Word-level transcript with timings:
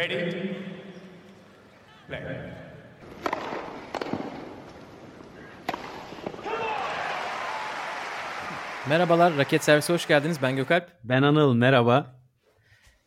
Ready? 0.00 0.56
Play. 2.08 2.22
Merhabalar, 8.88 9.36
Raket 9.36 9.64
Servisi 9.64 9.92
hoş 9.92 10.06
geldiniz. 10.06 10.42
Ben 10.42 10.56
Gökalp. 10.56 10.90
Ben 11.04 11.22
Anıl, 11.22 11.54
merhaba. 11.54 12.20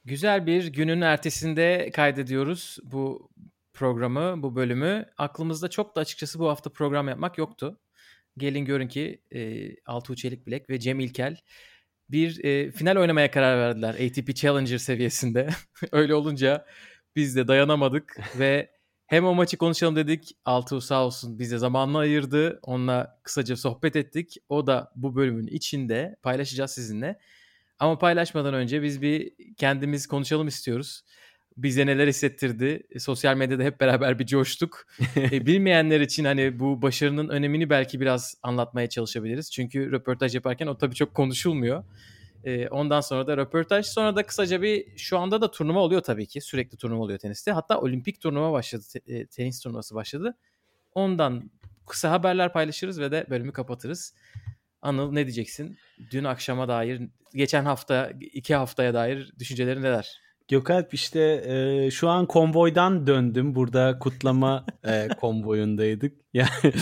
Güzel 0.06 0.46
bir 0.46 0.68
günün 0.68 1.02
ertesinde 1.02 1.92
kaydediyoruz 1.94 2.78
bu 2.84 3.30
programı, 3.74 4.44
bu 4.44 4.56
bölümü. 4.56 5.06
Aklımızda 5.18 5.70
çok 5.70 5.96
da 5.96 6.02
açıkçası 6.02 6.40
bu 6.40 6.50
hafta 6.50 6.70
program 6.70 7.08
yapmak 7.08 7.38
yoktu. 7.38 7.80
Gelin 8.38 8.66
görün 8.66 8.88
ki 8.88 9.22
e, 9.32 9.70
Altuğ 9.86 10.16
Çelik 10.16 10.48
Bilek 10.48 10.70
ve 10.70 10.80
Cem 10.80 11.00
İlkel 11.00 11.38
bir 12.10 12.44
e, 12.44 12.72
final 12.72 12.96
oynamaya 12.96 13.32
karar 13.32 13.58
verdiler 13.58 13.94
ATP 13.94 14.36
Challenger 14.36 14.78
seviyesinde. 14.78 15.50
Öyle 15.92 16.16
olunca 16.16 16.66
biz 17.16 17.36
de 17.36 17.48
dayanamadık 17.48 18.20
ve 18.40 18.72
hem 19.08 19.26
o 19.26 19.36
maçı 19.36 19.58
konuşalım 19.58 19.96
dedik. 19.96 20.38
Altuğ 20.46 20.82
sağ 20.82 21.06
olsun 21.06 21.40
bize 21.40 21.58
zamanını 21.58 21.98
ayırdı. 21.98 22.60
Onunla 22.64 23.20
kısaca 23.24 23.58
sohbet 23.58 23.96
ettik. 23.96 24.38
O 24.50 24.68
da 24.68 24.92
bu 24.96 25.16
bölümün 25.16 25.48
içinde 25.48 26.16
paylaşacağız 26.24 26.72
sizinle. 26.72 27.20
Ama 27.80 27.98
paylaşmadan 27.98 28.54
önce 28.54 28.84
biz 28.84 29.02
bir 29.02 29.34
kendimiz 29.58 30.08
konuşalım 30.08 30.48
istiyoruz. 30.48 31.04
Bize 31.58 31.86
neler 31.86 32.08
hissettirdi. 32.08 32.84
E, 32.92 33.00
sosyal 33.00 33.38
medyada 33.38 33.64
hep 33.64 33.80
beraber 33.80 34.20
bir 34.20 34.26
coştuk. 34.26 34.88
e, 35.16 35.32
bilmeyenler 35.46 36.02
için 36.02 36.26
hani 36.26 36.60
bu 36.60 36.82
başarının 36.82 37.30
önemini 37.30 37.70
belki 37.70 38.00
biraz 38.00 38.36
anlatmaya 38.44 38.90
çalışabiliriz. 38.90 39.52
Çünkü 39.52 39.92
röportaj 39.92 40.36
yaparken 40.36 40.68
o 40.68 40.78
tabii 40.78 40.96
çok 40.96 41.14
konuşulmuyor. 41.14 41.84
E, 42.44 42.68
ondan 42.68 43.02
sonra 43.02 43.28
da 43.28 43.38
röportaj. 43.38 43.86
Sonra 43.86 44.16
da 44.16 44.26
kısaca 44.26 44.62
bir 44.62 44.98
şu 44.98 45.20
anda 45.20 45.42
da 45.42 45.52
turnuva 45.52 45.80
oluyor 45.80 46.02
tabii 46.02 46.28
ki. 46.28 46.42
Sürekli 46.42 46.78
turnuva 46.78 47.04
oluyor 47.04 47.20
teniste. 47.20 47.52
Hatta 47.52 47.82
olimpik 47.82 48.22
turnuva 48.22 48.52
başladı. 48.52 48.84
Te, 48.94 49.26
tenis 49.26 49.60
turnuvası 49.60 49.96
başladı. 49.96 50.38
Ondan 50.94 51.52
kısa 51.88 52.12
haberler 52.12 52.54
paylaşırız 52.54 53.00
ve 53.00 53.12
de 53.12 53.26
bölümü 53.30 53.52
kapatırız. 53.52 54.14
Anıl 54.82 55.12
ne 55.12 55.26
diyeceksin? 55.26 55.78
Dün 56.12 56.24
akşama 56.24 56.68
dair, 56.68 57.02
geçen 57.34 57.66
hafta, 57.66 58.12
iki 58.20 58.56
haftaya 58.56 58.94
dair 58.94 59.34
düşüncelerin 59.40 59.82
neler? 59.82 60.22
Gökalp 60.48 60.94
işte 60.94 61.44
e, 61.48 61.92
şu 61.92 62.10
an 62.10 62.26
konvoydan 62.26 63.08
döndüm. 63.08 63.56
Burada 63.56 64.00
kutlama 64.00 64.66
e, 64.84 65.08
konvoyundaydık. 65.08 66.14
Yani 66.34 66.74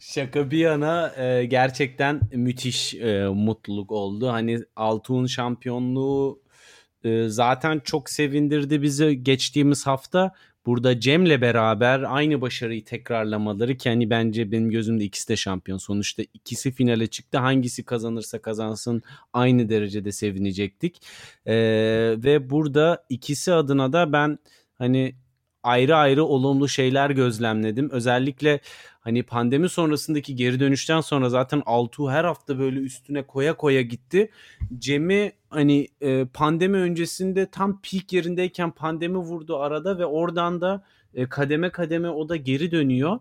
şaka 0.00 0.50
bir 0.50 0.58
yana 0.58 1.12
e, 1.16 1.44
gerçekten 1.44 2.20
müthiş 2.32 2.94
e, 2.94 3.26
mutluluk 3.28 3.92
oldu. 3.92 4.28
Hani 4.28 4.58
Altuğ'un 4.76 5.26
şampiyonluğu 5.26 6.42
e, 7.04 7.28
zaten 7.28 7.80
çok 7.84 8.10
sevindirdi 8.10 8.82
bizi 8.82 9.22
geçtiğimiz 9.22 9.86
hafta. 9.86 10.32
Burada 10.66 11.00
Cem'le 11.00 11.40
beraber 11.40 12.02
aynı 12.08 12.40
başarıyı 12.40 12.84
tekrarlamaları 12.84 13.76
ki 13.76 13.88
hani 13.88 14.10
bence 14.10 14.52
benim 14.52 14.70
gözümde 14.70 15.04
ikisi 15.04 15.28
de 15.28 15.36
şampiyon. 15.36 15.78
Sonuçta 15.78 16.22
ikisi 16.34 16.72
finale 16.72 17.06
çıktı. 17.06 17.38
Hangisi 17.38 17.84
kazanırsa 17.84 18.42
kazansın 18.42 19.02
aynı 19.32 19.68
derecede 19.68 20.12
sevinecektik. 20.12 21.02
Ee, 21.46 21.54
ve 22.18 22.50
burada 22.50 23.04
ikisi 23.08 23.52
adına 23.52 23.92
da 23.92 24.12
ben 24.12 24.38
hani 24.74 25.14
ayrı 25.62 25.96
ayrı 25.96 26.24
olumlu 26.24 26.68
şeyler 26.68 27.10
gözlemledim. 27.10 27.90
Özellikle 27.90 28.60
hani 29.04 29.22
pandemi 29.22 29.68
sonrasındaki 29.68 30.36
geri 30.36 30.60
dönüşten 30.60 31.00
sonra 31.00 31.28
zaten 31.28 31.62
Altuğ 31.66 32.10
her 32.10 32.24
hafta 32.24 32.58
böyle 32.58 32.80
üstüne 32.80 33.22
koya 33.22 33.56
koya 33.56 33.82
gitti. 33.82 34.30
Cem'i 34.78 35.32
hani 35.50 35.88
e, 36.00 36.24
pandemi 36.24 36.76
öncesinde 36.76 37.50
tam 37.50 37.80
peak 37.82 38.12
yerindeyken 38.12 38.70
pandemi 38.70 39.18
vurdu 39.18 39.56
arada 39.56 39.98
ve 39.98 40.06
oradan 40.06 40.60
da 40.60 40.84
e, 41.14 41.28
kademe 41.28 41.70
kademe 41.70 42.08
o 42.10 42.28
da 42.28 42.36
geri 42.36 42.70
dönüyor. 42.70 43.18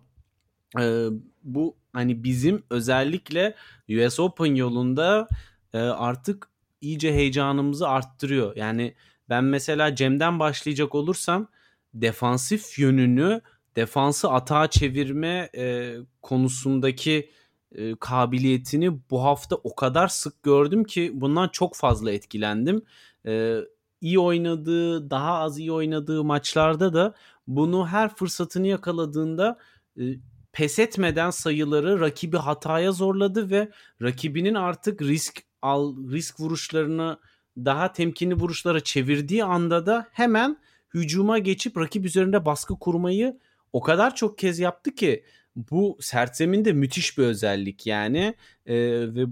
E, 0.79 1.07
bu 1.43 1.75
hani 1.93 2.23
bizim 2.23 2.63
özellikle 2.69 3.55
US 3.89 4.19
Open 4.19 4.55
yolunda 4.55 5.27
e, 5.73 5.77
artık 5.79 6.49
iyice 6.81 7.13
heyecanımızı 7.13 7.87
arttırıyor. 7.87 8.55
Yani 8.55 8.93
ben 9.29 9.43
mesela 9.43 9.95
Cem'den 9.95 10.39
başlayacak 10.39 10.95
olursam 10.95 11.47
defansif 11.93 12.79
yönünü 12.79 13.41
defansı 13.75 14.31
atağa 14.31 14.67
çevirme 14.67 15.49
e, 15.57 15.95
konusundaki 16.21 17.29
e, 17.75 17.95
kabiliyetini 17.95 18.99
bu 19.09 19.23
hafta 19.23 19.55
o 19.55 19.75
kadar 19.75 20.07
sık 20.07 20.43
gördüm 20.43 20.83
ki 20.83 21.11
bundan 21.13 21.47
çok 21.47 21.75
fazla 21.75 22.11
etkilendim. 22.11 22.81
E, 23.25 23.59
iyi 24.01 24.19
oynadığı, 24.19 25.09
daha 25.09 25.39
az 25.39 25.59
iyi 25.59 25.71
oynadığı 25.71 26.23
maçlarda 26.23 26.93
da 26.93 27.13
bunu 27.47 27.87
her 27.87 28.15
fırsatını 28.15 28.67
yakaladığında 28.67 29.57
e, 29.99 30.03
pes 30.51 30.79
etmeden 30.79 31.29
sayıları 31.29 31.99
rakibi 31.99 32.37
hataya 32.37 32.91
zorladı 32.91 33.49
ve 33.49 33.71
rakibinin 34.01 34.53
artık 34.53 35.01
risk 35.01 35.43
al 35.61 35.95
risk 36.11 36.39
vuruşlarını 36.39 37.17
daha 37.57 37.93
temkinli 37.93 38.35
vuruşlara 38.35 38.79
çevirdiği 38.79 39.43
anda 39.43 39.85
da 39.85 40.07
hemen 40.11 40.57
hücuma 40.93 41.39
geçip 41.39 41.77
rakip 41.77 42.05
üzerinde 42.05 42.45
baskı 42.45 42.79
kurmayı 42.79 43.39
o 43.73 43.81
kadar 43.81 44.15
çok 44.15 44.37
kez 44.37 44.59
yaptı 44.59 44.95
ki 44.95 45.23
bu 45.55 45.97
sertseminde 46.01 46.73
müthiş 46.73 47.17
bir 47.17 47.23
özellik 47.23 47.87
yani 47.87 48.35
e, 48.65 48.75
ve 49.15 49.25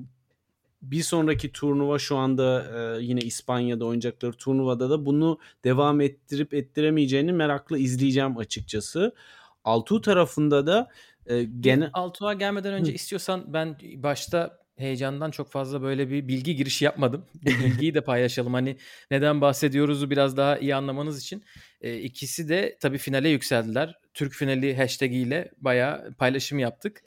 bir 0.81 1.03
sonraki 1.03 1.51
turnuva 1.51 1.99
şu 1.99 2.17
anda 2.17 2.65
e, 2.77 3.01
yine 3.01 3.19
İspanya'da 3.19 3.85
oynayacakları 3.85 4.33
turnuvada 4.33 4.89
da 4.89 5.05
bunu 5.05 5.39
devam 5.63 6.01
ettirip 6.01 6.53
ettiremeyeceğini 6.53 7.33
merakla 7.33 7.77
izleyeceğim 7.77 8.37
açıkçası. 8.37 9.15
Altuğ 9.63 10.01
tarafında 10.01 10.67
da 10.67 10.89
e, 11.25 11.43
gene 11.43 11.89
Altuğ'a 11.93 12.33
gelmeden 12.33 12.73
önce 12.73 12.91
Hı. 12.91 12.95
istiyorsan 12.95 13.53
ben 13.53 13.77
başta 13.95 14.60
heyecandan 14.81 15.31
çok 15.31 15.51
fazla 15.51 15.81
böyle 15.81 16.09
bir 16.09 16.27
bilgi 16.27 16.55
girişi 16.55 16.85
yapmadım. 16.85 17.25
Bilgiyi 17.45 17.93
de 17.93 18.01
paylaşalım. 18.01 18.53
Hani 18.53 18.77
neden 19.11 19.41
bahsediyoruzu 19.41 20.09
biraz 20.09 20.37
daha 20.37 20.57
iyi 20.57 20.75
anlamanız 20.75 21.21
için. 21.21 21.43
E, 21.81 21.97
ikisi 21.97 22.49
de 22.49 22.77
tabii 22.79 22.97
finale 22.97 23.29
yükseldiler. 23.29 23.95
Türk 24.13 24.33
finali 24.33 24.75
hashtag 24.75 25.13
ile 25.13 25.51
bayağı 25.57 26.13
paylaşım 26.13 26.59
yaptık. 26.59 27.03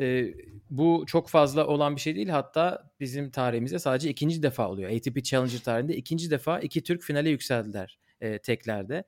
E, 0.00 0.26
bu 0.70 1.04
çok 1.06 1.28
fazla 1.28 1.66
olan 1.66 1.96
bir 1.96 2.00
şey 2.00 2.16
değil. 2.16 2.28
Hatta 2.28 2.90
bizim 3.00 3.30
tarihimizde 3.30 3.78
sadece 3.78 4.10
ikinci 4.10 4.42
defa 4.42 4.68
oluyor. 4.68 4.90
ATP 4.90 5.24
Challenger 5.24 5.58
tarihinde 5.58 5.96
ikinci 5.96 6.30
defa 6.30 6.60
iki 6.60 6.82
Türk 6.82 7.02
finale 7.02 7.30
yükseldiler 7.30 7.98
e, 8.20 8.38
teklerde. 8.38 9.04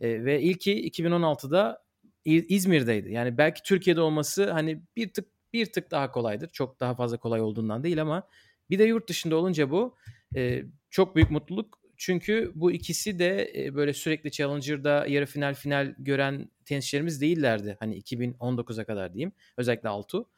E, 0.00 0.24
ve 0.24 0.42
ilki 0.42 0.90
2016'da 0.90 1.86
İzmir'deydi. 2.24 3.12
Yani 3.12 3.38
belki 3.38 3.62
Türkiye'de 3.62 4.00
olması 4.00 4.50
hani 4.50 4.82
bir 4.96 5.12
tık 5.12 5.35
bir 5.52 5.66
tık 5.66 5.90
daha 5.90 6.10
kolaydır. 6.10 6.48
Çok 6.48 6.80
daha 6.80 6.94
fazla 6.94 7.16
kolay 7.16 7.40
olduğundan 7.40 7.84
değil 7.84 8.02
ama 8.02 8.28
bir 8.70 8.78
de 8.78 8.84
yurt 8.84 9.08
dışında 9.08 9.36
olunca 9.36 9.70
bu 9.70 9.96
e, 10.36 10.62
çok 10.90 11.16
büyük 11.16 11.30
mutluluk. 11.30 11.78
Çünkü 11.96 12.52
bu 12.54 12.72
ikisi 12.72 13.18
de 13.18 13.52
e, 13.56 13.74
böyle 13.74 13.92
sürekli 13.92 14.30
Challenger'da 14.30 15.06
yarı 15.06 15.26
final 15.26 15.54
final 15.54 15.94
gören 15.98 16.50
tenisçilerimiz 16.64 17.20
değillerdi. 17.20 17.76
Hani 17.80 17.98
2019'a 17.98 18.84
kadar 18.84 19.14
diyeyim. 19.14 19.32
Özellikle 19.56 19.88
Altu. 19.88 20.28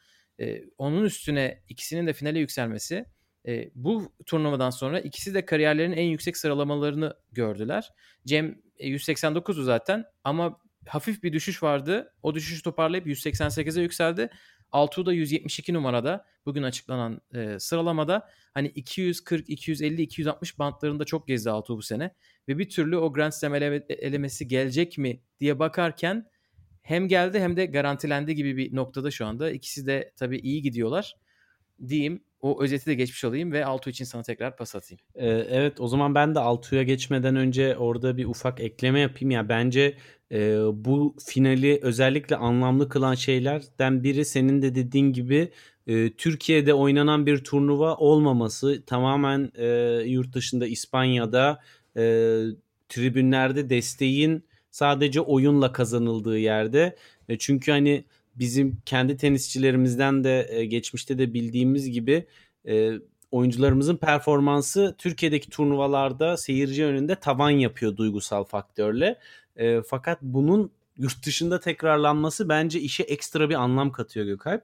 E, 0.40 0.64
onun 0.78 1.04
üstüne 1.04 1.62
ikisinin 1.68 2.06
de 2.06 2.12
finale 2.12 2.38
yükselmesi 2.38 3.04
e, 3.46 3.70
bu 3.74 4.12
turnuvadan 4.26 4.70
sonra 4.70 5.00
ikisi 5.00 5.34
de 5.34 5.44
kariyerlerinin 5.44 5.96
en 5.96 6.06
yüksek 6.06 6.36
sıralamalarını 6.36 7.14
gördüler. 7.32 7.90
Cem 8.26 8.62
e, 8.78 8.88
189'u 8.88 9.62
zaten 9.62 10.04
ama 10.24 10.60
hafif 10.86 11.22
bir 11.22 11.32
düşüş 11.32 11.62
vardı. 11.62 12.14
O 12.22 12.34
düşüşü 12.34 12.62
toparlayıp 12.62 13.06
188'e 13.06 13.82
yükseldi. 13.82 14.30
Altuğ 14.72 15.06
da 15.06 15.12
172 15.12 15.74
numarada 15.74 16.24
bugün 16.46 16.62
açıklanan 16.62 17.20
e, 17.34 17.58
sıralamada 17.58 18.28
hani 18.54 18.68
240, 18.68 19.48
250, 19.50 20.02
260 20.02 20.58
bantlarında 20.58 21.04
çok 21.04 21.28
gezdi 21.28 21.50
Altuğ 21.50 21.76
bu 21.76 21.82
sene 21.82 22.14
ve 22.48 22.58
bir 22.58 22.68
türlü 22.68 22.96
o 22.96 23.12
Grand 23.12 23.32
Slam 23.32 23.54
ele- 23.54 23.86
elemesi 23.88 24.48
gelecek 24.48 24.98
mi 24.98 25.20
diye 25.40 25.58
bakarken 25.58 26.26
hem 26.82 27.08
geldi 27.08 27.40
hem 27.40 27.56
de 27.56 27.66
garantilendi 27.66 28.34
gibi 28.34 28.56
bir 28.56 28.76
noktada 28.76 29.10
şu 29.10 29.26
anda. 29.26 29.50
İkisi 29.50 29.86
de 29.86 30.12
tabii 30.16 30.38
iyi 30.38 30.62
gidiyorlar 30.62 31.16
diyeyim. 31.88 32.24
O 32.40 32.62
özeti 32.62 32.86
de 32.86 32.94
geçmiş 32.94 33.24
olayım 33.24 33.52
ve 33.52 33.64
Altuğ 33.64 33.90
için 33.90 34.04
sana 34.04 34.22
tekrar 34.22 34.56
pas 34.56 34.76
atayım. 34.76 35.00
Ee, 35.14 35.26
evet 35.28 35.80
o 35.80 35.88
zaman 35.88 36.14
ben 36.14 36.34
de 36.34 36.38
Altuğ'a 36.40 36.82
geçmeden 36.82 37.36
önce 37.36 37.76
orada 37.76 38.16
bir 38.16 38.24
ufak 38.24 38.60
ekleme 38.60 39.00
yapayım. 39.00 39.30
Ya 39.30 39.48
bence 39.48 39.96
e, 40.32 40.58
bu 40.72 41.16
finali 41.26 41.78
özellikle 41.82 42.36
anlamlı 42.36 42.88
kılan 42.88 43.14
şeylerden 43.14 44.04
biri 44.04 44.24
senin 44.24 44.62
de 44.62 44.74
dediğin 44.74 45.12
gibi 45.12 45.52
e, 45.86 46.12
Türkiye'de 46.12 46.74
oynanan 46.74 47.26
bir 47.26 47.44
turnuva 47.44 47.96
olmaması 47.96 48.82
tamamen 48.86 49.52
e, 49.54 49.66
yurt 50.06 50.32
dışında 50.32 50.66
İspanya'da 50.66 51.60
e, 51.96 52.02
tribünlerde 52.88 53.70
desteğin 53.70 54.44
sadece 54.70 55.20
oyunla 55.20 55.72
kazanıldığı 55.72 56.38
yerde 56.38 56.96
e, 57.28 57.38
çünkü 57.38 57.72
hani 57.72 58.04
bizim 58.34 58.78
kendi 58.86 59.16
tenisçilerimizden 59.16 60.24
de 60.24 60.46
e, 60.50 60.64
geçmişte 60.64 61.18
de 61.18 61.34
bildiğimiz 61.34 61.90
gibi 61.90 62.26
e, 62.68 62.92
oyuncularımızın 63.30 63.96
performansı 63.96 64.94
Türkiye'deki 64.98 65.50
turnuvalarda 65.50 66.36
seyirci 66.36 66.84
önünde 66.84 67.14
tavan 67.14 67.50
yapıyor 67.50 67.96
duygusal 67.96 68.44
faktörle. 68.44 69.18
E, 69.58 69.82
fakat 69.82 70.22
bunun 70.22 70.70
yurt 70.98 71.26
dışında 71.26 71.60
tekrarlanması 71.60 72.48
bence 72.48 72.80
işe 72.80 73.02
ekstra 73.02 73.50
bir 73.50 73.54
anlam 73.54 73.92
katıyor 73.92 74.26
Gökalp. 74.26 74.62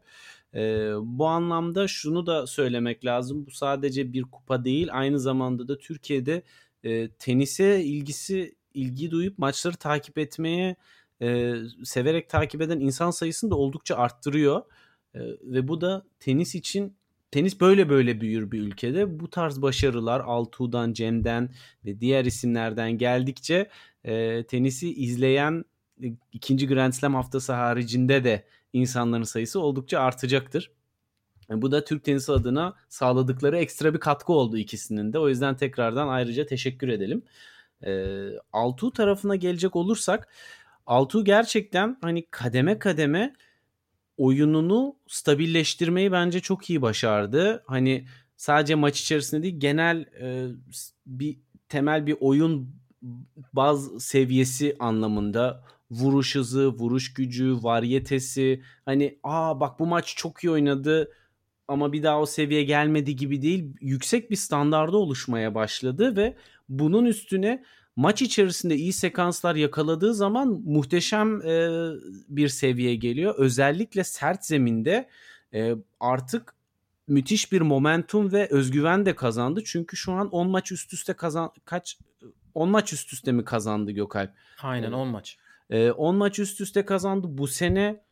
E, 0.54 0.90
bu 1.02 1.26
anlamda 1.26 1.88
şunu 1.88 2.26
da 2.26 2.46
söylemek 2.46 3.04
lazım. 3.04 3.46
Bu 3.46 3.50
sadece 3.50 4.12
bir 4.12 4.22
kupa 4.22 4.64
değil 4.64 4.88
aynı 4.92 5.20
zamanda 5.20 5.68
da 5.68 5.78
Türkiye'de 5.78 6.42
e, 6.84 7.08
tenise 7.08 7.84
ilgisi 7.84 8.54
ilgi 8.74 9.10
duyup 9.10 9.38
maçları 9.38 9.76
takip 9.76 10.18
etmeye 10.18 10.76
e, 11.22 11.54
severek 11.84 12.28
takip 12.28 12.60
eden 12.60 12.80
insan 12.80 13.10
sayısını 13.10 13.50
da 13.50 13.56
oldukça 13.56 13.96
arttırıyor. 13.96 14.62
E, 15.14 15.20
ve 15.42 15.68
bu 15.68 15.80
da 15.80 16.04
tenis 16.20 16.54
için 16.54 16.96
tenis 17.34 17.60
böyle 17.60 17.88
böyle 17.88 18.20
büyür 18.20 18.50
bir 18.50 18.60
ülkede. 18.60 19.20
Bu 19.20 19.30
tarz 19.30 19.62
başarılar 19.62 20.20
Altuğ'dan, 20.20 20.92
Cem'den 20.92 21.50
ve 21.84 22.00
diğer 22.00 22.24
isimlerden 22.24 22.98
geldikçe 22.98 23.68
e, 24.04 24.44
tenisi 24.46 24.94
izleyen 24.94 25.64
ikinci 26.32 26.68
Grand 26.68 26.92
Slam 26.92 27.14
haftası 27.14 27.52
haricinde 27.52 28.24
de 28.24 28.44
insanların 28.72 29.22
sayısı 29.22 29.60
oldukça 29.60 30.00
artacaktır. 30.00 30.70
Bu 31.50 31.72
da 31.72 31.84
Türk 31.84 32.04
tenisi 32.04 32.32
adına 32.32 32.74
sağladıkları 32.88 33.58
ekstra 33.58 33.94
bir 33.94 34.00
katkı 34.00 34.32
oldu 34.32 34.58
ikisinin 34.58 35.12
de. 35.12 35.18
O 35.18 35.28
yüzden 35.28 35.56
tekrardan 35.56 36.08
ayrıca 36.08 36.46
teşekkür 36.46 36.88
edelim. 36.88 37.22
E, 37.82 38.06
Altuğ 38.52 38.92
tarafına 38.92 39.36
gelecek 39.36 39.76
olursak 39.76 40.28
Altuğ 40.86 41.24
gerçekten 41.24 41.98
hani 42.02 42.26
kademe 42.30 42.78
kademe 42.78 43.34
oyununu 44.16 44.96
stabilleştirmeyi 45.06 46.12
bence 46.12 46.40
çok 46.40 46.70
iyi 46.70 46.82
başardı. 46.82 47.64
Hani 47.66 48.06
sadece 48.36 48.74
maç 48.74 49.00
içerisinde 49.00 49.42
değil 49.42 49.60
genel 49.60 50.06
e, 50.20 50.48
bir 51.06 51.38
temel 51.68 52.06
bir 52.06 52.16
oyun 52.20 52.74
baz 53.52 54.04
seviyesi 54.04 54.76
anlamında 54.78 55.64
vuruş 55.90 56.34
hızı, 56.34 56.68
vuruş 56.68 57.14
gücü, 57.14 57.56
varyetesi 57.62 58.62
hani 58.84 59.18
aa 59.22 59.60
bak 59.60 59.78
bu 59.78 59.86
maç 59.86 60.14
çok 60.16 60.44
iyi 60.44 60.50
oynadı 60.50 61.10
ama 61.68 61.92
bir 61.92 62.02
daha 62.02 62.20
o 62.20 62.26
seviye 62.26 62.64
gelmedi 62.64 63.16
gibi 63.16 63.42
değil. 63.42 63.76
Yüksek 63.80 64.30
bir 64.30 64.36
standarda 64.36 64.96
oluşmaya 64.96 65.54
başladı 65.54 66.16
ve 66.16 66.36
bunun 66.68 67.04
üstüne 67.04 67.64
maç 67.96 68.22
içerisinde 68.22 68.76
iyi 68.76 68.92
sekanslar 68.92 69.54
yakaladığı 69.54 70.14
zaman 70.14 70.48
muhteşem 70.64 71.42
e, 71.42 71.68
bir 72.28 72.48
seviye 72.48 72.94
geliyor. 72.94 73.34
Özellikle 73.38 74.04
sert 74.04 74.44
zeminde 74.44 75.08
e, 75.54 75.74
artık 76.00 76.54
müthiş 77.08 77.52
bir 77.52 77.60
momentum 77.60 78.32
ve 78.32 78.48
özgüven 78.50 79.06
de 79.06 79.14
kazandı. 79.14 79.62
Çünkü 79.64 79.96
şu 79.96 80.12
an 80.12 80.30
10 80.30 80.50
maç 80.50 80.72
üst 80.72 80.92
üste 80.92 81.12
kazan 81.12 81.50
kaç 81.64 81.98
10 82.54 82.68
maç 82.68 82.92
üst 82.92 83.12
üste 83.12 83.32
mi 83.32 83.44
kazandı 83.44 83.90
Gökalp? 83.90 84.30
Aynen 84.62 84.92
10 84.92 85.08
maç. 85.08 85.38
10 85.96 86.16
maç 86.16 86.38
üst 86.38 86.60
üste 86.60 86.84
kazandı. 86.84 87.26
Bu 87.30 87.46
sene 87.46 88.04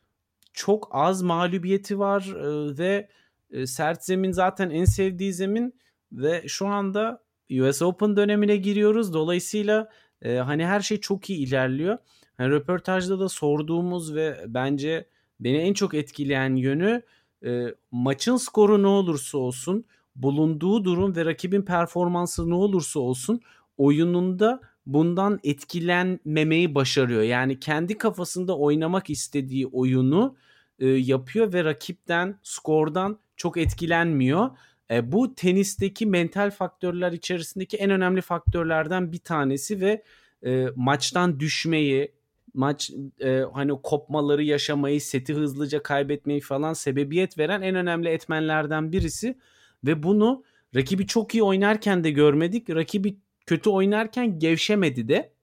çok 0.53 0.89
az 0.91 1.21
mağlubiyeti 1.21 1.99
var 1.99 2.21
e, 2.21 2.77
ve 2.77 3.09
e, 3.51 3.67
sert 3.67 4.03
zemin 4.03 4.31
zaten 4.31 4.69
en 4.69 4.85
sevdiği 4.85 5.33
zemin 5.33 5.79
ve 6.11 6.47
şu 6.47 6.67
anda 6.67 7.22
US 7.51 7.81
Open 7.81 8.15
dönemine 8.15 8.57
giriyoruz. 8.57 9.13
Dolayısıyla 9.13 9.89
e, 10.21 10.35
hani 10.35 10.65
her 10.65 10.79
şey 10.81 10.99
çok 10.99 11.29
iyi 11.29 11.47
ilerliyor. 11.47 11.97
Hani 12.37 12.49
röportajda 12.49 13.19
da 13.19 13.29
sorduğumuz 13.29 14.15
ve 14.15 14.45
bence 14.47 15.05
beni 15.39 15.57
en 15.57 15.73
çok 15.73 15.93
etkileyen 15.93 16.55
yönü 16.55 17.01
e, 17.45 17.67
maçın 17.91 18.37
skoru 18.37 18.83
ne 18.83 18.87
olursa 18.87 19.37
olsun, 19.37 19.85
bulunduğu 20.15 20.83
durum 20.83 21.15
ve 21.15 21.25
rakibin 21.25 21.61
performansı 21.61 22.49
ne 22.49 22.53
olursa 22.53 22.99
olsun 22.99 23.41
oyununda 23.77 24.61
bundan 24.85 25.39
etkilenmemeyi 25.43 26.75
başarıyor. 26.75 27.21
Yani 27.21 27.59
kendi 27.59 27.97
kafasında 27.97 28.57
oynamak 28.57 29.09
istediği 29.09 29.67
oyunu 29.67 30.35
e, 30.79 30.87
yapıyor 30.87 31.53
ve 31.53 31.63
rakipten, 31.63 32.39
skordan 32.43 33.19
çok 33.35 33.57
etkilenmiyor. 33.57 34.49
E, 34.93 35.11
bu 35.11 35.35
tenisteki 35.35 36.05
mental 36.05 36.51
faktörler 36.51 37.11
içerisindeki 37.11 37.77
en 37.77 37.89
önemli 37.89 38.21
faktörlerden 38.21 39.11
bir 39.11 39.17
tanesi 39.17 39.81
ve 39.81 40.03
e, 40.45 40.67
maçtan 40.75 41.39
düşmeyi, 41.39 42.11
maç 42.53 42.91
e, 43.21 43.43
hani 43.53 43.81
kopmaları 43.83 44.43
yaşamayı, 44.43 45.01
seti 45.01 45.33
hızlıca 45.33 45.83
kaybetmeyi 45.83 46.41
falan 46.41 46.73
sebebiyet 46.73 47.37
veren 47.37 47.61
en 47.61 47.75
önemli 47.75 48.09
etmenlerden 48.09 48.91
birisi 48.91 49.37
ve 49.83 50.03
bunu 50.03 50.43
rakibi 50.75 51.07
çok 51.07 51.35
iyi 51.35 51.43
oynarken 51.43 52.03
de 52.03 52.11
görmedik. 52.11 52.69
Rakibi 52.69 53.17
kötü 53.45 53.69
oynarken 53.69 54.39
gevşemedi 54.39 55.07
de. 55.07 55.33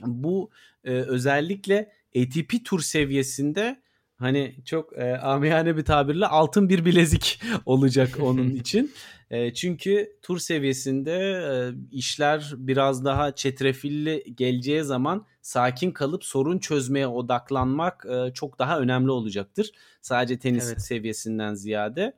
Bu 0.00 0.50
e, 0.84 0.90
özellikle 0.90 1.92
ATP 2.16 2.64
tur 2.64 2.80
seviyesinde 2.80 3.80
hani 4.20 4.54
çok 4.64 4.98
e, 4.98 5.16
amiyane 5.16 5.76
bir 5.76 5.84
tabirle 5.84 6.26
altın 6.26 6.68
bir 6.68 6.84
bilezik 6.84 7.42
olacak 7.66 8.18
onun 8.22 8.50
için. 8.54 8.92
E, 9.30 9.54
çünkü 9.54 10.12
tur 10.22 10.38
seviyesinde 10.38 11.12
e, 11.12 11.52
işler 11.96 12.52
biraz 12.56 13.04
daha 13.04 13.34
çetrefilli 13.34 14.34
geleceği 14.36 14.82
zaman 14.82 15.26
sakin 15.42 15.90
kalıp 15.90 16.24
sorun 16.24 16.58
çözmeye 16.58 17.06
odaklanmak 17.06 18.06
e, 18.06 18.32
çok 18.32 18.58
daha 18.58 18.80
önemli 18.80 19.10
olacaktır. 19.10 19.70
Sadece 20.00 20.38
tenis 20.38 20.68
evet. 20.68 20.82
seviyesinden 20.82 21.54
ziyade. 21.54 22.12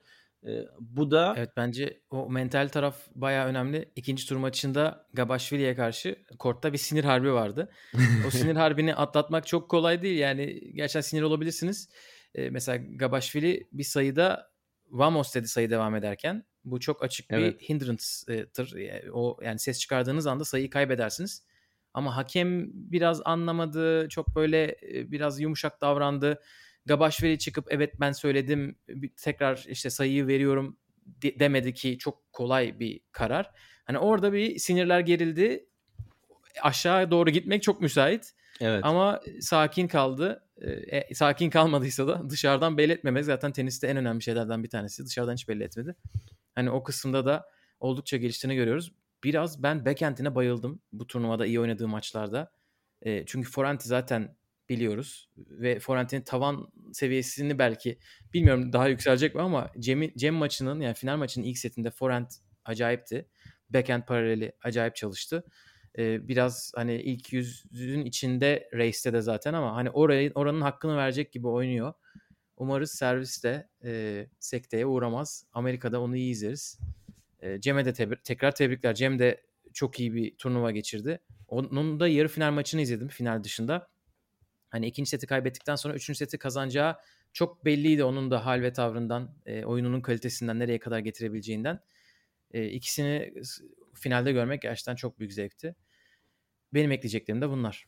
E, 0.46 0.64
bu 0.80 1.10
da 1.10 1.34
Evet 1.36 1.50
bence 1.56 2.00
o 2.10 2.30
mental 2.30 2.68
taraf 2.68 2.96
baya 3.14 3.46
önemli. 3.46 3.92
İkinci 3.96 4.28
tur 4.28 4.36
maçında 4.36 5.06
Gabashvili'ye 5.14 5.74
karşı 5.74 6.16
kortta 6.38 6.72
bir 6.72 6.78
sinir 6.78 7.04
harbi 7.04 7.32
vardı. 7.32 7.72
o 8.26 8.30
sinir 8.30 8.56
harbini 8.56 8.94
atlatmak 8.94 9.46
çok 9.46 9.70
kolay 9.70 10.02
değil. 10.02 10.18
Yani 10.18 10.60
gerçekten 10.74 11.00
sinir 11.00 11.22
olabilirsiniz. 11.22 11.88
E, 12.34 12.50
mesela 12.50 12.84
Gabashvili 12.96 13.68
bir 13.72 13.84
sayıda 13.84 14.52
Vamos 14.90 15.34
dedi 15.34 15.48
sayı 15.48 15.70
devam 15.70 15.94
ederken. 15.94 16.44
Bu 16.64 16.80
çok 16.80 17.04
açık 17.04 17.26
evet. 17.30 17.60
bir 17.60 17.68
hindrance'tır. 17.68 18.74
O 19.12 19.38
yani 19.42 19.58
ses 19.58 19.78
çıkardığınız 19.78 20.26
anda 20.26 20.44
sayıyı 20.44 20.70
kaybedersiniz. 20.70 21.44
Ama 21.94 22.16
hakem 22.16 22.70
biraz 22.72 23.20
anlamadı. 23.24 24.08
Çok 24.08 24.36
böyle 24.36 24.76
biraz 24.82 25.40
yumuşak 25.40 25.80
davrandı 25.80 26.40
Gabaşvili 26.87 27.38
çıkıp 27.38 27.67
evet 27.70 27.94
ben 28.00 28.12
söyledim 28.12 28.79
tekrar 29.17 29.64
işte 29.69 29.90
sayıyı 29.90 30.26
veriyorum 30.26 30.76
de- 31.06 31.38
demedi 31.38 31.75
ki 31.75 31.99
çok 31.99 32.32
kolay 32.32 32.81
bir 32.81 33.00
karar. 33.12 33.50
Hani 33.84 33.99
orada 33.99 34.32
bir 34.32 34.58
sinirler 34.58 35.00
gerildi. 35.00 35.67
Aşağı 36.62 37.11
doğru 37.11 37.31
gitmek 37.31 37.62
çok 37.62 37.81
müsait. 37.81 38.32
Evet. 38.61 38.81
Ama 38.84 39.20
sakin 39.40 39.88
kaldı. 39.88 40.49
E, 40.90 41.14
sakin 41.14 41.50
kalmadıysa 41.50 42.06
da 42.06 42.30
dışarıdan 42.30 42.78
belli 42.78 42.92
etmemek 42.92 43.25
zaten 43.25 43.52
teniste 43.52 43.87
en 43.87 43.97
önemli 43.97 44.23
şeylerden 44.23 44.64
bir 44.64 44.71
tanesi. 44.71 45.06
Dışarıdan 45.06 45.35
hiç 45.35 45.49
belli 45.49 45.62
etmedi. 45.64 45.97
Hani 46.54 46.71
o 46.71 46.83
kısımda 46.83 47.26
da 47.26 47.47
oldukça 47.80 48.16
geliştiğini 48.16 48.56
görüyoruz. 48.56 48.92
Biraz 49.25 49.62
ben 49.62 49.87
backend'ine 49.87 50.35
bayıldım 50.35 50.80
bu 50.92 51.06
turnuvada 51.06 51.47
iyi 51.47 51.61
oynadığı 51.61 51.88
maçlarda. 51.88 52.52
E, 53.02 53.26
çünkü 53.26 53.50
Foranti 53.50 53.88
zaten 53.88 54.37
biliyoruz. 54.69 55.28
Ve 55.37 55.78
Forent'in 55.78 56.21
tavan 56.21 56.73
seviyesini 56.92 57.59
belki 57.59 57.99
bilmiyorum 58.35 58.73
daha 58.73 58.88
yükselecek 58.88 59.35
mi 59.35 59.40
ama 59.40 59.71
Cem, 59.78 60.11
Cem 60.16 60.35
maçının 60.35 60.81
yani 60.81 60.95
final 60.95 61.16
maçının 61.16 61.45
ilk 61.45 61.59
setinde 61.59 61.90
Forent 61.90 62.33
acayipti. 62.64 63.28
Backhand 63.71 64.02
paraleli 64.02 64.52
acayip 64.62 64.97
çalıştı. 64.97 65.45
Ee, 65.99 66.28
biraz 66.28 66.73
hani 66.76 66.95
ilk 66.95 67.33
yüzün 67.33 68.04
içinde 68.04 68.69
race'te 68.75 69.12
de 69.12 69.21
zaten 69.21 69.54
ama 69.54 69.76
hani 69.76 69.90
orayı 69.90 70.33
oranın 70.35 70.61
hakkını 70.61 70.97
verecek 70.97 71.33
gibi 71.33 71.49
oynuyor. 71.49 71.95
Umarız 72.57 72.90
serviste 72.90 73.69
e, 73.85 74.26
sekteye 74.40 74.87
uğramaz. 74.87 75.47
Amerika'da 75.52 76.00
onu 76.00 76.16
iyi 76.16 76.31
izleriz. 76.31 76.78
E, 77.40 77.61
Cem'e 77.61 77.85
de 77.85 77.90
tebri- 77.90 78.23
tekrar 78.25 78.54
tebrikler. 78.54 78.95
Cem 78.95 79.19
de 79.19 79.42
çok 79.73 80.00
iyi 80.00 80.14
bir 80.14 80.37
turnuva 80.37 80.71
geçirdi. 80.71 81.21
Onun 81.49 82.00
da 82.00 82.09
yarı 82.09 82.28
final 82.28 82.52
maçını 82.52 82.81
izledim 82.81 83.09
final 83.09 83.45
dışında. 83.45 83.91
Hani 84.73 84.87
ikinci 84.87 85.11
seti 85.11 85.26
kaybettikten 85.26 85.76
sonra 85.76 85.95
üçüncü 85.95 86.19
seti 86.19 86.38
kazanacağı 86.38 86.97
çok 87.33 87.64
belliydi 87.64 88.05
onun 88.05 88.31
da 88.31 88.47
hal 88.47 88.62
ve 88.62 88.73
tavrından, 88.73 89.35
e, 89.47 89.64
oyununun 89.64 90.00
kalitesinden 90.00 90.59
nereye 90.59 90.79
kadar 90.79 90.99
getirebileceğinden. 90.99 91.81
E, 92.50 92.67
ikisini 92.67 93.35
finalde 93.95 94.33
görmek 94.33 94.62
gerçekten 94.62 94.95
çok 94.97 95.19
büyük 95.19 95.33
zevkti. 95.33 95.75
Benim 96.75 96.93
ekleyeceklerim 96.93 97.43
de 97.43 97.49
bunlar. 97.50 97.87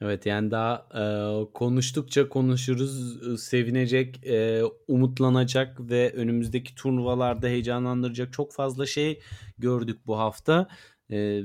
Evet 0.00 0.26
yani 0.26 0.50
daha 0.50 0.88
e, 0.94 1.04
konuştukça 1.52 2.28
konuşuruz, 2.28 3.42
sevinecek, 3.42 4.26
e, 4.26 4.62
umutlanacak 4.88 5.80
ve 5.80 6.12
önümüzdeki 6.12 6.74
turnuvalarda 6.74 7.46
heyecanlandıracak 7.46 8.32
çok 8.32 8.52
fazla 8.52 8.86
şey 8.86 9.20
gördük 9.58 10.00
bu 10.06 10.18
hafta. 10.18 10.68
E, 11.10 11.42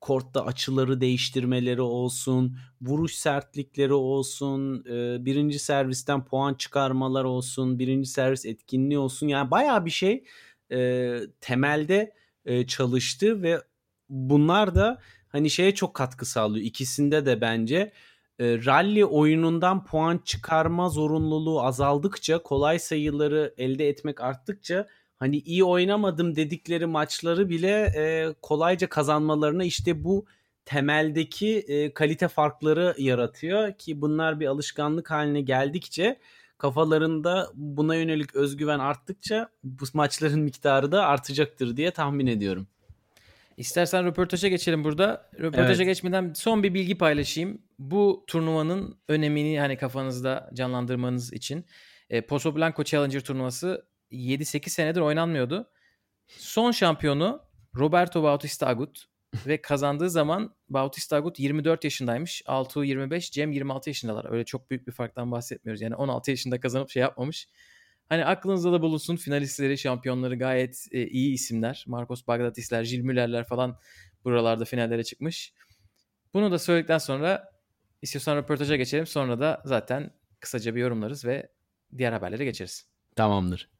kortta 0.00 0.46
açıları 0.46 1.00
değiştirmeleri 1.00 1.80
olsun, 1.80 2.56
vuruş 2.82 3.14
sertlikleri 3.14 3.92
olsun, 3.92 4.84
e, 4.84 5.24
birinci 5.24 5.58
servisten 5.58 6.24
puan 6.24 6.54
çıkarmalar 6.54 7.24
olsun, 7.24 7.78
birinci 7.78 8.08
servis 8.08 8.46
etkinliği 8.46 8.98
olsun. 8.98 9.28
Yani 9.28 9.50
baya 9.50 9.84
bir 9.84 9.90
şey 9.90 10.24
e, 10.72 11.18
temelde 11.40 12.14
e, 12.44 12.66
çalıştı 12.66 13.42
ve 13.42 13.60
bunlar 14.08 14.74
da 14.74 15.00
hani 15.28 15.50
şeye 15.50 15.74
çok 15.74 15.94
katkı 15.94 16.26
sağlıyor. 16.26 16.66
İkisinde 16.66 17.26
de 17.26 17.40
bence 17.40 17.92
rally 18.40 19.04
oyunundan 19.04 19.84
puan 19.84 20.20
çıkarma 20.24 20.88
zorunluluğu 20.88 21.62
azaldıkça 21.62 22.42
kolay 22.42 22.78
sayıları 22.78 23.54
elde 23.58 23.88
etmek 23.88 24.20
arttıkça 24.20 24.86
hani 25.20 25.38
iyi 25.38 25.64
oynamadım 25.64 26.36
dedikleri 26.36 26.86
maçları 26.86 27.48
bile 27.48 27.92
e, 27.96 28.34
kolayca 28.42 28.88
kazanmalarına 28.88 29.64
işte 29.64 30.04
bu 30.04 30.26
temeldeki 30.64 31.58
e, 31.58 31.94
kalite 31.94 32.28
farkları 32.28 32.94
yaratıyor 32.98 33.72
ki 33.72 34.00
bunlar 34.00 34.40
bir 34.40 34.46
alışkanlık 34.46 35.10
haline 35.10 35.40
geldikçe 35.40 36.18
kafalarında 36.58 37.50
buna 37.54 37.94
yönelik 37.94 38.34
özgüven 38.34 38.78
arttıkça 38.78 39.48
bu 39.64 39.84
maçların 39.94 40.40
miktarı 40.40 40.92
da 40.92 41.06
artacaktır 41.06 41.76
diye 41.76 41.90
tahmin 41.90 42.26
ediyorum. 42.26 42.66
İstersen 43.56 44.06
röportaja 44.06 44.48
geçelim 44.48 44.84
burada. 44.84 45.30
Röportaja 45.40 45.72
evet. 45.72 45.86
geçmeden 45.86 46.32
son 46.32 46.62
bir 46.62 46.74
bilgi 46.74 46.98
paylaşayım. 46.98 47.62
Bu 47.78 48.24
turnuvanın 48.26 48.98
önemini 49.08 49.60
hani 49.60 49.76
kafanızda 49.76 50.50
canlandırmanız 50.54 51.32
için 51.32 51.64
e, 52.10 52.20
Pozo 52.20 52.56
Blanco 52.56 52.84
Challenger 52.84 53.20
turnuvası 53.20 53.86
7-8 54.12 54.68
senedir 54.68 55.00
oynanmıyordu. 55.00 55.70
Son 56.26 56.70
şampiyonu 56.70 57.42
Roberto 57.76 58.22
Bautista 58.22 58.66
Agut 58.66 59.04
ve 59.46 59.62
kazandığı 59.62 60.10
zaman 60.10 60.54
Bautista 60.68 61.16
Agut 61.16 61.38
24 61.38 61.84
yaşındaymış. 61.84 62.42
Altuğ 62.46 62.84
25, 62.84 63.32
Cem 63.32 63.52
26 63.52 63.90
yaşındalar. 63.90 64.32
Öyle 64.32 64.44
çok 64.44 64.70
büyük 64.70 64.86
bir 64.86 64.92
farktan 64.92 65.32
bahsetmiyoruz. 65.32 65.80
Yani 65.80 65.94
16 65.94 66.30
yaşında 66.30 66.60
kazanıp 66.60 66.90
şey 66.90 67.00
yapmamış. 67.00 67.48
Hani 68.08 68.24
aklınızda 68.24 68.72
da 68.72 68.82
bulunsun 68.82 69.16
finalistleri, 69.16 69.78
şampiyonları 69.78 70.38
gayet 70.38 70.86
e, 70.92 71.06
iyi 71.06 71.34
isimler. 71.34 71.84
Marcos 71.86 72.26
Bagdatisler, 72.26 72.84
Jil 72.84 73.00
Müllerler 73.00 73.44
falan 73.44 73.78
buralarda 74.24 74.64
finallere 74.64 75.04
çıkmış. 75.04 75.54
Bunu 76.34 76.52
da 76.52 76.58
söyledikten 76.58 76.98
sonra 76.98 77.50
istiyorsan 78.02 78.36
röportaja 78.36 78.76
geçelim. 78.76 79.06
Sonra 79.06 79.40
da 79.40 79.62
zaten 79.64 80.10
kısaca 80.40 80.74
bir 80.74 80.80
yorumlarız 80.80 81.24
ve 81.24 81.48
diğer 81.98 82.12
haberlere 82.12 82.44
geçeriz. 82.44 82.86
Tamamdır. 83.16 83.70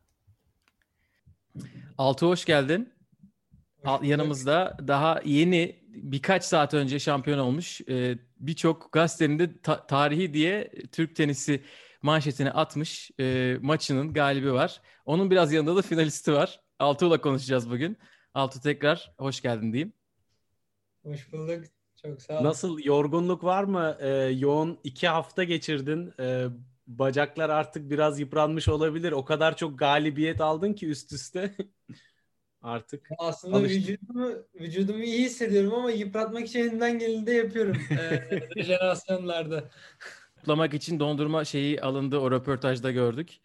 Altı 1.98 2.26
hoş 2.26 2.44
geldin. 2.44 2.92
Hoş 3.84 4.08
Yanımızda 4.08 4.76
daha 4.88 5.20
yeni 5.24 5.80
birkaç 5.88 6.44
saat 6.44 6.74
önce 6.74 6.98
şampiyon 6.98 7.38
olmuş 7.38 7.80
e, 7.88 8.18
birçok 8.36 8.92
gazetenin 8.92 9.38
de 9.38 9.60
ta- 9.60 9.86
tarihi 9.86 10.34
diye 10.34 10.72
Türk 10.92 11.16
tenisi 11.16 11.64
manşetine 12.02 12.50
atmış 12.50 13.10
e, 13.20 13.56
maçının 13.60 14.12
galibi 14.12 14.52
var. 14.52 14.80
Onun 15.04 15.30
biraz 15.30 15.52
yanında 15.52 15.76
da 15.76 15.82
finalisti 15.82 16.32
var. 16.32 16.60
Altuğ'la 16.78 17.20
konuşacağız 17.20 17.70
bugün. 17.70 17.98
Altuğ 18.34 18.60
tekrar 18.60 19.12
hoş 19.18 19.40
geldin 19.40 19.72
diyeyim. 19.72 19.92
Hoş 21.04 21.32
bulduk. 21.32 21.64
Çok 22.02 22.22
sağ 22.22 22.40
ol. 22.40 22.44
Nasıl 22.44 22.78
yorgunluk 22.84 23.44
var 23.44 23.64
mı? 23.64 23.96
Ee, 24.00 24.08
yoğun 24.38 24.78
iki 24.84 25.08
hafta 25.08 25.44
geçirdin. 25.44 26.12
Ee, 26.20 26.46
bacaklar 26.98 27.50
artık 27.50 27.90
biraz 27.90 28.20
yıpranmış 28.20 28.68
olabilir. 28.68 29.12
O 29.12 29.24
kadar 29.24 29.56
çok 29.56 29.78
galibiyet 29.78 30.40
aldın 30.40 30.72
ki 30.72 30.88
üst 30.88 31.12
üste. 31.12 31.54
artık. 32.62 33.08
Aslında 33.18 33.56
alıştım. 33.56 33.82
vücudumu, 33.82 34.32
vücudumu 34.60 35.02
iyi 35.02 35.24
hissediyorum 35.24 35.74
ama 35.74 35.90
yıpratmak 35.90 36.46
için 36.46 36.60
elimden 36.60 36.98
geleni 36.98 37.26
de 37.26 37.32
yapıyorum. 37.32 37.76
ee, 37.90 38.62
jenerasyonlarda. 38.62 39.70
Kutlamak 40.36 40.74
için 40.74 41.00
dondurma 41.00 41.44
şeyi 41.44 41.82
alındı 41.82 42.18
o 42.18 42.30
röportajda 42.30 42.90
gördük. 42.90 43.40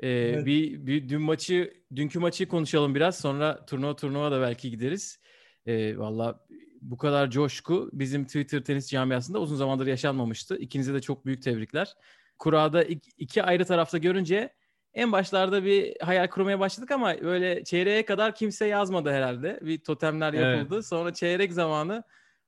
Ee, 0.00 0.08
evet. 0.08 0.46
bir, 0.46 0.86
bir 0.86 1.08
dün 1.08 1.22
maçı, 1.22 1.74
dünkü 1.96 2.18
maçı 2.18 2.48
konuşalım 2.48 2.94
biraz. 2.94 3.18
Sonra 3.18 3.66
turnuva 3.66 3.96
turnuva 3.96 4.30
da 4.30 4.40
belki 4.40 4.70
gideriz. 4.70 5.20
Ee, 5.66 5.98
Valla 5.98 6.46
bu 6.80 6.96
kadar 6.96 7.30
coşku 7.30 7.90
bizim 7.92 8.24
Twitter 8.24 8.64
tenis 8.64 8.90
camiasında 8.90 9.38
uzun 9.38 9.56
zamandır 9.56 9.86
yaşanmamıştı. 9.86 10.56
İkinize 10.56 10.94
de 10.94 11.00
çok 11.00 11.26
büyük 11.26 11.42
tebrikler. 11.42 11.94
Kurada 12.38 12.82
iki 13.18 13.42
ayrı 13.42 13.64
tarafta 13.64 13.98
görünce 13.98 14.52
en 14.94 15.12
başlarda 15.12 15.64
bir 15.64 15.96
hayal 16.00 16.28
kurmaya 16.28 16.60
başladık 16.60 16.90
ama 16.90 17.20
böyle 17.20 17.64
çeyreğe 17.64 18.04
kadar 18.04 18.34
kimse 18.34 18.66
yazmadı 18.66 19.10
herhalde. 19.10 19.58
Bir 19.62 19.78
totemler 19.78 20.32
yapıldı. 20.32 20.74
Evet. 20.74 20.86
Sonra 20.86 21.14
çeyrek 21.14 21.52
zamanı 21.52 22.02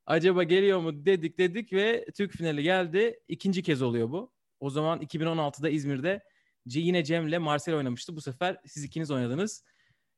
acaba 0.07 0.43
geliyor 0.43 0.81
mu 0.81 1.07
dedik 1.07 1.39
dedik 1.39 1.73
ve 1.73 2.07
Türk 2.17 2.33
finali 2.33 2.63
geldi. 2.63 3.21
İkinci 3.29 3.63
kez 3.63 3.83
oluyor 3.83 4.11
bu. 4.11 4.33
O 4.61 4.71
zaman 4.71 5.01
2016'da 5.01 5.69
İzmir'de 5.69 6.23
yine 6.67 7.05
Cem'le 7.05 7.39
Marcel 7.39 7.75
oynamıştı. 7.75 8.17
Bu 8.17 8.21
sefer 8.21 8.61
siz 8.67 8.85
ikiniz 8.85 9.11
oynadınız. 9.11 9.65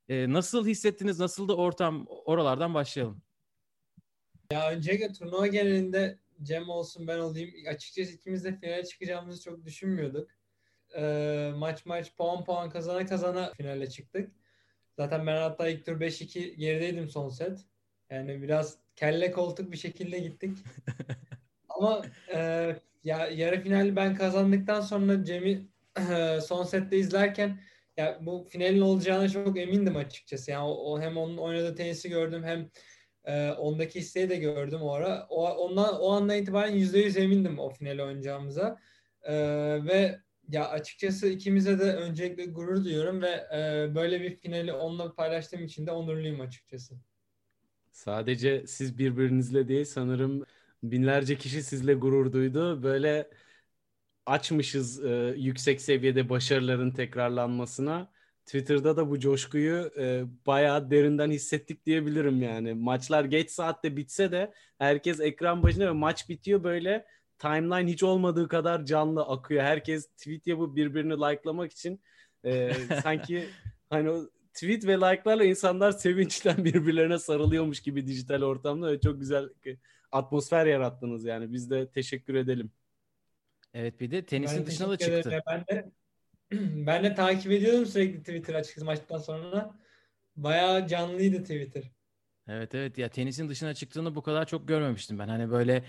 Ee, 0.09 0.33
nasıl 0.33 0.67
hissettiniz? 0.67 1.21
Nasıl 1.21 1.49
da 1.49 1.57
ortam? 1.57 2.07
Oralardan 2.09 2.75
başlayalım. 2.75 3.23
Ya 4.53 4.71
öncelikle 4.71 5.13
turnuva 5.13 5.47
genelinde 5.47 6.19
Cem 6.43 6.69
olsun 6.69 7.07
ben 7.07 7.19
olayım. 7.19 7.51
Açıkçası 7.69 8.13
ikimiz 8.13 8.45
de 8.45 8.57
finale 8.57 8.85
çıkacağımızı 8.85 9.43
çok 9.43 9.65
düşünmüyorduk. 9.65 10.31
Ee, 10.97 11.53
maç 11.57 11.87
maç 11.87 12.17
puan 12.17 12.45
puan 12.45 12.71
kazana 12.71 13.07
kazana 13.07 13.53
finale 13.53 13.91
çıktık. 13.91 14.33
Zaten 14.97 15.27
ben 15.27 15.37
hatta 15.37 15.69
ilk 15.69 15.87
tur 15.87 16.01
5-2 16.01 16.55
gerideydim 16.55 17.09
son 17.09 17.29
set. 17.29 17.59
Yani 18.11 18.43
biraz 18.43 18.79
kelle 18.97 19.33
koltuk 19.33 19.73
bir 19.73 19.77
şekilde 19.77 20.19
gittik. 20.19 20.59
Ama 21.69 22.03
e, 22.35 22.39
ya 23.05 23.27
yarı 23.27 23.61
finali 23.61 23.97
ben 23.97 24.15
kazandıktan 24.17 24.81
sonra 24.81 25.25
Cem'i 25.25 25.69
e, 26.11 26.41
son 26.47 26.65
sette 26.65 26.99
izlerken 26.99 27.61
ya 27.97 28.19
bu 28.21 28.47
finalin 28.51 28.81
olacağına 28.81 29.29
çok 29.29 29.59
emindim 29.59 29.97
açıkçası. 29.97 30.51
Yani 30.51 30.65
o, 30.65 30.71
o 30.71 31.01
hem 31.01 31.17
onun 31.17 31.37
oynadığı 31.37 31.75
tenisi 31.75 32.09
gördüm 32.09 32.45
hem 32.45 32.71
e, 33.25 33.51
ondaki 33.51 33.99
isteği 33.99 34.31
de 34.31 34.37
gördüm 34.37 34.83
o 34.83 34.93
ara. 34.93 35.27
O, 35.29 35.49
ondan, 35.49 36.01
o 36.01 36.11
andan 36.11 36.37
itibaren 36.37 36.77
%100 36.77 37.19
emindim 37.19 37.59
o 37.59 37.71
finali 37.71 38.03
oynayacağımıza. 38.03 38.79
E, 39.23 39.35
ve 39.85 40.21
ya 40.49 40.69
açıkçası 40.69 41.29
ikimize 41.29 41.79
de 41.79 41.83
öncelikle 41.83 42.47
gurur 42.47 42.85
duyuyorum 42.85 43.23
ve 43.23 43.31
e, 43.55 43.95
böyle 43.95 44.21
bir 44.21 44.37
finali 44.37 44.73
onunla 44.73 45.15
paylaştığım 45.15 45.65
için 45.65 45.87
de 45.87 45.91
onurluyum 45.91 46.41
açıkçası. 46.41 46.95
Sadece 47.93 48.67
siz 48.67 48.99
birbirinizle 48.99 49.69
değil 49.69 49.85
sanırım 49.85 50.45
binlerce 50.83 51.39
kişi 51.39 51.63
sizle 51.63 51.95
gurur 51.95 52.33
duydu. 52.33 52.83
Böyle 52.83 53.31
açmışız 54.27 55.05
e, 55.05 55.35
yüksek 55.37 55.81
seviyede 55.81 56.29
başarıların 56.29 56.91
tekrarlanmasına. 56.91 58.11
Twitter'da 58.51 58.97
da 58.97 59.11
bu 59.11 59.21
coşkuyu 59.21 59.91
e, 59.99 60.25
bayağı 60.47 60.91
derinden 60.91 61.31
hissettik 61.31 61.87
diyebilirim 61.87 62.43
yani. 62.43 62.75
Maçlar 62.75 63.25
geç 63.25 63.51
saatte 63.51 63.97
bitse 63.97 64.33
de 64.33 64.53
herkes 64.79 65.21
ekran 65.21 65.63
başında 65.63 65.87
ve 65.87 65.91
maç 65.91 66.29
bitiyor 66.29 66.65
böyle 66.65 67.07
timeline 67.39 67.91
hiç 67.91 68.03
olmadığı 68.03 68.49
kadar 68.49 68.85
canlı 68.85 69.23
akıyor. 69.23 69.63
Herkes 69.63 70.07
tweet 70.07 70.47
yapıp 70.47 70.77
birbirini 70.77 71.13
likelamak 71.13 71.73
için 71.73 72.01
e, 72.45 72.73
sanki 73.03 73.47
hani 73.91 74.11
o 74.11 74.31
tweet 74.55 74.87
ve 74.87 74.95
like'larla 74.97 75.45
insanlar 75.45 75.93
sevinçten 75.93 76.57
birbirlerine 76.65 77.19
sarılıyormuş 77.19 77.81
gibi 77.81 78.07
dijital 78.07 78.43
ortamda 78.43 78.93
ve 78.93 79.01
çok 79.01 79.21
güzel 79.21 79.49
atmosfer 80.13 80.67
yarattınız 80.67 81.25
yani. 81.25 81.53
Biz 81.53 81.71
de 81.71 81.91
teşekkür 81.91 82.35
edelim. 82.35 82.71
Evet 83.75 84.01
bir 84.01 84.11
de 84.11 84.27
tenisin 84.27 84.59
ben 84.59 84.67
dışına 84.67 84.89
da 84.91 84.97
çıktı. 84.97 85.41
Ben 85.47 85.61
de 85.61 85.91
ben 86.87 87.05
de 87.05 87.15
takip 87.15 87.53
ediyordum 87.53 87.87
sürekli 87.87 88.19
Twitter 88.21 88.55
açıkçası 88.55 88.85
maçtan 88.85 89.19
sonra. 89.19 89.75
Bayağı 90.37 90.87
canlıydı 90.87 91.43
Twitter. 91.43 91.91
Evet 92.49 92.75
evet 92.75 92.99
ya 92.99 93.09
tenisin 93.09 93.49
dışına 93.49 93.75
çıktığını 93.75 94.15
bu 94.15 94.23
kadar 94.23 94.47
çok 94.47 94.69
görmemiştim 94.69 95.19
ben. 95.19 95.29
Hani 95.29 95.51
böyle 95.51 95.85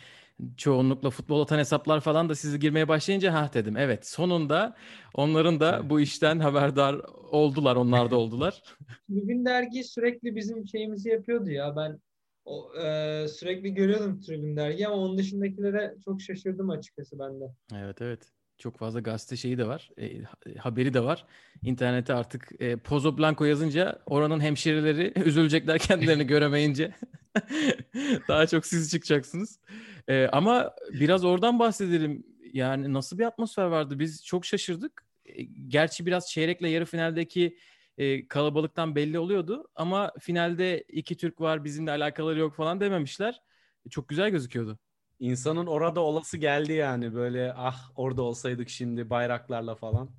çoğunlukla 0.58 1.10
futbol 1.10 1.42
atan 1.42 1.60
hesaplar 1.60 2.00
falan 2.00 2.30
da 2.30 2.36
sizi 2.36 2.60
girmeye 2.60 2.88
başlayınca 2.88 3.34
ha 3.34 3.50
dedim. 3.54 3.78
Evet 3.78 4.08
sonunda 4.08 4.76
onların 5.14 5.60
da 5.60 5.90
bu 5.90 6.02
işten 6.02 6.40
haberdar 6.40 6.96
oldular. 7.32 7.76
Onlar 7.76 8.12
da 8.12 8.16
oldular. 8.16 8.64
Tribün 9.10 9.46
dergi 9.46 9.84
sürekli 9.84 10.36
bizim 10.36 10.68
şeyimizi 10.68 11.10
yapıyordu 11.10 11.50
ya. 11.50 11.76
Ben 11.76 12.00
o, 12.46 12.76
e, 12.76 13.28
sürekli 13.28 13.74
görüyordum 13.74 14.20
Tribün 14.20 14.56
dergi 14.56 14.88
ama 14.88 14.96
onun 14.96 15.18
dışındakilere 15.18 15.96
çok 16.06 16.22
şaşırdım 16.22 16.70
açıkçası 16.70 17.20
ben 17.20 17.42
de. 17.42 17.46
Evet 17.76 18.02
evet. 18.02 18.32
Çok 18.62 18.78
fazla 18.78 19.00
gazete 19.00 19.36
şeyi 19.36 19.58
de 19.58 19.68
var. 19.68 19.92
E, 19.98 20.22
haberi 20.58 20.94
de 20.94 21.04
var. 21.04 21.26
İnternete 21.64 22.14
artık 22.14 22.52
e, 22.60 22.78
Pozo 22.78 23.18
Blanco 23.18 23.46
yazınca 23.46 24.00
oranın 24.06 24.40
hemşireleri 24.40 25.14
üzülecekler 25.26 25.80
kendilerini 25.80 26.28
göremeyince. 26.28 26.96
Daha 28.28 28.48
çok 28.48 28.66
siz 28.66 28.92
çıkacaksınız. 28.92 29.60
E, 30.08 30.28
ama 30.28 30.76
biraz 30.94 31.26
oradan 31.26 31.60
bahsedelim. 31.60 32.24
Yani 32.54 32.94
nasıl 32.94 33.20
bir 33.20 33.26
atmosfer 33.26 33.66
vardı? 33.66 34.00
Biz 34.00 34.26
çok 34.26 34.46
şaşırdık. 34.46 35.06
E, 35.26 35.44
gerçi 35.68 36.06
biraz 36.06 36.30
çeyrekle 36.32 36.70
yarı 36.70 36.86
finaldeki 36.86 37.58
e, 37.98 38.28
kalabalıktan 38.28 38.96
belli 38.96 39.20
oluyordu. 39.20 39.68
Ama 39.76 40.12
finalde 40.20 40.82
iki 40.82 41.18
Türk 41.18 41.42
var 41.42 41.64
bizimle 41.64 41.92
alakaları 41.92 42.40
yok 42.40 42.56
falan 42.56 42.80
dememişler. 42.80 43.42
E, 43.86 43.90
çok 43.90 44.10
güzel 44.10 44.30
gözüküyordu. 44.30 44.80
İnsanın 45.22 45.68
orada 45.68 46.00
olası 46.02 46.38
geldi 46.38 46.74
yani 46.74 47.14
böyle 47.14 47.54
ah 47.54 47.92
orada 47.96 48.22
olsaydık 48.22 48.70
şimdi 48.70 49.10
bayraklarla 49.10 49.76
falan. 49.76 50.10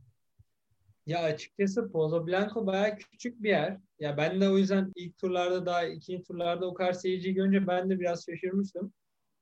Ya 1.07 1.23
açıkçası 1.23 1.93
Pozo 1.93 2.27
Blanco 2.27 2.67
bayağı 2.67 2.97
küçük 2.97 3.43
bir 3.43 3.49
yer. 3.49 3.79
Ya 3.99 4.17
ben 4.17 4.41
de 4.41 4.49
o 4.49 4.59
yüzden 4.59 4.93
ilk 4.97 5.19
turlarda 5.19 5.67
daha 5.67 5.85
ikinci 5.85 6.23
turlarda 6.23 6.67
o 6.67 6.75
kadar 6.75 6.93
seyirciyi 6.93 7.35
görünce 7.35 7.67
ben 7.67 7.91
de 7.91 8.01
biraz 8.01 8.25
şaşırmıştım. 8.25 8.93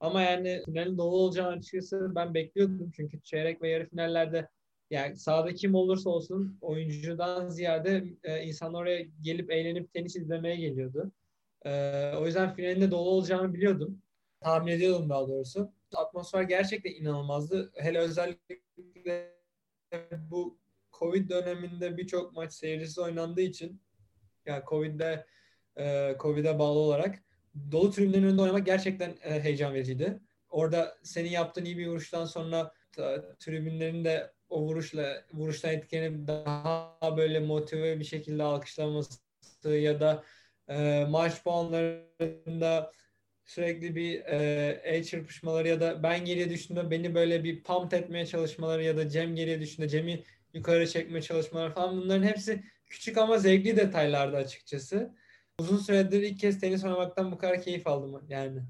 Ama 0.01 0.23
yani 0.23 0.63
finalin 0.67 0.99
dolu 0.99 1.17
olacağını 1.17 1.57
açıkçası 1.57 2.13
ben 2.15 2.35
bekliyordum. 2.35 2.91
Çünkü 2.97 3.23
çeyrek 3.23 3.63
ve 3.63 3.69
yarı 3.69 3.89
finallerde 3.89 4.49
yani 4.91 5.17
sahada 5.17 5.55
kim 5.55 5.75
olursa 5.75 6.11
olsun 6.11 6.59
oyuncudan 6.61 7.49
ziyade 7.49 8.05
e, 8.25 8.43
insan 8.43 8.75
oraya 8.75 9.07
gelip 9.23 9.51
eğlenip 9.51 9.95
tenis 9.95 10.17
izlemeye 10.17 10.57
geliyordu. 10.57 11.13
E, 11.67 11.71
o 12.17 12.27
yüzden 12.27 12.55
finalinde 12.55 12.91
dolu 12.91 13.11
olacağını 13.11 13.55
biliyordum. 13.55 14.03
Tahmin 14.41 14.73
ediyordum 14.73 15.11
daha 15.11 15.29
doğrusu. 15.29 15.73
Atmosfer 15.95 16.43
gerçekten 16.43 16.91
inanılmazdı. 16.91 17.73
Hele 17.77 17.99
özellikle 17.99 19.35
bu 20.13 20.59
Covid 20.93 21.31
döneminde 21.31 21.97
birçok 21.97 22.33
maç 22.33 22.53
seyircisi 22.53 23.01
oynandığı 23.01 23.41
için 23.41 23.83
yani 24.47 24.63
Covid'de 24.67 25.27
e, 25.79 26.17
Covid'e 26.21 26.59
bağlı 26.59 26.79
olarak 26.79 27.23
dolu 27.73 27.91
tribünlerin 27.91 28.23
önünde 28.23 28.43
oynamak 28.43 28.67
gerçekten 28.67 29.17
e, 29.23 29.41
heyecan 29.41 29.75
vericiydi. 29.75 30.21
Orada 30.49 30.99
senin 31.03 31.31
yaptığın 31.31 31.65
iyi 31.65 31.79
bir 31.79 31.87
vuruştan 31.87 32.25
sonra 32.25 32.73
e, 32.99 33.17
tribünlerin 33.39 34.05
de 34.05 34.33
o 34.49 34.63
vuruşla 34.63 35.25
vuruştan 35.33 35.73
etkilenip 35.73 36.29
daha 36.29 37.17
böyle 37.17 37.41
motive 37.41 38.01
bir 38.01 38.05
şekilde 38.05 38.43
alkışlaması 38.43 39.19
ya 39.65 40.01
da 40.01 40.25
e, 40.69 41.07
maç 41.09 41.43
puanlarında 41.45 42.93
sürekli 43.51 43.97
bir 43.97 44.21
e, 44.21 44.81
el 44.85 45.05
çırpışmaları 45.05 45.69
ya 45.69 45.81
da 45.81 46.03
ben 46.03 46.25
geriye 46.25 46.51
düştüğümde 46.51 46.91
beni 46.91 47.15
böyle 47.15 47.45
bir 47.45 47.63
pump 47.63 47.95
etmeye 47.95 48.27
çalışmaları 48.27 48.85
ya 48.85 48.97
da 48.97 49.09
Cem 49.09 49.37
geriye 49.37 49.61
düştüğünde 49.61 49.89
Cem'i 49.89 50.25
yukarı 50.55 50.89
çekme 50.89 51.23
çalışmaları 51.23 51.73
falan 51.73 51.97
bunların 51.97 52.23
hepsi 52.23 52.65
küçük 52.87 53.19
ama 53.19 53.39
zevkli 53.39 53.77
detaylardı 53.77 54.37
açıkçası. 54.37 55.15
Uzun 55.61 55.77
süredir 55.77 56.23
ilk 56.23 56.39
kez 56.39 56.61
tenis 56.61 56.85
oynamaktan 56.85 57.33
bu 57.33 57.39
kadar 57.39 57.63
keyif 57.63 57.87
aldım 57.87 58.27
yani. 58.29 58.63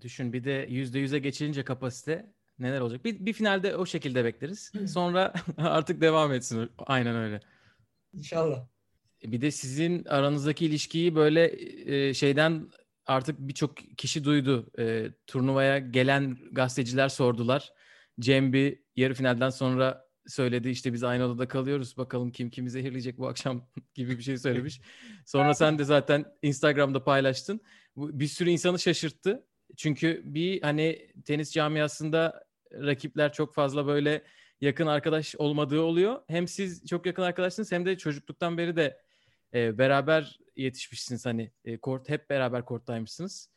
Düşün 0.00 0.32
bir 0.32 0.44
de 0.44 0.66
%100'e 0.68 1.18
geçilince 1.18 1.64
kapasite 1.64 2.26
neler 2.58 2.80
olacak? 2.80 3.04
Bir, 3.04 3.26
bir 3.26 3.32
finalde 3.32 3.76
o 3.76 3.86
şekilde 3.86 4.24
bekleriz. 4.24 4.72
Sonra 4.86 5.34
artık 5.56 6.00
devam 6.00 6.32
etsin. 6.32 6.70
Aynen 6.78 7.16
öyle. 7.16 7.40
İnşallah. 8.14 8.66
Bir 9.24 9.40
de 9.40 9.50
sizin 9.50 10.04
aranızdaki 10.04 10.66
ilişkiyi 10.66 11.14
böyle 11.14 11.52
e, 11.86 12.14
şeyden 12.14 12.68
artık 13.06 13.38
birçok 13.38 13.76
kişi 13.76 14.24
duydu. 14.24 14.70
E, 14.78 15.10
turnuvaya 15.26 15.78
gelen 15.78 16.38
gazeteciler 16.52 17.08
sordular. 17.08 17.72
Cem 18.20 18.52
bir 18.52 18.80
yarı 18.96 19.14
finalden 19.14 19.50
sonra 19.50 20.06
söyledi 20.26 20.68
işte 20.68 20.92
biz 20.92 21.04
aynı 21.04 21.24
odada 21.24 21.48
kalıyoruz 21.48 21.96
bakalım 21.96 22.32
kim 22.32 22.50
kimi 22.50 22.70
zehirleyecek 22.70 23.18
bu 23.18 23.28
akşam 23.28 23.68
gibi 23.94 24.18
bir 24.18 24.22
şey 24.22 24.38
söylemiş. 24.38 24.80
Sonra 25.26 25.54
sen 25.54 25.78
de 25.78 25.84
zaten 25.84 26.24
Instagram'da 26.42 27.04
paylaştın. 27.04 27.60
Bir 27.96 28.26
sürü 28.26 28.50
insanı 28.50 28.78
şaşırttı. 28.78 29.46
Çünkü 29.76 30.22
bir 30.24 30.62
hani 30.62 31.08
tenis 31.24 31.52
camiasında 31.52 32.44
rakipler 32.72 33.32
çok 33.32 33.54
fazla 33.54 33.86
böyle 33.86 34.22
yakın 34.60 34.86
arkadaş 34.86 35.36
olmadığı 35.36 35.80
oluyor. 35.80 36.22
Hem 36.28 36.48
siz 36.48 36.86
çok 36.86 37.06
yakın 37.06 37.22
arkadaşsınız 37.22 37.72
hem 37.72 37.86
de 37.86 37.98
çocukluktan 37.98 38.58
beri 38.58 38.76
de 38.76 38.98
e, 39.56 39.78
beraber 39.78 40.38
yetişmişsiniz 40.56 41.26
hani 41.26 41.52
e, 41.64 41.80
kort 41.80 42.08
hep 42.08 42.30
beraber 42.30 42.64
korttaymışsınız. 42.64 43.50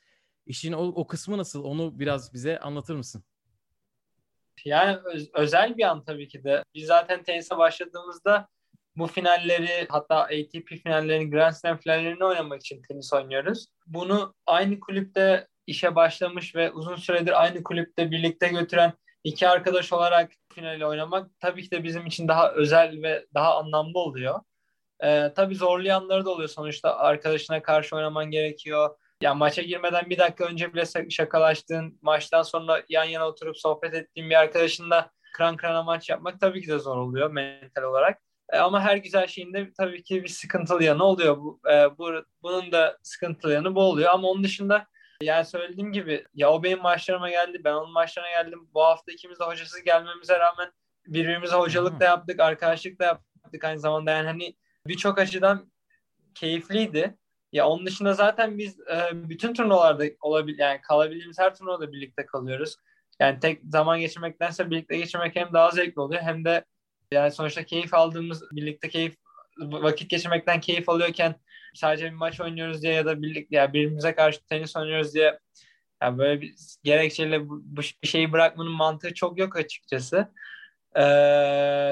İşin 0.46 0.74
o, 0.74 0.82
o 0.82 1.08
kısmı 1.08 1.38
nasıl? 1.38 1.64
Onu 1.64 2.00
biraz 2.00 2.34
bize 2.34 2.60
anlatır 2.60 2.96
mısın? 2.96 3.24
Yani 4.66 4.98
öz, 5.06 5.30
özel 5.34 5.78
bir 5.78 5.84
an 5.84 6.04
tabii 6.04 6.28
ki 6.28 6.44
de. 6.44 6.64
Biz 6.76 6.86
zaten 6.86 7.24
tenise 7.24 7.58
başladığımızda 7.58 8.48
bu 8.96 9.08
finalleri 9.08 9.88
hatta 9.90 10.16
ATP 10.16 10.68
finallerini, 10.84 11.30
Grand 11.30 11.54
Slam 11.54 11.78
finallerini 11.78 12.26
oynamak 12.26 12.62
için 12.62 12.82
tenis 12.82 13.14
oynuyoruz. 13.14 13.68
Bunu 13.88 14.36
aynı 14.46 14.80
kulüpte 14.80 15.48
işe 15.68 15.96
başlamış 15.96 16.56
ve 16.56 16.72
uzun 16.72 16.96
süredir 16.96 17.44
aynı 17.44 17.64
kulüpte 17.64 18.12
birlikte 18.12 18.48
götüren 18.48 18.94
iki 19.24 19.48
arkadaş 19.48 19.94
olarak 19.94 20.32
finali 20.54 20.86
oynamak 20.86 21.40
tabii 21.40 21.64
ki 21.64 21.72
de 21.72 21.84
bizim 21.84 22.06
için 22.06 22.28
daha 22.28 22.52
özel 22.52 23.02
ve 23.04 23.26
daha 23.34 23.58
anlamlı 23.58 24.00
oluyor. 24.00 24.40
Ee, 25.04 25.34
tabii 25.36 25.56
zorlayanları 25.56 26.26
da 26.26 26.30
oluyor 26.30 26.50
sonuçta 26.50 26.98
arkadaşına 26.98 27.62
karşı 27.62 27.96
oynaman 27.96 28.26
gerekiyor. 28.26 28.90
Yani 29.22 29.38
maça 29.38 29.62
girmeden 29.62 30.10
bir 30.10 30.18
dakika 30.18 30.46
önce 30.46 30.74
bile 30.74 31.10
şakalaştığın, 31.10 32.00
maçtan 32.02 32.44
sonra 32.44 32.84
yan 32.90 33.04
yana 33.04 33.28
oturup 33.28 33.58
sohbet 33.58 33.94
ettiğin 33.94 34.30
bir 34.30 34.36
arkadaşınla 34.36 35.12
kran 35.38 35.58
krana 35.58 35.84
maç 35.84 36.10
yapmak 36.10 36.40
tabii 36.40 36.62
ki 36.62 36.68
de 36.68 36.80
zor 36.80 36.98
oluyor 36.98 37.32
mental 37.32 37.84
olarak. 37.84 38.22
E, 38.50 38.58
ama 38.58 38.82
her 38.82 38.98
güzel 38.98 39.28
şeyin 39.28 39.54
de 39.54 39.74
tabii 39.78 40.04
ki 40.04 40.24
bir 40.24 40.30
sıkıntılı 40.30 40.84
yanı 40.84 41.04
oluyor. 41.04 41.38
Bu, 41.38 41.60
e, 41.72 41.98
bu, 41.98 42.12
bunun 42.44 42.72
da 42.72 42.98
sıkıntılı 43.04 43.54
yanı 43.54 43.76
bu 43.76 43.82
oluyor. 43.82 44.10
Ama 44.14 44.28
onun 44.28 44.44
dışında 44.44 44.88
yani 45.22 45.46
söylediğim 45.46 45.92
gibi 45.92 46.26
ya 46.34 46.52
o 46.52 46.64
benim 46.64 46.82
maçlarıma 46.82 47.30
geldi, 47.30 47.62
ben 47.64 47.74
onun 47.74 47.92
maçlarına 47.92 48.30
geldim. 48.30 48.70
Bu 48.74 48.84
hafta 48.84 49.12
ikimiz 49.12 49.40
de 49.40 49.44
hocasız 49.44 49.84
gelmemize 49.84 50.40
rağmen 50.40 50.72
birbirimize 51.08 51.56
hocalık 51.56 52.00
da 52.00 52.06
yaptık, 52.06 52.40
arkadaşlık 52.40 53.00
da 53.00 53.06
yaptık 53.06 53.64
aynı 53.64 53.80
zamanda. 53.80 54.12
Yani 54.12 54.28
hani 54.28 54.56
birçok 54.88 55.20
açıdan 55.20 55.72
keyifliydi. 56.36 57.18
Ya 57.52 57.68
onun 57.68 57.86
dışında 57.86 58.14
zaten 58.14 58.58
biz 58.58 58.80
e, 58.80 59.10
bütün 59.14 59.54
turnuvalarda 59.54 60.06
olabil 60.22 60.60
yani 60.60 60.82
kalabildiğimiz 60.82 61.40
her 61.40 61.56
turnuvada 61.56 61.92
birlikte 61.92 62.26
kalıyoruz. 62.26 62.76
Yani 63.20 63.40
tek 63.40 63.62
zaman 63.64 64.00
geçirmektense 64.00 64.72
birlikte 64.72 64.98
geçirmek 64.98 65.36
hem 65.36 65.54
daha 65.54 65.72
zevkli 65.72 66.02
oluyor 66.02 66.22
hem 66.22 66.46
de 66.46 66.66
yani 67.12 67.32
sonuçta 67.32 67.64
keyif 67.64 67.94
aldığımız 67.94 68.44
birlikte 68.52 68.90
keyif 68.90 69.16
vakit 69.58 70.10
geçirmekten 70.10 70.62
keyif 70.62 70.90
alıyorken 70.90 71.36
sadece 71.74 72.06
bir 72.06 72.16
maç 72.16 72.42
oynuyoruz 72.42 72.82
diye 72.82 72.94
ya 72.94 73.06
da 73.06 73.22
birlikte 73.22 73.56
ya 73.56 73.62
yani 73.62 73.74
birbirimize 73.74 74.16
karşı 74.16 74.46
tenis 74.46 74.76
oynuyoruz 74.76 75.14
diye 75.14 75.40
yani 76.02 76.18
böyle 76.18 76.42
bir 76.42 76.56
gerekçeyle 76.84 77.50
bu, 77.50 77.62
bu 77.64 77.82
bir 78.04 78.08
şeyi 78.08 78.32
bırakmanın 78.32 78.72
mantığı 78.72 79.14
çok 79.14 79.40
yok 79.40 79.58
açıkçası. 79.58 80.28
Ee, 80.96 81.04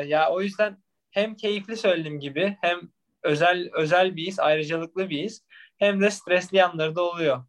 ya 0.08 0.30
o 0.32 0.42
yüzden 0.42 0.78
hem 1.18 1.36
keyifli 1.36 1.78
söylediğim 1.78 2.20
gibi 2.20 2.58
hem 2.62 2.80
özel 3.24 3.70
özel 3.74 4.16
bir 4.16 4.28
his, 4.28 4.40
ayrıcalıklı 4.40 5.10
bir 5.10 5.24
his 5.24 5.44
hem 5.78 6.02
de 6.02 6.12
stresli 6.12 6.58
yanları 6.58 6.96
da 6.96 7.02
oluyor. 7.02 7.44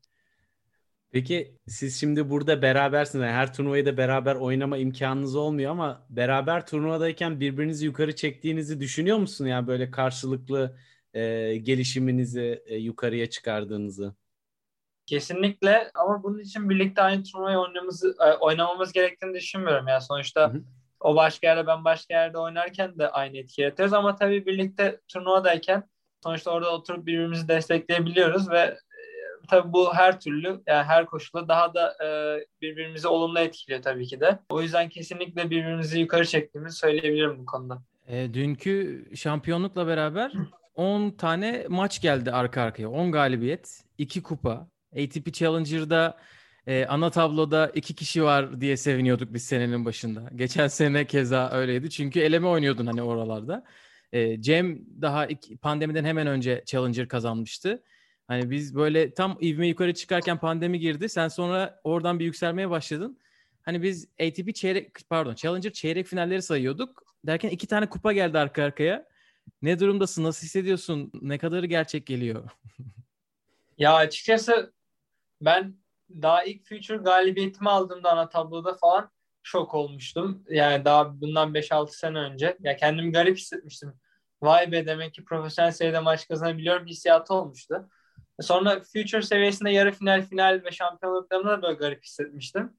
Peki 1.11 1.55
siz 1.67 2.01
şimdi 2.01 2.31
burada 2.31 2.63
berabersiniz. 2.63 3.23
Yani 3.23 3.33
her 3.33 3.55
turnuvayı 3.55 3.87
da 3.87 3.97
beraber 3.97 4.35
oynama 4.35 4.77
imkanınız 4.77 5.37
olmuyor 5.37 5.71
ama 5.71 6.07
beraber 6.11 6.67
turnuvadayken 6.67 7.41
birbirinizi 7.41 7.87
yukarı 7.87 8.17
çektiğinizi 8.17 8.81
düşünüyor 8.81 9.19
musun? 9.19 9.47
Yani 9.47 9.67
böyle 9.67 9.91
karşılıklı 9.91 10.79
e, 11.15 11.57
gelişiminizi 11.57 12.63
e, 12.67 12.77
yukarıya 12.77 13.31
çıkardığınızı. 13.31 14.15
Kesinlikle 15.07 15.91
ama 15.95 16.23
bunun 16.23 16.39
için 16.39 16.71
birlikte 16.71 17.03
aynı 17.03 17.23
turnuvayı 17.23 17.59
oynamamız, 17.59 18.05
e, 18.05 18.35
oynamamız 18.41 18.93
gerektiğini 18.93 19.35
düşünmüyorum. 19.35 19.89
Yani 19.89 20.03
sonuçta 20.03 20.53
hı 20.53 20.57
hı. 20.57 20.63
O 21.01 21.17
başka 21.17 21.47
yerde 21.47 21.67
ben 21.67 21.85
başka 21.85 22.15
yerde 22.15 22.39
oynarken 22.39 22.99
de 22.99 23.11
aynı 23.11 23.37
etki 23.37 23.63
yaratıyoruz 23.63 23.93
ama 23.93 24.17
tabii 24.17 24.47
birlikte 24.47 25.01
turnuvadayken 25.09 25.83
sonuçta 26.23 26.51
orada 26.51 26.71
oturup 26.71 27.07
birbirimizi 27.07 27.49
destekleyebiliyoruz 27.49 28.51
ve 28.51 28.61
e, 28.61 28.79
tabii 29.49 29.73
bu 29.73 29.95
her 29.95 30.21
türlü 30.21 30.63
yani 30.67 30.85
her 30.85 31.07
koşulda 31.07 31.49
daha 31.49 31.75
da 31.75 31.97
e, 32.05 32.09
birbirimizi 32.63 33.09
olumlu 33.09 33.39
etkiliyor 33.39 33.83
tabii 33.83 34.07
ki 34.07 34.21
de. 34.21 34.39
O 34.51 34.63
yüzden 34.63 34.89
kesinlikle 34.89 35.51
birbirimizi 35.51 36.01
yukarı 36.01 36.27
çektiğimizi 36.27 36.77
söyleyebilirim 36.77 37.39
bu 37.39 37.47
konuda. 37.47 37.83
E, 38.09 38.35
dünkü 38.35 39.05
şampiyonlukla 39.17 39.87
beraber 39.87 40.33
10 40.75 41.11
tane 41.11 41.67
maç 41.69 42.01
geldi 42.01 42.33
arka 42.33 42.63
arkaya. 42.63 42.89
10 42.89 43.13
galibiyet, 43.13 43.85
2 43.99 44.23
kupa. 44.23 44.69
ATP 44.93 45.33
Challenger'da 45.33 46.17
e, 46.69 46.87
ana 46.87 47.11
tabloda 47.11 47.71
iki 47.75 47.95
kişi 47.95 48.25
var 48.25 48.61
diye 48.61 48.77
seviniyorduk 48.77 49.35
biz 49.35 49.45
senenin 49.45 49.85
başında. 49.85 50.31
Geçen 50.35 50.69
sene 50.69 51.07
keza 51.07 51.51
öyleydi. 51.51 51.91
Çünkü 51.91 52.21
eleme 52.21 52.47
oynuyordun 52.47 52.87
hani 52.87 53.03
oralarda. 53.03 53.65
E, 54.13 54.43
Cem 54.43 54.79
daha 55.03 55.27
iki, 55.27 55.57
pandemiden 55.57 56.05
hemen 56.05 56.27
önce 56.27 56.63
Challenger 56.67 57.09
kazanmıştı. 57.09 57.83
Hani 58.27 58.51
biz 58.51 58.75
böyle 58.75 59.15
tam 59.15 59.39
ivme 59.43 59.69
yukarı 59.69 59.95
çıkarken 59.95 60.39
pandemi 60.39 60.79
girdi. 60.79 61.09
Sen 61.09 61.29
sonra 61.29 61.81
oradan 61.85 62.19
bir 62.19 62.25
yükselmeye 62.25 62.71
başladın. 62.71 63.19
Hani 63.63 63.83
biz 63.83 64.09
ATP 64.21 64.55
çeyrek 64.55 64.91
pardon 65.11 65.35
Challenger 65.35 65.73
çeyrek 65.73 66.07
finalleri 66.07 66.43
sayıyorduk. 66.43 67.03
Derken 67.27 67.49
iki 67.49 67.67
tane 67.67 67.89
kupa 67.89 68.13
geldi 68.13 68.39
arka 68.39 68.63
arkaya. 68.63 69.09
Ne 69.63 69.79
durumdasın? 69.79 70.25
Nasıl 70.25 70.47
hissediyorsun? 70.47 71.11
Ne 71.23 71.39
kadarı 71.39 71.67
gerçek 71.67 72.07
geliyor? 72.07 72.51
ya 73.79 73.95
açıkçası 73.95 74.73
ben 75.41 75.75
daha 76.11 76.45
ilk 76.45 76.69
Future 76.69 76.97
galibiyetimi 76.99 77.71
aldığımda 77.71 78.11
ana 78.13 78.29
tabloda 78.29 78.75
falan 78.75 79.11
şok 79.43 79.75
olmuştum. 79.75 80.45
Yani 80.49 80.85
daha 80.85 81.21
bundan 81.21 81.55
5-6 81.55 81.99
sene 81.99 82.19
önce. 82.19 82.57
Ya 82.61 82.77
kendimi 82.77 83.13
garip 83.13 83.37
hissetmiştim. 83.37 83.93
Vay 84.43 84.73
be 84.73 84.87
demek 84.87 85.15
ki 85.15 85.25
profesyonel 85.25 85.71
seviyede 85.71 86.01
maç 86.01 86.29
kazanabiliyorum 86.29 86.87
hissiyatı 86.87 87.35
olmuştu. 87.35 87.89
Sonra 88.41 88.81
Future 88.81 89.23
seviyesinde 89.23 89.71
yarı 89.71 89.93
final, 89.93 90.23
final 90.23 90.63
ve 90.65 90.71
şampiyonluklarında 90.71 91.49
da 91.49 91.63
böyle 91.63 91.75
garip 91.75 92.05
hissetmiştim. 92.05 92.79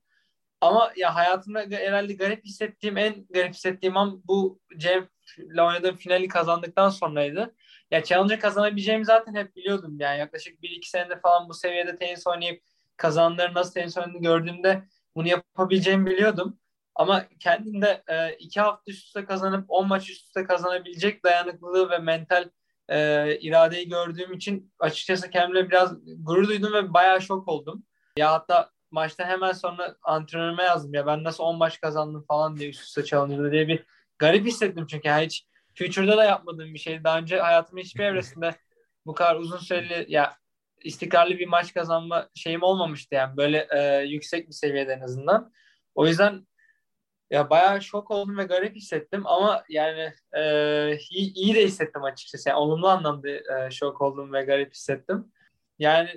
Ama 0.61 0.91
ya 0.97 1.15
hayatımda 1.15 1.59
herhalde 1.59 2.13
garip 2.13 2.45
hissettiğim, 2.45 2.97
en 2.97 3.27
garip 3.29 3.53
hissettiğim 3.53 3.97
an 3.97 4.21
bu 4.27 4.59
Cem 4.77 5.09
ile 5.37 5.61
oynadığım 5.61 5.95
finali 5.95 6.27
kazandıktan 6.27 6.89
sonraydı. 6.89 7.55
Ya 7.91 8.03
Challenger 8.03 8.39
kazanabileceğimi 8.39 9.05
zaten 9.05 9.35
hep 9.35 9.55
biliyordum. 9.55 9.97
Yani 9.99 10.19
yaklaşık 10.19 10.63
1-2 10.63 10.89
senedir 10.89 11.21
falan 11.21 11.49
bu 11.49 11.53
seviyede 11.53 11.95
tenis 11.95 12.27
oynayıp 12.27 12.63
kazananların 12.99 13.53
nasıl 13.53 13.79
oynadığını 13.79 14.21
gördüğümde 14.21 14.83
bunu 15.15 15.27
yapabileceğimi 15.27 16.05
biliyordum. 16.05 16.59
Ama 16.95 17.25
kendimde 17.39 18.03
e, 18.07 18.33
iki 18.33 18.61
hafta 18.61 18.83
üst 18.87 19.07
üste 19.07 19.25
kazanıp 19.25 19.65
10 19.67 19.87
maç 19.87 20.09
üst 20.09 20.25
üste 20.25 20.43
kazanabilecek 20.43 21.25
dayanıklılığı 21.25 21.89
ve 21.89 21.97
mental 21.97 22.49
e, 22.89 23.37
iradeyi 23.39 23.89
gördüğüm 23.89 24.33
için 24.33 24.73
açıkçası 24.79 25.29
kendimle 25.29 25.69
biraz 25.69 25.93
gurur 26.17 26.47
duydum 26.47 26.73
ve 26.73 26.93
bayağı 26.93 27.21
şok 27.21 27.47
oldum. 27.47 27.83
Ya 28.17 28.31
hatta 28.31 28.69
maçta 28.91 29.25
hemen 29.25 29.51
sonra 29.51 29.95
antrenörüme 30.03 30.63
yazdım 30.63 30.93
ya 30.93 31.07
ben 31.07 31.23
nasıl 31.23 31.43
10 31.43 31.57
maç 31.57 31.81
kazandım 31.81 32.25
falan 32.27 32.57
diye 32.57 32.69
üst 32.69 32.81
üste 32.81 33.03
Challenger'da 33.03 33.51
diye 33.51 33.67
bir 33.67 33.85
garip 34.19 34.45
hissettim 34.45 34.87
çünkü 34.89 35.09
hiç 35.09 35.45
Future'da 35.75 36.17
da 36.17 36.23
yapmadığım 36.23 36.73
bir 36.73 36.79
şeydi. 36.79 37.03
Daha 37.03 37.17
önce 37.17 37.39
hayatımın 37.39 37.81
hiçbir 37.81 38.03
evresinde 38.03 38.55
bu 39.05 39.13
kadar 39.13 39.35
uzun 39.35 39.57
süreli 39.57 40.05
ya 40.09 40.38
istikrarlı 40.83 41.39
bir 41.39 41.47
maç 41.47 41.73
kazanma 41.73 42.29
şeyim 42.35 42.63
olmamıştı 42.63 43.15
yani 43.15 43.37
böyle 43.37 43.67
e, 43.77 44.03
yüksek 44.03 44.47
bir 44.47 44.53
seviyede 44.53 44.93
en 44.93 45.01
azından. 45.01 45.51
O 45.95 46.07
yüzden 46.07 46.47
ya 47.29 47.49
bayağı 47.49 47.81
şok 47.81 48.11
oldum 48.11 48.37
ve 48.37 48.43
garip 48.43 48.75
hissettim 48.75 49.27
ama 49.27 49.63
yani 49.69 50.13
e, 50.33 50.43
iyi, 51.09 51.33
iyi 51.33 51.55
de 51.55 51.63
hissettim 51.63 52.03
açıkçası. 52.03 52.49
Yani 52.49 52.59
olumlu 52.59 52.87
anlamda 52.87 53.29
e, 53.29 53.71
şok 53.71 54.01
oldum 54.01 54.33
ve 54.33 54.41
garip 54.41 54.73
hissettim. 54.73 55.31
Yani 55.79 56.09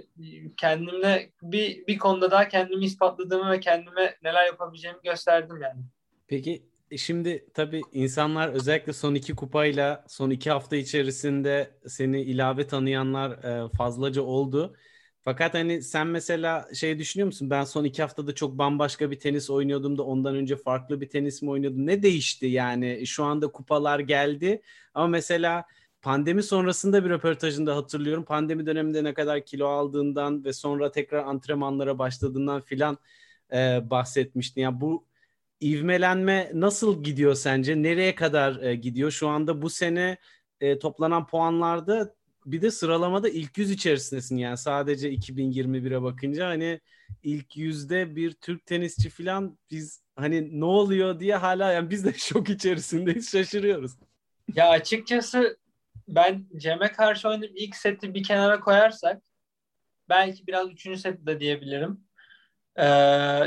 kendimle 0.56 1.32
bir 1.42 1.86
bir 1.86 1.98
konuda 1.98 2.30
daha 2.30 2.48
kendimi 2.48 2.84
ispatladığımı 2.84 3.50
ve 3.50 3.60
kendime 3.60 4.16
neler 4.22 4.46
yapabileceğimi 4.46 5.00
gösterdim 5.02 5.62
yani. 5.62 5.80
Peki 6.28 6.71
şimdi 6.98 7.46
tabii 7.54 7.82
insanlar 7.92 8.48
özellikle 8.48 8.92
son 8.92 9.14
iki 9.14 9.34
kupayla 9.34 10.04
son 10.08 10.30
iki 10.30 10.50
hafta 10.50 10.76
içerisinde 10.76 11.78
seni 11.86 12.22
ilave 12.22 12.66
tanıyanlar 12.66 13.30
e, 13.66 13.68
fazlaca 13.76 14.22
oldu. 14.22 14.76
Fakat 15.24 15.54
hani 15.54 15.82
sen 15.82 16.06
mesela 16.06 16.68
şey 16.74 16.98
düşünüyor 16.98 17.26
musun? 17.26 17.50
Ben 17.50 17.64
son 17.64 17.84
iki 17.84 18.02
haftada 18.02 18.34
çok 18.34 18.58
bambaşka 18.58 19.10
bir 19.10 19.18
tenis 19.18 19.50
oynuyordum 19.50 19.98
da 19.98 20.02
ondan 20.02 20.36
önce 20.36 20.56
farklı 20.56 21.00
bir 21.00 21.08
tenis 21.08 21.42
mi 21.42 21.50
oynuyordum? 21.50 21.86
Ne 21.86 22.02
değişti 22.02 22.46
yani? 22.46 23.06
Şu 23.06 23.24
anda 23.24 23.48
kupalar 23.52 23.98
geldi 23.98 24.62
ama 24.94 25.06
mesela 25.06 25.64
pandemi 26.02 26.42
sonrasında 26.42 27.04
bir 27.04 27.10
röportajında 27.10 27.76
hatırlıyorum. 27.76 28.24
Pandemi 28.24 28.66
döneminde 28.66 29.04
ne 29.04 29.14
kadar 29.14 29.44
kilo 29.44 29.66
aldığından 29.66 30.44
ve 30.44 30.52
sonra 30.52 30.90
tekrar 30.92 31.24
antrenmanlara 31.24 31.98
başladığından 31.98 32.60
filan 32.60 32.98
e, 33.52 33.90
bahsetmiştin. 33.90 34.60
Yani 34.60 34.80
bu 34.80 35.06
ivmelenme 35.62 36.50
nasıl 36.54 37.04
gidiyor 37.04 37.34
sence? 37.34 37.82
Nereye 37.82 38.14
kadar 38.14 38.62
e, 38.62 38.74
gidiyor? 38.74 39.10
Şu 39.10 39.28
anda 39.28 39.62
bu 39.62 39.70
sene 39.70 40.16
e, 40.60 40.78
toplanan 40.78 41.26
puanlarda 41.26 42.14
bir 42.46 42.62
de 42.62 42.70
sıralamada 42.70 43.28
ilk 43.28 43.58
yüz 43.58 43.70
içerisindesin 43.70 44.36
yani 44.36 44.56
sadece 44.56 45.12
2021'e 45.12 46.02
bakınca 46.02 46.48
hani 46.48 46.80
ilk 47.22 47.56
yüzde 47.56 48.16
bir 48.16 48.32
Türk 48.32 48.66
tenisçi 48.66 49.10
falan 49.10 49.58
biz 49.70 50.02
hani 50.16 50.60
ne 50.60 50.64
oluyor 50.64 51.20
diye 51.20 51.36
hala 51.36 51.72
yani 51.72 51.90
biz 51.90 52.04
de 52.04 52.12
şok 52.16 52.50
içerisindeyiz 52.50 53.30
şaşırıyoruz. 53.32 53.92
Ya 54.54 54.68
açıkçası 54.68 55.56
ben 56.08 56.46
Cem'e 56.56 56.92
karşı 56.92 57.28
oynadığım 57.28 57.56
ilk 57.56 57.76
seti 57.76 58.14
bir 58.14 58.22
kenara 58.22 58.60
koyarsak 58.60 59.22
belki 60.08 60.46
biraz 60.46 60.70
üçüncü 60.70 61.00
seti 61.00 61.26
de 61.26 61.40
diyebilirim. 61.40 62.00
Ee, 62.76 62.84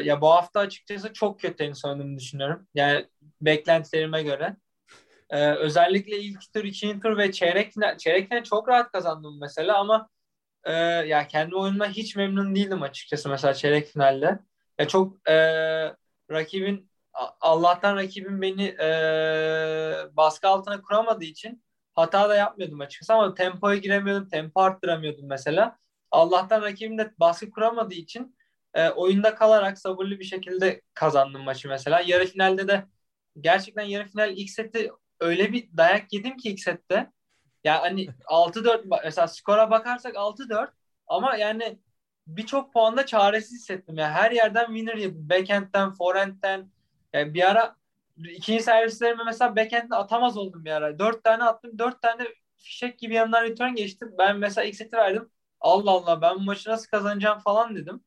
ya 0.04 0.22
bu 0.22 0.30
hafta 0.30 0.60
açıkçası 0.60 1.14
çok 1.14 1.40
kötü 1.40 1.56
tenis 1.56 1.86
oynadığımı 1.86 2.18
düşünüyorum. 2.20 2.68
Yani 2.74 3.08
beklentilerime 3.42 4.24
göre. 4.24 4.56
Ee, 5.30 5.52
özellikle 5.52 6.20
ilk 6.20 6.54
tur, 6.54 6.64
ikinci 6.64 7.00
tur 7.00 7.18
ve 7.18 7.32
çeyrek 7.32 7.74
final, 7.74 7.98
çeyrek 7.98 8.30
final 8.30 8.44
çok 8.44 8.68
rahat 8.68 8.92
kazandım 8.92 9.40
mesela 9.40 9.80
ama 9.80 10.10
e, 10.64 10.74
ya 11.08 11.28
kendi 11.28 11.56
oyunuma 11.56 11.88
hiç 11.88 12.16
memnun 12.16 12.56
değildim 12.56 12.82
açıkçası 12.82 13.30
mesela 13.30 13.54
çeyrek 13.54 13.88
finalde. 13.88 14.40
Ya 14.80 14.88
çok 14.88 15.30
e, 15.30 15.36
rakibin 16.32 16.92
Allah'tan 17.42 17.96
rakibim 17.96 18.42
beni 18.42 18.66
e, 18.68 18.88
baskı 20.18 20.48
altına 20.48 20.82
kuramadığı 20.82 21.26
için 21.26 21.64
hata 21.96 22.30
da 22.30 22.36
yapmıyordum 22.36 22.82
açıkçası 22.82 23.14
ama 23.14 23.34
tempoya 23.36 23.76
giremiyordum, 23.78 24.28
tempo 24.30 24.62
arttıramıyordum 24.62 25.28
mesela. 25.30 25.78
Allah'tan 26.12 26.62
rakibim 26.62 26.98
de 26.98 27.14
baskı 27.20 27.52
kuramadığı 27.52 27.94
için 27.94 28.36
e, 28.76 28.90
oyunda 28.90 29.36
kalarak 29.36 29.80
sabırlı 29.80 30.20
bir 30.20 30.26
şekilde 30.26 30.82
kazandım 30.94 31.44
maçı 31.44 31.70
mesela. 31.70 32.02
Yarı 32.06 32.26
finalde 32.28 32.68
de 32.68 32.86
gerçekten 33.42 33.84
yarı 33.84 34.08
final 34.08 34.38
ilk 34.38 34.50
seti 34.50 34.92
öyle 35.20 35.54
bir 35.54 35.70
dayak 35.78 36.14
yedim 36.14 36.38
ki 36.38 36.50
ilk 36.50 36.60
sette. 36.60 37.12
Yani 37.64 37.80
hani 37.80 38.08
6-4 38.26 38.86
mesela 39.04 39.28
skora 39.28 39.72
bakarsak 39.72 40.16
6-4 40.18 40.74
ama 41.08 41.36
yani 41.38 41.80
birçok 42.28 42.74
puanda 42.74 43.06
çaresiz 43.06 43.54
hissettim. 43.62 43.98
Yani 43.98 44.14
her 44.14 44.32
yerden 44.32 44.66
winner 44.68 44.96
yedim. 44.98 45.30
Backhand'den, 45.30 45.92
forehand'den. 45.94 46.72
Yani 47.14 47.34
bir 47.34 47.52
ara 47.52 47.76
ikinci 48.18 48.64
servislerime 48.64 49.24
mesela 49.24 49.56
backhand'de 49.56 49.96
atamaz 49.96 50.38
oldum 50.38 50.66
bir 50.66 50.72
ara. 50.72 51.00
Dört 51.00 51.24
tane 51.24 51.44
attım. 51.44 51.80
Dört 51.80 52.02
tane 52.02 52.24
fişek 52.58 53.00
gibi 53.00 53.14
yanından 53.14 53.44
return 53.44 53.76
geçti. 53.76 54.06
Ben 54.18 54.38
mesela 54.38 54.66
ilk 54.66 54.76
seti 54.76 54.98
verdim. 54.98 55.30
Allah 55.62 55.92
Allah 55.92 56.22
ben 56.22 56.36
bu 56.36 56.40
maçı 56.42 56.70
nasıl 56.70 56.88
kazanacağım 56.88 57.40
falan 57.40 57.76
dedim. 57.76 58.04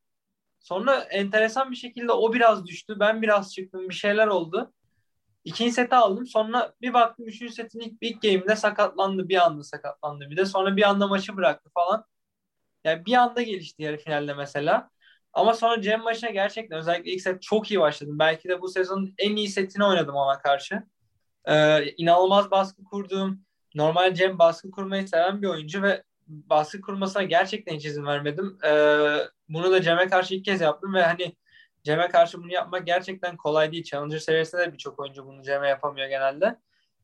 Sonra 0.61 0.97
enteresan 1.01 1.71
bir 1.71 1.77
şekilde 1.77 2.13
o 2.13 2.33
biraz 2.33 2.67
düştü. 2.67 2.97
Ben 3.01 3.23
biraz 3.23 3.55
çıktım. 3.55 3.89
Bir 3.89 3.95
şeyler 3.95 4.27
oldu. 4.27 4.73
İkinci 5.45 5.73
seti 5.73 5.95
aldım. 5.95 6.27
Sonra 6.27 6.75
bir 6.83 6.95
baktım 6.95 7.29
üçüncü 7.29 7.53
setin 7.55 7.81
ilk, 7.81 7.95
ilk 8.01 8.23
game'de 8.23 8.57
sakatlandı. 8.57 9.29
Bir 9.29 9.47
anda 9.47 9.63
sakatlandı 9.65 10.31
bir 10.31 10.37
de. 10.37 10.47
Sonra 10.47 10.77
bir 10.77 10.83
anda 10.83 11.07
maçı 11.07 11.37
bıraktı 11.37 11.71
falan. 11.75 12.05
Yani 12.85 13.07
bir 13.07 13.15
anda 13.15 13.43
gelişti 13.43 13.83
yarı 13.83 13.97
finalde 13.99 14.35
mesela. 14.35 14.91
Ama 15.33 15.55
sonra 15.55 15.83
Cem 15.83 16.03
maçına 16.03 16.31
gerçekten 16.31 16.79
özellikle 16.79 17.11
ilk 17.13 17.21
set 17.23 17.43
çok 17.43 17.71
iyi 17.71 17.81
başladım. 17.81 18.19
Belki 18.19 18.49
de 18.49 18.61
bu 18.63 18.69
sezonun 18.69 19.15
en 19.19 19.37
iyi 19.37 19.49
setini 19.49 19.85
oynadım 19.85 20.15
ona 20.15 20.39
karşı. 20.39 20.83
Ee, 21.45 21.85
inanılmaz 21.97 22.51
baskı 22.51 22.85
kurduğum, 22.85 23.41
normal 23.75 24.15
Cem 24.15 24.39
baskı 24.39 24.71
kurmayı 24.71 25.09
seven 25.09 25.43
bir 25.43 25.47
oyuncu 25.49 25.83
ve 25.83 26.05
baskı 26.27 26.81
kurmasına 26.81 27.23
gerçekten 27.23 27.75
hiç 27.77 27.85
izin 27.87 28.07
vermedim. 28.07 28.59
Ee, 28.65 29.19
bunu 29.49 29.73
da 29.73 29.83
Cem'e 29.83 30.09
karşı 30.09 30.35
ilk 30.35 30.45
kez 30.45 30.61
yaptım 30.61 30.95
ve 30.95 31.03
hani 31.03 31.37
Cem'e 31.85 32.09
karşı 32.09 32.43
bunu 32.43 32.53
yapmak 32.53 32.87
gerçekten 32.87 33.37
kolay 33.37 33.73
değil. 33.73 33.85
Challenger 33.85 34.19
seviyesinde 34.19 34.63
de 34.63 34.73
birçok 34.73 35.01
oyuncu 35.01 35.27
bunu 35.27 35.43
Cem'e 35.43 35.69
yapamıyor 35.69 36.09
genelde. 36.09 36.57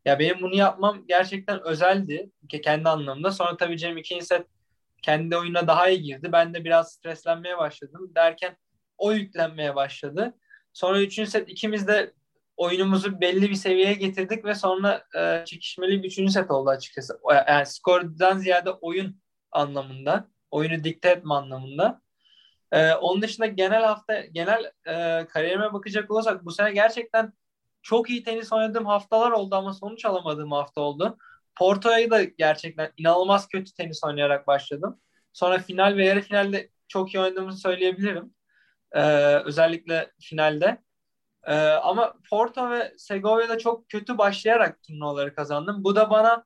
Ya 0.04 0.18
benim 0.18 0.42
bunu 0.42 0.56
yapmam 0.56 1.06
gerçekten 1.06 1.60
özeldi 1.62 2.30
ki 2.48 2.60
kendi 2.60 2.88
anlamda. 2.88 3.30
Sonra 3.30 3.56
tabii 3.56 3.78
Cem 3.78 3.96
ikinci 3.96 4.26
set 4.26 4.46
kendi 5.02 5.36
oyuna 5.36 5.66
daha 5.66 5.88
iyi 5.88 6.02
girdi. 6.02 6.32
Ben 6.32 6.54
de 6.54 6.64
biraz 6.64 6.92
streslenmeye 6.92 7.58
başladım. 7.58 8.12
Derken 8.14 8.56
o 8.98 9.12
yüklenmeye 9.12 9.74
başladı. 9.74 10.34
Sonra 10.72 11.00
üçüncü 11.00 11.30
set 11.30 11.48
ikimiz 11.48 11.86
de 11.88 12.12
oyunumuzu 12.56 13.20
belli 13.20 13.50
bir 13.50 13.54
seviyeye 13.54 13.94
getirdik 13.94 14.44
ve 14.44 14.54
sonra 14.54 15.04
e, 15.18 15.44
çekişmeli 15.44 16.02
bir 16.02 16.08
üçüncü 16.08 16.32
set 16.32 16.50
oldu 16.50 16.70
açıkçası. 16.70 17.18
Yani 17.48 17.66
skordan 17.66 18.38
ziyade 18.38 18.70
oyun 18.70 19.20
anlamında. 19.52 20.28
Oyunu 20.50 20.84
dikte 20.84 21.08
etme 21.08 21.34
anlamında. 21.34 22.00
Ee, 22.74 22.94
onun 22.94 23.22
dışında 23.22 23.46
genel 23.46 23.84
hafta 23.84 24.20
genel 24.20 24.72
e, 24.86 25.26
kariyerime 25.26 25.72
bakacak 25.72 26.10
olursak 26.10 26.44
bu 26.44 26.52
sene 26.52 26.72
gerçekten 26.72 27.32
çok 27.82 28.10
iyi 28.10 28.24
tenis 28.24 28.52
oynadığım 28.52 28.86
haftalar 28.86 29.30
oldu 29.30 29.54
ama 29.56 29.72
sonuç 29.74 30.04
alamadığım 30.04 30.52
hafta 30.52 30.80
oldu. 30.80 31.18
Porto'ya 31.58 32.10
da 32.10 32.24
gerçekten 32.24 32.92
inanılmaz 32.96 33.48
kötü 33.48 33.74
tenis 33.74 34.04
oynayarak 34.04 34.46
başladım. 34.46 35.00
Sonra 35.32 35.58
final 35.58 35.96
ve 35.96 36.06
yarı 36.06 36.20
finalde 36.20 36.70
çok 36.88 37.14
iyi 37.14 37.20
oynadığımı 37.20 37.52
söyleyebilirim. 37.52 38.34
Ee, 38.92 39.02
özellikle 39.36 40.12
finalde. 40.20 40.82
Ee, 41.44 41.54
ama 41.68 42.14
Porto 42.30 42.70
ve 42.70 42.94
Segovia'da 42.98 43.58
çok 43.58 43.88
kötü 43.88 44.18
başlayarak 44.18 44.82
turnuvaları 44.82 45.34
kazandım. 45.34 45.84
Bu 45.84 45.96
da 45.96 46.10
bana 46.10 46.44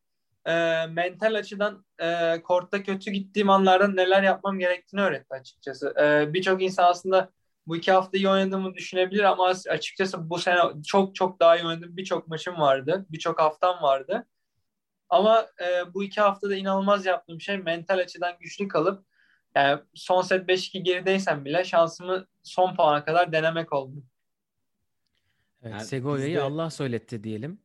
e, 0.48 0.86
mental 0.86 1.34
açıdan 1.34 1.84
e, 1.98 2.40
kortta 2.42 2.82
kötü 2.82 3.10
gittiğim 3.10 3.50
anlarda 3.50 3.88
neler 3.88 4.22
yapmam 4.22 4.58
gerektiğini 4.58 5.00
öğretti 5.00 5.34
açıkçası. 5.34 5.94
E, 6.00 6.34
Birçok 6.34 6.62
insan 6.62 6.84
aslında 6.84 7.30
bu 7.66 7.76
iki 7.76 7.92
hafta 7.92 8.18
iyi 8.18 8.28
oynadığımı 8.28 8.74
düşünebilir 8.74 9.22
ama 9.22 9.52
açıkçası 9.68 10.30
bu 10.30 10.38
sene 10.38 10.60
çok 10.86 11.14
çok 11.14 11.40
daha 11.40 11.56
iyi 11.56 11.66
oynadım. 11.66 11.96
Birçok 11.96 12.28
maçım 12.28 12.60
vardı. 12.60 13.06
Birçok 13.10 13.40
haftam 13.40 13.82
vardı. 13.82 14.26
Ama 15.08 15.46
e, 15.60 15.94
bu 15.94 16.04
iki 16.04 16.20
haftada 16.20 16.56
inanılmaz 16.56 17.06
yaptığım 17.06 17.40
şey 17.40 17.58
mental 17.58 17.98
açıdan 17.98 18.36
güçlü 18.40 18.68
kalıp 18.68 19.04
yani 19.54 19.80
son 19.94 20.22
set 20.22 20.48
5-2 20.48 20.78
gerideysem 20.78 21.44
bile 21.44 21.64
şansımı 21.64 22.26
son 22.42 22.74
puana 22.76 23.04
kadar 23.04 23.32
denemek 23.32 23.72
oldu. 23.72 24.02
Evet, 25.62 25.72
yani 25.72 25.84
Segovia'yı 25.84 26.30
bizde... 26.30 26.42
Allah 26.42 26.70
söyletti 26.70 27.24
diyelim. 27.24 27.58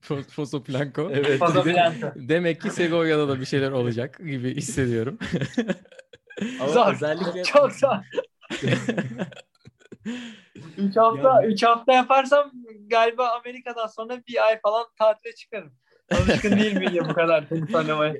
Foso 0.30 0.66
Blanco. 0.66 1.10
Evet. 1.12 1.38
Foso 1.38 1.64
Blanco. 1.64 2.12
Demek 2.16 2.60
ki 2.60 2.70
Segovia'da 2.70 3.28
da 3.28 3.40
bir 3.40 3.44
şeyler 3.44 3.70
olacak 3.70 4.18
gibi 4.26 4.56
hissediyorum. 4.56 5.18
Ama 6.60 6.72
zor. 6.72 6.92
Özellikle... 6.92 7.42
Çok 7.52 7.72
zor. 7.72 7.96
3 10.78 10.96
hafta, 10.96 11.46
3 11.46 11.62
hafta 11.62 11.92
yaparsam 11.92 12.52
galiba 12.86 13.28
Amerika'dan 13.28 13.86
sonra 13.86 14.22
bir 14.28 14.46
ay 14.46 14.60
falan 14.60 14.86
tatile 14.98 15.34
çıkarım. 15.34 15.72
Alışkın 16.12 16.58
değil 16.58 16.76
miyim 16.76 17.04
bu 17.08 17.14
kadar 17.14 17.48
tenis 17.48 17.74
oynamaya? 17.74 18.14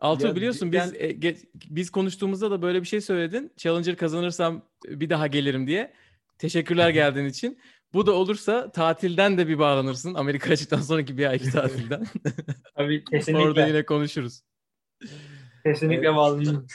Altuğ 0.00 0.36
biliyorsun 0.36 0.72
biz 0.72 0.94
e, 0.94 1.10
ge- 1.10 1.48
biz 1.54 1.90
konuştuğumuzda 1.90 2.50
da 2.50 2.62
böyle 2.62 2.80
bir 2.82 2.86
şey 2.86 3.00
söyledin. 3.00 3.52
Challenger 3.56 3.96
kazanırsam 3.96 4.62
bir 4.84 5.10
daha 5.10 5.26
gelirim 5.26 5.66
diye. 5.66 5.92
Teşekkürler 6.38 6.90
geldiğin 6.90 7.26
için. 7.26 7.58
Bu 7.94 8.06
da 8.06 8.12
olursa 8.12 8.70
tatilden 8.72 9.38
de 9.38 9.48
bir 9.48 9.58
bağlanırsın. 9.58 10.14
Amerika 10.14 10.52
açıktan 10.52 10.80
sonraki 10.80 11.18
bir 11.18 11.26
ayki 11.26 11.50
tatilden. 11.52 12.06
Tabii 12.76 13.04
kesinlikle. 13.10 13.44
Orada 13.44 13.66
yine 13.66 13.84
konuşuruz. 13.84 14.42
Kesinlikle 15.64 16.06
Evet. 16.06 16.16
bağlanırım. 16.16 16.66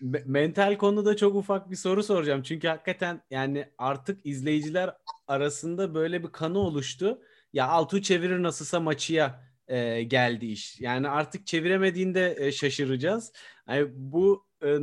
Mental 0.26 0.76
konuda 0.78 1.16
çok 1.16 1.34
ufak 1.34 1.70
bir 1.70 1.76
soru 1.76 2.02
soracağım. 2.02 2.42
Çünkü 2.42 2.68
hakikaten 2.68 3.22
yani 3.30 3.68
artık 3.78 4.26
izleyiciler 4.26 4.94
arasında 5.26 5.94
böyle 5.94 6.22
bir 6.22 6.28
kanı 6.32 6.58
oluştu. 6.58 7.18
Ya 7.52 7.68
Altuğ 7.68 8.02
çevirir 8.02 8.42
nasılsa 8.42 8.80
maçıya 8.80 9.44
e, 9.68 10.02
geldi 10.02 10.46
iş. 10.46 10.80
Yani 10.80 11.08
artık 11.08 11.46
çeviremediğinde 11.46 12.36
e, 12.38 12.52
şaşıracağız. 12.52 13.32
Yani 13.68 13.88
bu 13.94 14.46
e, 14.64 14.78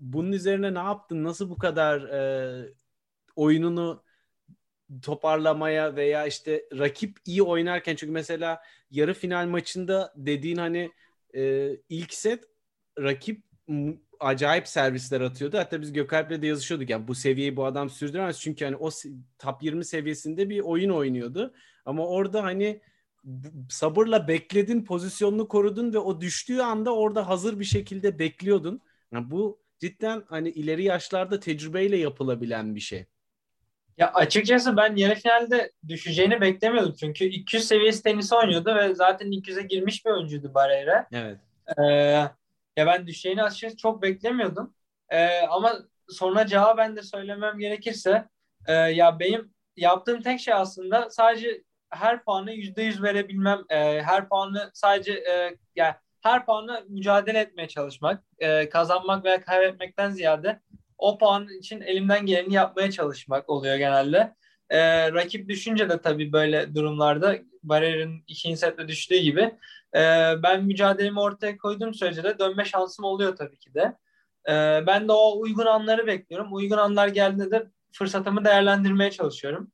bunun 0.00 0.32
üzerine 0.32 0.74
ne 0.74 0.78
yaptın? 0.78 1.24
Nasıl 1.24 1.50
bu 1.50 1.58
kadar 1.58 2.02
e, 2.02 2.74
oyununu 3.36 4.04
toparlamaya 5.02 5.96
veya 5.96 6.26
işte 6.26 6.64
rakip 6.78 7.18
iyi 7.24 7.42
oynarken 7.42 7.96
çünkü 7.96 8.12
mesela 8.12 8.62
yarı 8.90 9.14
final 9.14 9.46
maçında 9.46 10.12
dediğin 10.16 10.56
hani 10.56 10.92
e, 11.34 11.70
ilk 11.88 12.14
set 12.14 12.44
rakip 12.98 13.42
acayip 14.20 14.68
servisler 14.68 15.20
atıyordu. 15.20 15.58
Hatta 15.58 15.80
biz 15.80 15.92
Gökalp'le 15.92 16.42
de 16.42 16.46
yazışıyorduk. 16.46 16.90
Yani 16.90 17.08
bu 17.08 17.14
seviyeyi 17.14 17.56
bu 17.56 17.64
adam 17.64 17.90
sürdüremez. 17.90 18.40
Çünkü 18.40 18.64
hani 18.64 18.76
o 18.76 18.90
top 19.38 19.62
20 19.62 19.84
seviyesinde 19.84 20.48
bir 20.50 20.60
oyun 20.60 20.90
oynuyordu. 20.90 21.54
Ama 21.84 22.06
orada 22.06 22.42
hani 22.42 22.80
sabırla 23.70 24.28
bekledin, 24.28 24.84
pozisyonunu 24.84 25.48
korudun 25.48 25.92
ve 25.92 25.98
o 25.98 26.20
düştüğü 26.20 26.58
anda 26.60 26.94
orada 26.94 27.28
hazır 27.28 27.60
bir 27.60 27.64
şekilde 27.64 28.18
bekliyordun. 28.18 28.80
Yani 29.12 29.30
bu 29.30 29.60
cidden 29.78 30.24
hani 30.28 30.48
ileri 30.48 30.84
yaşlarda 30.84 31.40
tecrübeyle 31.40 31.96
yapılabilen 31.96 32.74
bir 32.74 32.80
şey. 32.80 33.06
Ya 33.98 34.12
açıkçası 34.14 34.76
ben 34.76 34.96
yarı 34.96 35.14
finalde 35.14 35.72
düşeceğini 35.88 36.40
beklemiyordum. 36.40 36.94
Çünkü 37.00 37.24
200 37.24 37.68
seviyesi 37.68 38.02
tenis 38.02 38.32
oynuyordu 38.32 38.74
ve 38.74 38.94
zaten 38.94 39.32
200'e 39.32 39.62
girmiş 39.62 40.04
bir 40.06 40.10
oyuncuydu 40.10 40.54
Barreira. 40.54 41.06
Evet. 41.12 41.38
Ee, 41.78 41.82
ya 42.76 42.86
ben 42.86 43.06
düşeceğini 43.06 43.42
açıkçası 43.42 43.76
çok 43.76 44.02
beklemiyordum. 44.02 44.74
Ee, 45.10 45.40
ama 45.40 45.78
sonra 46.08 46.46
cevaben 46.46 46.96
de 46.96 47.02
söylemem 47.02 47.58
gerekirse 47.58 48.28
e, 48.66 48.72
ya 48.72 49.20
benim 49.20 49.54
yaptığım 49.76 50.22
tek 50.22 50.40
şey 50.40 50.54
aslında 50.54 51.10
sadece 51.10 51.62
her 51.90 52.24
puanı 52.24 52.52
%100 52.52 53.02
verebilmem. 53.02 53.60
e, 53.70 54.02
her 54.02 54.28
puanı 54.28 54.70
sadece 54.74 55.12
e, 55.12 55.56
yani 55.76 55.94
her 56.22 56.46
puanı 56.46 56.84
mücadele 56.88 57.38
etmeye 57.38 57.68
çalışmak. 57.68 58.24
e, 58.38 58.68
kazanmak 58.68 59.24
veya 59.24 59.40
kaybetmekten 59.44 60.10
ziyade 60.10 60.60
o 60.98 61.18
puan 61.18 61.48
için 61.58 61.80
elimden 61.80 62.26
geleni 62.26 62.54
yapmaya 62.54 62.90
çalışmak 62.90 63.50
oluyor 63.50 63.76
genelde. 63.76 64.34
E, 64.70 65.12
rakip 65.12 65.48
düşünce 65.48 65.88
de 65.88 66.00
tabii 66.00 66.32
böyle 66.32 66.74
durumlarda 66.74 67.36
Barrer'in 67.62 68.24
ikinci 68.26 68.56
sette 68.56 68.88
düştüğü 68.88 69.18
gibi 69.18 69.54
e, 69.94 70.32
ben 70.42 70.64
mücadelemi 70.64 71.20
ortaya 71.20 71.56
koyduğum 71.56 71.94
sürece 71.94 72.24
de 72.24 72.38
dönme 72.38 72.64
şansım 72.64 73.04
oluyor 73.04 73.36
tabii 73.36 73.58
ki 73.58 73.74
de. 73.74 73.96
E, 74.48 74.86
ben 74.86 75.08
de 75.08 75.12
o 75.12 75.40
uygun 75.40 75.66
anları 75.66 76.06
bekliyorum. 76.06 76.54
Uygun 76.54 76.78
anlar 76.78 77.08
geldiğinde 77.08 77.50
de 77.50 77.66
fırsatımı 77.92 78.44
değerlendirmeye 78.44 79.10
çalışıyorum. 79.10 79.72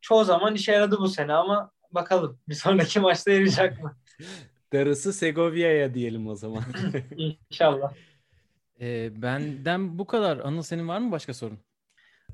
Çoğu 0.00 0.24
zaman 0.24 0.54
işe 0.54 0.72
yaradı 0.72 0.98
bu 0.98 1.08
sene 1.08 1.32
ama 1.32 1.70
bakalım 1.90 2.38
bir 2.48 2.54
sonraki 2.54 3.00
maçta 3.00 3.30
yarayacak 3.30 3.82
mı? 3.82 3.96
Darısı 4.72 5.12
Segovia'ya 5.12 5.94
diyelim 5.94 6.28
o 6.28 6.34
zaman. 6.34 6.62
İnşallah. 7.50 7.92
Ee, 8.80 9.22
benden 9.22 9.98
bu 9.98 10.06
kadar. 10.06 10.38
Anıl 10.38 10.62
senin 10.62 10.88
var 10.88 10.98
mı 10.98 11.12
başka 11.12 11.34
sorun? 11.34 11.58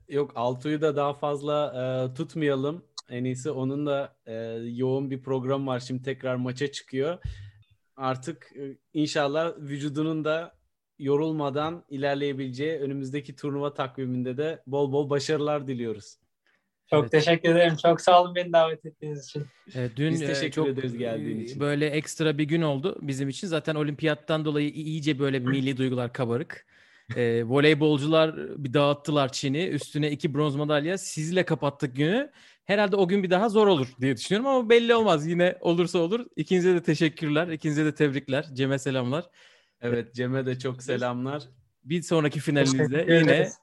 Yok 0.08 0.32
Altuğ'u 0.34 0.80
da 0.80 0.96
daha 0.96 1.14
fazla 1.14 1.72
e, 1.76 2.14
tutmayalım. 2.14 2.84
En 3.08 3.24
iyisi 3.24 3.50
onun 3.50 3.86
da 3.86 4.16
e, 4.26 4.34
yoğun 4.64 5.10
bir 5.10 5.22
program 5.22 5.66
var. 5.66 5.80
Şimdi 5.80 6.02
tekrar 6.02 6.36
maça 6.36 6.72
çıkıyor. 6.72 7.18
Artık 7.96 8.52
e, 8.56 8.76
inşallah 8.94 9.56
vücudunun 9.58 10.24
da 10.24 10.56
yorulmadan 10.98 11.84
ilerleyebileceği 11.88 12.78
önümüzdeki 12.78 13.36
turnuva 13.36 13.74
takviminde 13.74 14.36
de 14.36 14.62
bol 14.66 14.92
bol 14.92 15.10
başarılar 15.10 15.66
diliyoruz. 15.66 16.18
Çok 16.90 17.02
Evet. 17.02 17.12
teşekkür 17.12 17.50
ederim. 17.50 17.76
Çok 17.82 18.00
sağ 18.00 18.22
olun 18.22 18.34
beni 18.34 18.52
davet 18.52 18.86
ettiğiniz 18.86 19.24
için. 19.24 19.46
Ee, 19.74 19.88
dün 19.96 20.12
Biz 20.12 20.22
e, 20.22 20.26
teşekkür 20.26 20.50
çok 20.50 20.68
ederiz 20.68 20.98
geldiğin 20.98 21.40
e, 21.40 21.42
için. 21.42 21.60
böyle 21.60 21.86
ekstra 21.86 22.38
bir 22.38 22.44
gün 22.44 22.62
oldu 22.62 22.98
bizim 23.02 23.28
için. 23.28 23.46
Zaten 23.48 23.74
olimpiyattan 23.74 24.44
dolayı 24.44 24.70
iyice 24.70 25.18
böyle 25.18 25.38
milli 25.38 25.76
duygular 25.76 26.12
kabarık. 26.12 26.66
Ee, 27.16 27.44
voleybolcular 27.44 28.36
bir 28.64 28.72
dağıttılar 28.74 29.32
Çin'i. 29.32 29.66
Üstüne 29.66 30.10
iki 30.10 30.34
bronz 30.34 30.56
madalya. 30.56 30.98
Sizle 30.98 31.44
kapattık 31.44 31.96
günü. 31.96 32.30
Herhalde 32.64 32.96
o 32.96 33.08
gün 33.08 33.22
bir 33.22 33.30
daha 33.30 33.48
zor 33.48 33.66
olur 33.66 33.88
diye 34.00 34.16
düşünüyorum 34.16 34.46
ama 34.50 34.70
belli 34.70 34.94
olmaz. 34.94 35.26
Yine 35.26 35.58
olursa 35.60 35.98
olur. 35.98 36.26
İkinize 36.36 36.74
de 36.74 36.82
teşekkürler. 36.82 37.48
İkinize 37.48 37.84
de 37.84 37.94
tebrikler. 37.94 38.46
Cem'e 38.54 38.78
selamlar. 38.78 39.24
Evet 39.80 40.14
Cem'e 40.14 40.46
de 40.46 40.58
çok 40.58 40.82
selamlar. 40.82 41.42
Bir 41.84 42.02
sonraki 42.02 42.40
finalinizde 42.40 42.84
Teşekkür 42.84 43.12
yine 43.14 43.32
ederiz. 43.32 43.54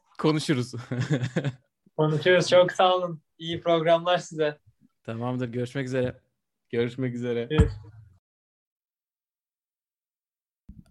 konuşuruz. 1.98 2.24
Konuşuyoruz. 2.24 2.50
Çok 2.50 2.72
sağ 2.72 2.96
olun. 2.96 3.22
İyi 3.38 3.62
programlar 3.62 4.18
size. 4.18 4.58
Tamamdır. 5.04 5.48
Görüşmek 5.48 5.88
üzere. 5.88 6.20
Görüşmek 6.70 7.16
üzere. 7.16 7.50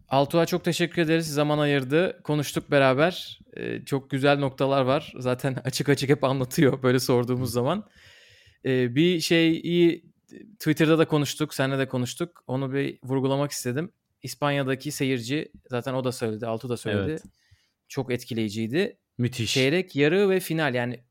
Altuğ'a 0.08 0.46
çok 0.46 0.64
teşekkür 0.64 1.02
ederiz. 1.02 1.34
Zaman 1.34 1.58
ayırdı. 1.58 2.22
Konuştuk 2.22 2.70
beraber. 2.70 3.40
Ee, 3.56 3.84
çok 3.84 4.10
güzel 4.10 4.38
noktalar 4.38 4.82
var. 4.82 5.12
Zaten 5.18 5.56
açık 5.64 5.88
açık 5.88 6.10
hep 6.10 6.24
anlatıyor 6.24 6.82
böyle 6.82 7.00
sorduğumuz 7.00 7.52
zaman. 7.52 7.88
Ee, 8.64 8.94
bir 8.94 9.20
şeyi 9.20 10.04
Twitter'da 10.58 10.98
da 10.98 11.08
konuştuk. 11.08 11.54
Seninle 11.54 11.78
de 11.78 11.88
konuştuk. 11.88 12.44
Onu 12.46 12.72
bir 12.72 12.98
vurgulamak 13.04 13.50
istedim. 13.50 13.92
İspanya'daki 14.22 14.92
seyirci 14.92 15.52
zaten 15.70 15.94
o 15.94 16.04
da 16.04 16.12
söyledi. 16.12 16.46
Altuğ 16.46 16.68
da 16.68 16.76
söyledi. 16.76 17.10
Evet. 17.10 17.22
Çok 17.88 18.12
etkileyiciydi. 18.12 18.98
Müthiş. 19.18 19.54
Çeyrek, 19.54 19.96
yarı 19.96 20.30
ve 20.30 20.40
final 20.40 20.74
yani 20.74 21.04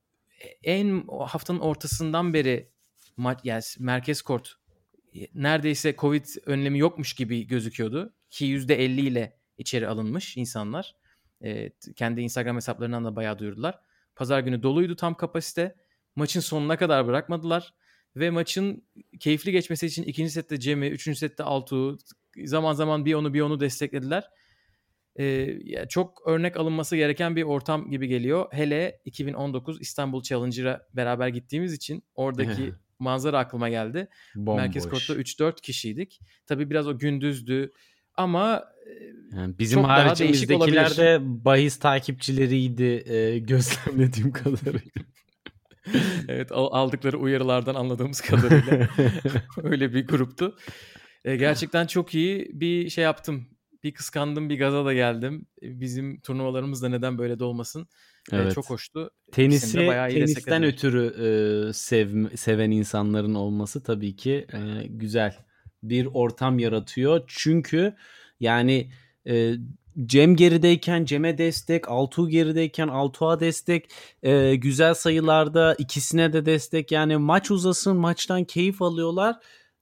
en 0.64 1.08
haftanın 1.08 1.60
ortasından 1.60 2.34
beri 2.34 2.72
maç 3.18 3.40
yani 3.44 3.64
merkez 3.80 4.22
kort 4.22 4.56
neredeyse 5.34 5.96
Covid 5.98 6.26
önlemi 6.46 6.80
yokmuş 6.80 7.14
gibi 7.14 7.48
gözüküyordu 7.48 8.14
ki 8.30 8.46
%50 8.46 9.02
ile 9.02 9.38
içeri 9.58 9.88
alınmış 9.88 10.38
insanlar. 10.38 10.96
Ee, 11.44 11.72
kendi 11.96 12.22
Instagram 12.22 12.56
hesaplarından 12.56 13.06
da 13.06 13.16
bayağı 13.16 13.40
duyurdular. 13.40 13.80
Pazar 14.16 14.40
günü 14.40 14.64
doluydu 14.64 14.96
tam 14.96 15.16
kapasite. 15.16 15.76
Maçın 16.16 16.40
sonuna 16.40 16.78
kadar 16.78 17.08
bırakmadılar 17.08 17.74
ve 18.16 18.30
maçın 18.30 18.88
keyifli 19.20 19.52
geçmesi 19.52 19.86
için 19.86 20.04
ikinci 20.04 20.32
sette 20.32 20.60
Cem'i, 20.60 20.88
üçüncü 20.88 21.20
sette 21.20 21.44
Altuğ'u 21.44 21.98
zaman 22.44 22.74
zaman 22.74 23.06
bir 23.06 23.14
onu 23.14 23.34
bir 23.34 23.42
onu 23.42 23.60
desteklediler. 23.60 24.30
Ya 25.64 25.88
çok 25.88 26.28
örnek 26.28 26.58
alınması 26.58 26.96
gereken 26.96 27.36
bir 27.36 27.44
ortam 27.44 27.90
gibi 27.92 28.08
geliyor. 28.08 28.46
Hele 28.52 29.02
2019 29.06 29.82
İstanbul 29.82 30.22
Challenger'a 30.24 30.88
beraber 30.94 31.28
gittiğimiz 31.28 31.74
için 31.74 32.04
oradaki 32.16 32.74
manzara 33.00 33.40
aklıma 33.40 33.70
geldi. 33.70 34.08
Bomboş. 34.36 34.62
Merkez 34.62 34.90
Kort'ta 34.90 35.14
3-4 35.16 35.62
kişiydik. 35.62 36.20
Tabii 36.48 36.70
biraz 36.70 36.88
o 36.88 36.98
gündüzdü 36.98 37.72
ama 38.16 38.64
e, 38.88 39.36
Yani 39.38 39.60
bizim 39.60 39.84
haricimizdekiler 39.84 40.98
de 40.98 41.18
bahis 41.22 41.80
takipçileriydi 41.80 43.04
e, 43.14 43.40
gözlemlediğim 43.40 44.32
kadarıyla. 44.34 45.02
evet 46.28 46.52
al- 46.52 46.70
aldıkları 46.72 47.18
uyarılardan 47.18 47.76
anladığımız 47.76 48.22
kadarıyla 48.22 48.88
öyle 49.64 49.94
bir 49.94 50.08
gruptu. 50.08 50.56
E, 51.26 51.36
gerçekten 51.36 51.86
çok 51.88 52.16
iyi 52.16 52.50
bir 52.54 52.90
şey 52.90 53.04
yaptım. 53.04 53.46
Bir 53.84 53.94
kıskandım, 53.94 54.50
bir 54.50 54.60
gaza 54.60 54.86
da 54.86 54.94
geldim. 54.94 55.46
E, 55.62 55.80
Bizim 55.80 56.20
turnuvalarımız 56.20 56.84
da 56.84 56.90
neden 56.90 57.18
böyle 57.18 57.40
de 57.40 57.44
olmasın. 57.44 57.88
E, 58.32 58.36
Evet. 58.36 58.54
çok 58.54 58.70
hoştu. 58.70 59.12
Tenisi 59.32 59.78
tenisten 60.10 60.64
ötürü 60.64 61.06
e, 61.70 61.74
sev, 61.74 62.36
seven 62.36 62.72
insanların 62.72 63.36
olması 63.36 63.84
tabii 63.84 64.16
ki 64.16 64.48
e, 64.54 64.88
güzel 64.88 65.36
bir 65.84 66.06
ortam 66.14 66.60
yaratıyor. 66.60 67.24
Çünkü 67.28 67.96
yani 68.40 68.92
e, 69.28 69.54
Cem 70.06 70.36
gerideyken 70.36 71.06
Cem'e 71.06 71.38
destek, 71.38 71.90
Altuğ 71.90 72.30
gerideyken 72.30 72.88
Altuğ'a 72.88 73.40
destek, 73.40 73.92
e, 74.24 74.56
güzel 74.56 74.94
sayılarda 74.94 75.76
ikisine 75.76 76.34
de 76.34 76.46
destek. 76.46 76.92
Yani 76.92 77.18
maç 77.18 77.52
uzasın, 77.52 77.98
maçtan 77.98 78.44
keyif 78.44 78.82
alıyorlar 78.82 79.36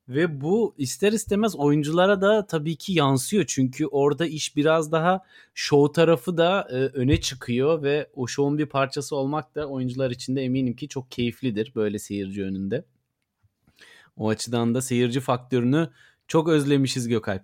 Ve 0.09 0.41
bu 0.41 0.75
ister 0.77 1.11
istemez 1.13 1.55
oyunculara 1.55 2.21
da 2.21 2.47
tabii 2.47 2.75
ki 2.75 2.93
yansıyor. 2.93 3.45
Çünkü 3.47 3.85
orada 3.85 4.25
iş 4.25 4.55
biraz 4.55 4.91
daha 4.91 5.23
show 5.53 6.01
tarafı 6.01 6.37
da 6.37 6.67
e, 6.71 6.75
öne 6.75 7.21
çıkıyor 7.21 7.83
ve 7.83 8.09
o 8.15 8.27
show'un 8.27 8.57
bir 8.57 8.65
parçası 8.65 9.15
olmak 9.15 9.55
da 9.55 9.67
oyuncular 9.69 10.11
için 10.11 10.35
de 10.35 10.41
eminim 10.41 10.75
ki 10.75 10.87
çok 10.87 11.11
keyiflidir 11.11 11.71
böyle 11.75 11.99
seyirci 11.99 12.43
önünde. 12.43 12.85
O 14.17 14.29
açıdan 14.29 14.75
da 14.75 14.81
seyirci 14.81 15.19
faktörünü 15.19 15.89
çok 16.27 16.49
özlemişiz 16.49 17.07
Gökalp. 17.07 17.43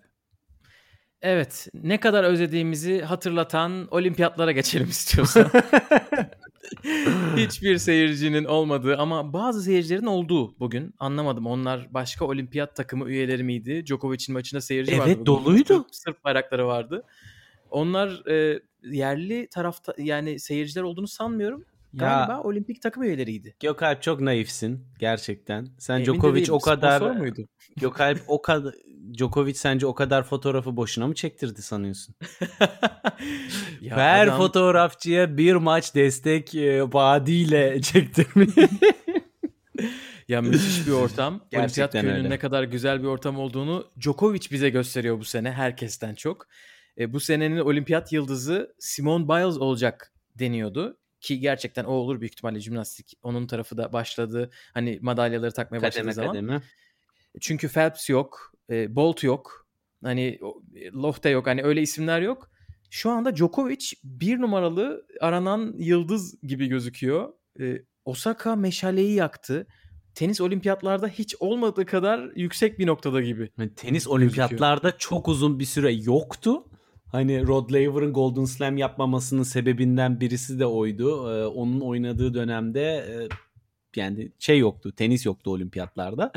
Evet. 1.21 1.67
Ne 1.83 1.99
kadar 1.99 2.23
özlediğimizi 2.23 3.01
hatırlatan 3.01 3.87
olimpiyatlara 3.91 4.51
geçelim 4.51 4.89
istiyorsan. 4.89 5.51
Hiçbir 7.37 7.77
seyircinin 7.77 8.45
olmadığı 8.45 8.97
ama 8.97 9.33
bazı 9.33 9.61
seyircilerin 9.61 10.05
olduğu 10.05 10.59
bugün. 10.59 10.93
Anlamadım. 10.99 11.47
Onlar 11.47 11.87
başka 11.93 12.25
olimpiyat 12.25 12.75
takımı 12.75 13.09
üyeleri 13.09 13.43
miydi? 13.43 13.83
Djokovic'in 13.85 14.33
maçında 14.33 14.61
seyirci 14.61 14.91
Evet, 14.91 15.01
vardı. 15.01 15.11
bugün. 15.11 15.25
doluydu. 15.25 15.87
Sırp, 15.91 16.23
bayrakları 16.23 16.67
vardı. 16.67 17.03
Onlar 17.71 18.27
e, 18.27 18.59
yerli 18.83 19.47
tarafta 19.47 19.93
yani 19.97 20.39
seyirciler 20.39 20.83
olduğunu 20.83 21.07
sanmıyorum. 21.07 21.65
Galiba 21.93 22.41
olimpik 22.41 22.81
takım 22.81 23.03
üyeleriydi. 23.03 23.55
Gökalp 23.59 24.01
çok 24.01 24.21
naifsin 24.21 24.85
gerçekten. 24.99 25.67
Sen 25.77 25.93
Emin 25.95 26.05
Djokovic 26.05 26.51
o 26.51 26.59
kadar? 26.59 27.03
Gökalp 27.77 28.21
o 28.27 28.41
kadar 28.41 28.75
Djokovic 29.17 29.53
sence 29.53 29.85
o 29.87 29.95
kadar 29.95 30.23
fotoğrafı 30.23 30.77
boşuna 30.77 31.07
mı 31.07 31.15
çektirdi 31.15 31.61
sanıyorsun? 31.61 32.15
Ya 33.81 33.97
Her 33.97 34.27
adam- 34.27 34.37
fotoğrafçıya 34.37 35.37
bir 35.37 35.53
maç 35.55 35.95
destek 35.95 36.55
e, 36.55 36.83
vaadiyle 36.93 37.81
çektirmiş. 37.81 38.49
Ya 40.27 40.41
müthiş 40.41 40.87
bir 40.87 40.91
ortam. 40.91 41.41
Olimpiyat 41.55 41.91
köyünün 41.91 42.29
ne 42.29 42.39
kadar 42.39 42.63
güzel 42.63 43.01
bir 43.01 43.07
ortam 43.07 43.39
olduğunu 43.39 43.91
Djokovic 44.01 44.47
bize 44.51 44.69
gösteriyor 44.69 45.19
bu 45.19 45.25
sene 45.25 45.51
herkesten 45.51 46.15
çok. 46.15 46.47
E, 46.97 47.13
bu 47.13 47.19
senenin 47.19 47.57
olimpiyat 47.57 48.11
yıldızı 48.13 48.75
Simone 48.79 49.27
Biles 49.27 49.57
olacak 49.57 50.13
deniyordu. 50.39 50.97
Ki 51.21 51.39
gerçekten 51.39 51.83
o 51.83 51.91
olur 51.91 52.21
büyük 52.21 52.33
ihtimalle 52.33 52.59
jimnastik. 52.59 53.13
Onun 53.23 53.47
tarafı 53.47 53.77
da 53.77 53.93
başladı. 53.93 54.49
Hani 54.73 54.99
madalyaları 55.01 55.51
takmaya 55.51 55.81
başladığı 55.81 55.95
kademe 55.97 56.13
zaman. 56.13 56.31
kademe. 56.31 56.61
Çünkü 57.41 57.67
Phelps 57.67 58.09
yok. 58.09 58.53
e, 58.69 58.95
Bolt 58.95 59.23
yok. 59.23 59.67
Hani 60.03 60.39
e, 60.75 60.91
Lohte 60.91 61.29
yok. 61.29 61.47
Hani 61.47 61.63
öyle 61.63 61.81
isimler 61.81 62.21
yok. 62.21 62.49
Şu 62.89 63.09
anda 63.09 63.35
Djokovic 63.35 63.93
bir 64.03 64.41
numaralı 64.41 65.05
aranan 65.21 65.73
yıldız 65.77 66.41
gibi 66.43 66.67
gözüküyor. 66.67 67.33
E, 67.59 67.81
Osaka 68.05 68.55
meşaleyi 68.55 69.13
yaktı. 69.13 69.67
Tenis 70.15 70.41
olimpiyatlarda 70.41 71.07
hiç 71.07 71.35
olmadığı 71.39 71.85
kadar 71.85 72.31
yüksek 72.35 72.79
bir 72.79 72.87
noktada 72.87 73.21
gibi. 73.21 73.49
Yani 73.57 73.75
tenis 73.75 74.07
olimpiyatlarda 74.07 74.97
çok 74.97 75.27
uzun 75.27 75.59
bir 75.59 75.65
süre 75.65 75.91
yoktu. 75.91 76.65
Hani 77.11 77.47
Rod 77.47 77.69
Laver'ın 77.73 78.13
Golden 78.13 78.45
Slam 78.45 78.77
yapmamasının 78.77 79.43
sebebinden 79.43 80.19
birisi 80.19 80.59
de 80.59 80.65
oydu. 80.65 81.31
Ee, 81.31 81.45
onun 81.45 81.81
oynadığı 81.81 82.33
dönemde 82.33 82.81
e, 82.81 83.13
yani 83.97 84.31
şey 84.39 84.59
yoktu, 84.59 84.91
tenis 84.95 85.25
yoktu 85.25 85.51
olimpiyatlarda. 85.51 86.31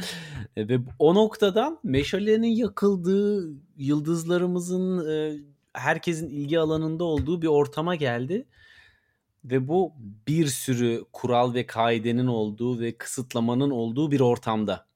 E, 0.57 0.69
ve 0.69 0.79
o 0.99 1.15
noktadan 1.15 1.79
meşalenin 1.83 2.57
yakıldığı, 2.57 3.53
yıldızlarımızın 3.77 5.11
e, 5.11 5.37
herkesin 5.73 6.29
ilgi 6.29 6.59
alanında 6.59 7.05
olduğu 7.05 7.43
bir 7.43 7.47
ortama 7.47 7.95
geldi. 7.95 8.47
Ve 9.45 9.69
bu 9.69 9.93
bir 10.29 10.47
sürü 10.47 11.05
kural 11.13 11.55
ve 11.55 11.67
kaidenin 11.67 12.27
olduğu 12.27 12.81
ve 12.81 12.93
kısıtlamanın 12.99 13.71
olduğu 13.71 14.11
bir 14.11 14.21
ortamda. 14.21 14.87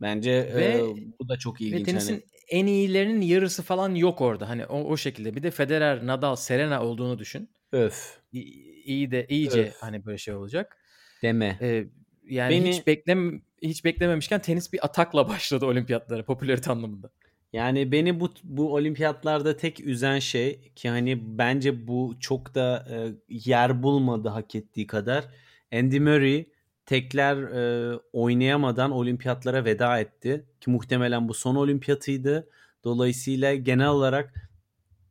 Bence 0.00 0.30
Ve- 0.54 0.64
e, 0.64 1.12
bu 1.20 1.28
da 1.28 1.36
çok 1.38 1.60
Ve 1.60 1.64
ilginç. 1.64 1.84
tenisin 1.86 2.12
Hani, 2.12 2.22
en 2.48 2.66
iyilerinin 2.66 3.20
yarısı 3.20 3.62
falan 3.62 3.94
yok 3.94 4.20
orada. 4.20 4.48
Hani 4.48 4.66
o, 4.66 4.84
o 4.84 4.96
şekilde. 4.96 5.34
Bir 5.34 5.42
de 5.42 5.50
Federer, 5.50 6.06
Nadal, 6.06 6.36
Serena 6.36 6.84
olduğunu 6.84 7.18
düşün. 7.18 7.50
öf 7.72 8.20
İ- 8.32 8.72
İyi 8.84 9.10
de 9.10 9.26
iyice 9.28 9.62
Öf. 9.62 9.76
hani 9.80 10.04
böyle 10.04 10.18
şey 10.18 10.34
olacak. 10.34 10.76
deme. 11.22 11.58
Ee, 11.60 11.86
yani 12.28 12.50
Beni- 12.50 12.72
hiç 12.72 12.86
beklem 12.86 13.42
hiç 13.62 13.84
beklememişken 13.84 14.42
tenis 14.42 14.72
bir 14.72 14.84
atakla 14.84 15.28
başladı 15.28 15.66
olimpiyatlara 15.66 16.24
popülarite 16.24 16.70
anlamında. 16.70 17.10
Yani 17.52 17.92
beni 17.92 18.20
bu 18.20 18.30
bu 18.44 18.74
olimpiyatlarda 18.74 19.56
tek 19.56 19.80
üzen 19.80 20.18
şey 20.18 20.72
ki 20.76 20.88
hani 20.88 21.38
bence 21.38 21.86
bu 21.86 22.14
çok 22.20 22.54
da 22.54 22.86
e, 22.90 22.96
yer 23.28 23.82
bulmadı 23.82 24.28
hak 24.28 24.54
ettiği 24.54 24.86
kadar. 24.86 25.24
Andy 25.72 25.98
Murray 25.98 26.46
tekler 26.86 27.36
e, 27.36 27.96
oynayamadan 28.12 28.90
olimpiyatlara 28.90 29.64
veda 29.64 30.00
etti 30.00 30.46
ki 30.60 30.70
muhtemelen 30.70 31.28
bu 31.28 31.34
son 31.34 31.56
olimpiyatıydı. 31.56 32.48
Dolayısıyla 32.84 33.54
genel 33.54 33.88
olarak 33.88 34.50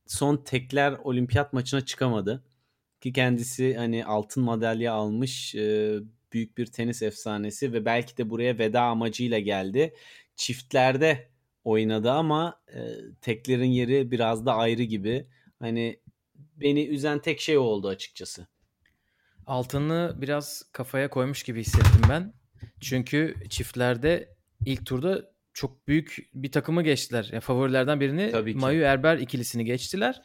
son 0.08 0.38
tekler 0.38 0.92
olimpiyat 1.04 1.54
maçına 1.54 1.82
çıkamadı. 1.82 2.44
Ki 3.02 3.14
kendisi 3.14 3.76
hani 3.78 4.06
altın 4.06 4.44
madalya 4.44 4.94
almış 4.94 5.56
e, 5.56 6.00
büyük 6.34 6.58
bir 6.58 6.66
tenis 6.66 7.02
efsanesi 7.02 7.74
ve 7.74 7.86
belki 7.86 8.18
de 8.18 8.30
buraya 8.30 8.58
veda 8.58 8.82
amacıyla 8.82 9.40
geldi. 9.40 9.94
Çiftlerde 10.36 11.32
oynadı 11.64 12.12
ama 12.12 12.62
e, 12.74 12.80
teklerin 13.22 13.72
yeri 13.72 14.12
biraz 14.12 14.46
da 14.46 14.56
ayrı 14.56 14.84
gibi. 14.84 15.28
Hani 15.60 16.00
beni 16.36 16.86
üzen 16.86 17.20
tek 17.20 17.40
şey 17.40 17.58
oldu 17.58 17.88
açıkçası. 17.88 18.48
Altını 19.46 20.16
biraz 20.18 20.64
kafaya 20.72 21.10
koymuş 21.10 21.44
gibi 21.44 21.60
hissettim 21.62 22.02
ben. 22.10 22.34
Çünkü 22.80 23.36
çiftlerde 23.50 24.36
ilk 24.66 24.86
turda 24.86 25.32
çok 25.54 25.88
büyük 25.88 26.30
bir 26.34 26.52
takımı 26.52 26.84
geçtiler. 26.84 27.30
Yani 27.32 27.42
favorilerden 27.42 28.00
birini. 28.00 28.32
Mayu 28.56 28.82
Erber 28.82 29.18
ikilisini 29.18 29.66
geçtiler. 29.66 30.22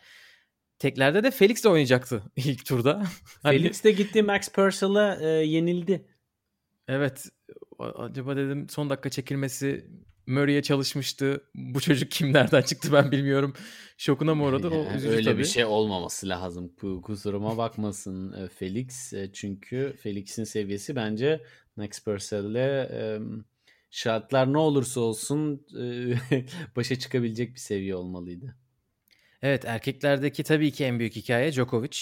Teklerde 0.78 1.22
de 1.22 1.30
Felix 1.30 1.64
de 1.64 1.68
oynayacaktı 1.68 2.22
ilk 2.36 2.66
turda. 2.66 3.02
Hani- 3.42 3.58
Felix 3.58 3.84
de 3.84 3.92
gitti 3.92 4.22
Max 4.22 4.48
Purcell'a 4.48 5.18
e, 5.20 5.26
yenildi. 5.26 6.06
Evet. 6.88 7.24
Acaba 7.78 8.36
dedim 8.36 8.66
son 8.70 8.90
dakika 8.90 9.10
çekilmesi 9.10 9.90
Murray'e 10.26 10.62
çalışmıştı. 10.62 11.44
Bu 11.54 11.80
çocuk 11.80 12.10
kim 12.10 12.32
nereden 12.32 12.62
çıktı 12.62 12.92
ben 12.92 13.12
bilmiyorum. 13.12 13.54
Şokuna 13.96 14.34
mı 14.34 14.44
uğradı? 14.44 14.68
O 14.68 14.94
üzücü 14.94 15.08
öyle 15.08 15.30
tabii. 15.30 15.38
bir 15.38 15.44
şey 15.44 15.64
olmaması 15.64 16.28
lazım. 16.28 16.72
Bu 16.82 17.02
kusuruma 17.02 17.56
bakmasın 17.56 18.32
e, 18.32 18.48
Felix. 18.48 19.12
E, 19.12 19.32
Çünkü 19.32 19.96
Felix'in 20.02 20.44
seviyesi 20.44 20.96
bence 20.96 21.42
Max 21.76 21.98
Purcell'le 21.98 22.88
e, 22.90 23.18
şartlar 23.90 24.52
ne 24.52 24.58
olursa 24.58 25.00
olsun 25.00 25.66
başa 26.76 26.98
çıkabilecek 26.98 27.54
bir 27.54 27.60
seviye 27.60 27.96
olmalıydı. 27.96 28.56
Evet 29.42 29.64
erkeklerdeki 29.64 30.42
tabii 30.42 30.70
ki 30.70 30.84
en 30.84 30.98
büyük 30.98 31.16
hikaye 31.16 31.52
Djokovic. 31.52 31.98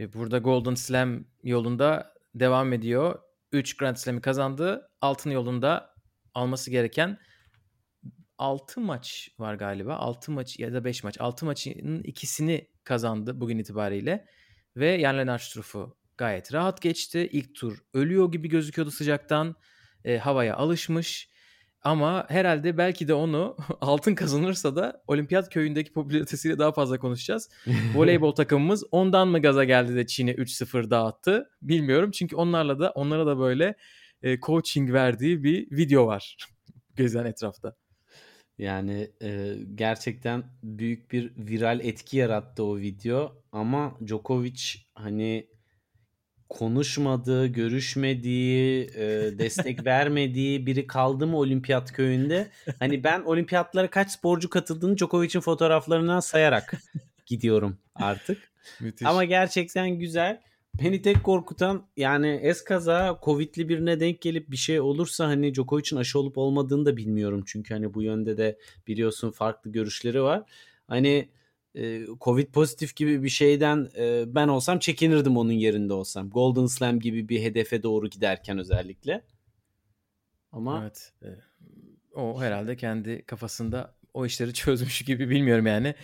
E, 0.00 0.12
Burada 0.12 0.38
Golden 0.38 0.74
Slam 0.74 1.24
yolunda 1.42 2.14
devam 2.34 2.72
ediyor. 2.72 3.18
3 3.52 3.76
Grand 3.76 3.96
Slam'i 3.96 4.20
kazandı. 4.20 4.90
Altın 5.00 5.30
yolunda 5.30 5.94
alması 6.34 6.70
gereken 6.70 7.18
6 8.38 8.80
maç 8.80 9.28
var 9.38 9.54
galiba. 9.54 9.96
6 9.96 10.32
maç 10.32 10.58
ya 10.58 10.72
da 10.72 10.84
5 10.84 11.04
maç. 11.04 11.20
6 11.20 11.46
maçın 11.46 12.02
ikisini 12.02 12.68
kazandı 12.84 13.40
bugün 13.40 13.58
itibariyle. 13.58 14.26
Ve 14.76 15.00
Jan 15.00 15.18
Lennart 15.18 15.42
Struff'u 15.42 15.96
gayet 16.16 16.52
rahat 16.52 16.82
geçti. 16.82 17.28
İlk 17.32 17.54
tur 17.54 17.78
ölüyor 17.94 18.32
gibi 18.32 18.48
gözüküyordu 18.48 18.90
sıcaktan. 18.90 19.56
E, 20.04 20.18
havaya 20.18 20.56
alışmış. 20.56 21.28
Ama 21.82 22.26
herhalde 22.28 22.78
belki 22.78 23.08
de 23.08 23.14
onu 23.14 23.56
altın 23.80 24.14
kazanırsa 24.14 24.76
da 24.76 25.02
olimpiyat 25.06 25.50
köyündeki 25.50 25.92
popülaritesiyle 25.92 26.58
daha 26.58 26.72
fazla 26.72 26.98
konuşacağız. 26.98 27.50
Voleybol 27.94 28.32
takımımız 28.32 28.84
ondan 28.90 29.28
mı 29.28 29.42
gaza 29.42 29.64
geldi 29.64 29.94
de 29.94 30.06
Çin'e 30.06 30.32
3-0 30.32 30.90
dağıttı 30.90 31.50
bilmiyorum. 31.62 32.10
Çünkü 32.10 32.36
onlarla 32.36 32.80
da 32.80 32.90
onlara 32.90 33.26
da 33.26 33.38
böyle 33.38 33.74
e, 34.22 34.40
coaching 34.40 34.92
verdiği 34.92 35.44
bir 35.44 35.70
video 35.70 36.06
var 36.06 36.36
gezen 36.96 37.24
etrafta. 37.24 37.76
Yani 38.58 39.10
e, 39.22 39.56
gerçekten 39.74 40.44
büyük 40.62 41.12
bir 41.12 41.32
viral 41.36 41.80
etki 41.80 42.16
yarattı 42.16 42.64
o 42.64 42.78
video 42.78 43.42
ama 43.52 43.98
Djokovic 44.06 44.62
hani 44.94 45.48
konuşmadığı, 46.48 47.46
görüşmediği, 47.46 48.90
e, 48.94 49.38
destek 49.38 49.86
vermediği 49.86 50.66
biri 50.66 50.86
kaldı 50.86 51.26
mı 51.26 51.38
olimpiyat 51.38 51.92
köyünde? 51.92 52.48
Hani 52.78 53.04
ben 53.04 53.20
olimpiyatlara 53.20 53.90
kaç 53.90 54.10
sporcu 54.10 54.50
katıldığını 54.50 54.96
Djokovic'in 54.96 55.40
fotoğraflarından 55.40 56.20
sayarak 56.20 56.74
gidiyorum 57.26 57.78
artık. 57.94 58.38
Müthiş. 58.80 59.08
Ama 59.08 59.24
gerçekten 59.24 59.90
güzel. 59.90 60.40
Beni 60.82 61.02
tek 61.02 61.24
korkutan 61.24 61.86
yani 61.96 62.40
eskaza 62.42 63.18
Covid'li 63.24 63.68
birine 63.68 64.00
denk 64.00 64.20
gelip 64.20 64.50
bir 64.50 64.56
şey 64.56 64.80
olursa 64.80 65.28
hani 65.28 65.54
Djokovic'in 65.54 65.96
aşı 65.96 66.18
olup 66.18 66.38
olmadığını 66.38 66.86
da 66.86 66.96
bilmiyorum. 66.96 67.42
Çünkü 67.46 67.74
hani 67.74 67.94
bu 67.94 68.02
yönde 68.02 68.36
de 68.36 68.58
biliyorsun 68.86 69.30
farklı 69.30 69.72
görüşleri 69.72 70.22
var. 70.22 70.42
Hani 70.88 71.28
e, 71.78 72.06
Covid 72.20 72.46
pozitif 72.52 72.96
gibi 72.96 73.22
bir 73.22 73.28
şeyden 73.28 73.90
e, 73.98 74.24
ben 74.34 74.48
olsam 74.48 74.78
çekinirdim 74.78 75.36
onun 75.36 75.52
yerinde 75.52 75.92
olsam. 75.92 76.30
Golden 76.30 76.66
Slam 76.66 77.00
gibi 77.00 77.28
bir 77.28 77.42
hedefe 77.42 77.82
doğru 77.82 78.08
giderken 78.08 78.58
özellikle. 78.58 79.24
Ama 80.52 80.80
Evet. 80.82 81.12
e, 81.22 81.28
O 82.14 82.40
herhalde 82.42 82.76
kendi 82.76 83.22
kafasında 83.26 83.94
o 84.14 84.26
işleri 84.26 84.52
çözmüş 84.54 85.02
gibi 85.02 85.30
bilmiyorum 85.30 85.66
yani. 85.66 85.94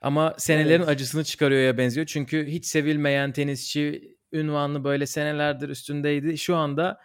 Ama 0.00 0.34
senelerin 0.38 0.78
evet. 0.78 0.88
acısını 0.88 1.24
çıkarıyor 1.24 1.62
ya 1.62 1.78
benziyor. 1.78 2.06
Çünkü 2.06 2.46
hiç 2.46 2.66
sevilmeyen 2.66 3.32
tenisçi 3.32 4.16
ünvanlı 4.32 4.84
böyle 4.84 5.06
senelerdir 5.06 5.68
üstündeydi. 5.68 6.38
Şu 6.38 6.56
anda 6.56 7.00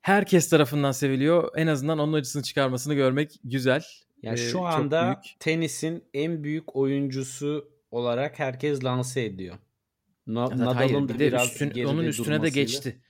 herkes 0.00 0.48
tarafından 0.48 0.92
seviliyor. 0.92 1.50
En 1.56 1.66
azından 1.66 1.98
onun 1.98 2.12
acısını 2.12 2.42
çıkarmasını 2.42 2.94
görmek 2.94 3.40
güzel. 3.44 3.84
Yani 4.22 4.34
ee, 4.34 4.42
şu 4.42 4.62
anda 4.62 5.22
tenisin 5.40 6.04
en 6.14 6.44
büyük 6.44 6.76
oyuncusu 6.76 7.68
olarak 7.90 8.38
herkes 8.38 8.84
lanse 8.84 9.24
ediyor. 9.24 9.56
Na- 10.26 10.48
evet, 10.48 10.58
Nadal'ın 10.58 11.08
da 11.08 11.18
biraz 11.18 11.50
üstün, 11.50 11.84
onun 11.84 12.04
üstüne 12.04 12.42
de 12.42 12.48
geçti. 12.48 13.00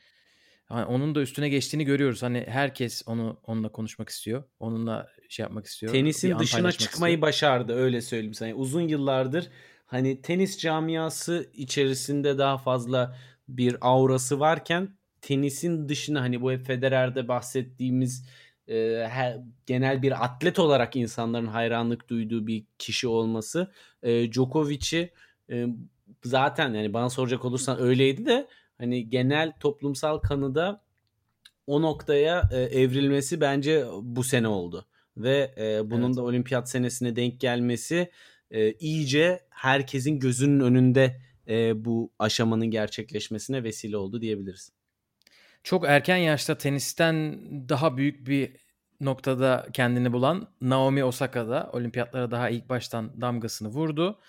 Yani 0.70 0.84
onun 0.84 1.14
da 1.14 1.20
üstüne 1.20 1.48
geçtiğini 1.48 1.84
görüyoruz. 1.84 2.22
Hani 2.22 2.44
herkes 2.48 3.02
onu 3.06 3.40
onunla 3.46 3.72
konuşmak 3.72 4.08
istiyor. 4.08 4.44
Onunla 4.60 5.08
şey 5.28 5.42
yapmak 5.42 5.66
istiyor. 5.66 5.92
Tenisin 5.92 6.38
dışına 6.38 6.72
çıkmayı 6.72 7.14
istiyor. 7.14 7.28
başardı 7.28 7.74
öyle 7.74 8.00
söyleyeyim 8.00 8.34
sana. 8.34 8.54
uzun 8.54 8.80
yıllardır 8.88 9.48
hani 9.86 10.22
tenis 10.22 10.58
camiası 10.58 11.50
içerisinde 11.54 12.38
daha 12.38 12.58
fazla 12.58 13.16
bir 13.48 13.76
aurası 13.80 14.40
varken 14.40 14.96
tenisin 15.20 15.88
dışına 15.88 16.20
hani 16.20 16.42
bu 16.42 16.52
hep 16.52 16.66
Federer'de 16.66 17.28
bahsettiğimiz 17.28 18.28
e, 18.68 19.06
her, 19.08 19.38
genel 19.66 20.02
bir 20.02 20.24
atlet 20.24 20.58
olarak 20.58 20.96
insanların 20.96 21.46
hayranlık 21.46 22.08
duyduğu 22.08 22.46
bir 22.46 22.64
kişi 22.78 23.08
olması 23.08 23.72
e, 24.02 24.32
Djokovic'i 24.32 25.12
e, 25.50 25.66
zaten 26.24 26.74
yani 26.74 26.92
bana 26.92 27.10
soracak 27.10 27.44
olursan 27.44 27.80
öyleydi 27.80 28.26
de 28.26 28.48
hani 28.78 29.10
genel 29.10 29.52
toplumsal 29.60 30.18
kanıda 30.18 30.82
o 31.66 31.82
noktaya 31.82 32.48
e, 32.52 32.56
evrilmesi 32.56 33.40
bence 33.40 33.86
bu 34.02 34.24
sene 34.24 34.48
oldu 34.48 34.86
ve 35.16 35.54
e, 35.58 35.90
bunun 35.90 36.06
evet. 36.06 36.16
da 36.16 36.22
olimpiyat 36.22 36.70
senesine 36.70 37.16
denk 37.16 37.40
gelmesi 37.40 38.10
e, 38.50 38.72
iyice 38.72 39.40
herkesin 39.50 40.18
gözünün 40.18 40.60
önünde 40.60 41.20
e, 41.48 41.84
bu 41.84 42.10
aşamanın 42.18 42.66
gerçekleşmesine 42.66 43.64
vesile 43.64 43.96
oldu 43.96 44.20
diyebiliriz. 44.20 44.72
Çok 45.66 45.88
erken 45.88 46.16
yaşta 46.16 46.58
tenisten 46.58 47.40
daha 47.68 47.96
büyük 47.96 48.26
bir 48.26 48.56
noktada 49.00 49.66
kendini 49.72 50.12
bulan 50.12 50.48
Naomi 50.60 51.04
Osaka 51.04 51.48
da 51.48 51.70
olimpiyatlara 51.72 52.30
daha 52.30 52.50
ilk 52.50 52.68
baştan 52.68 53.20
damgasını 53.20 53.68
vurdu. 53.68 54.20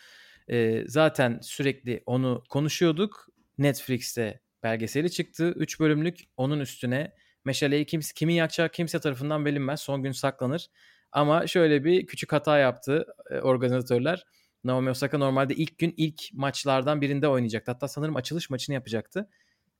E, 0.50 0.84
zaten 0.88 1.40
sürekli 1.42 2.04
onu 2.06 2.44
konuşuyorduk. 2.50 3.28
Netflix'te 3.58 4.42
belgeseli 4.64 5.12
çıktı. 5.12 5.54
3 5.56 5.80
bölümlük 5.80 6.20
onun 6.38 6.60
üstüne 6.60 7.14
meşaleyi 7.46 7.86
kim, 7.86 8.02
kimin 8.16 8.34
yakacağı 8.34 8.70
kimse 8.70 9.00
tarafından 9.00 9.46
bilinmez. 9.46 9.80
Son 9.80 10.04
gün 10.04 10.12
saklanır. 10.12 10.68
Ama 11.12 11.48
şöyle 11.48 11.84
bir 11.84 12.06
küçük 12.06 12.34
hata 12.34 12.58
yaptı 12.58 13.06
e, 13.32 13.40
organizatörler. 13.40 14.24
Naomi 14.64 14.90
Osaka 14.90 15.18
normalde 15.18 15.56
ilk 15.56 15.78
gün 15.78 15.94
ilk 15.98 16.22
maçlardan 16.34 17.02
birinde 17.02 17.28
oynayacaktı. 17.28 17.72
Hatta 17.72 17.88
sanırım 17.88 18.16
açılış 18.16 18.50
maçını 18.50 18.74
yapacaktı. 18.74 19.30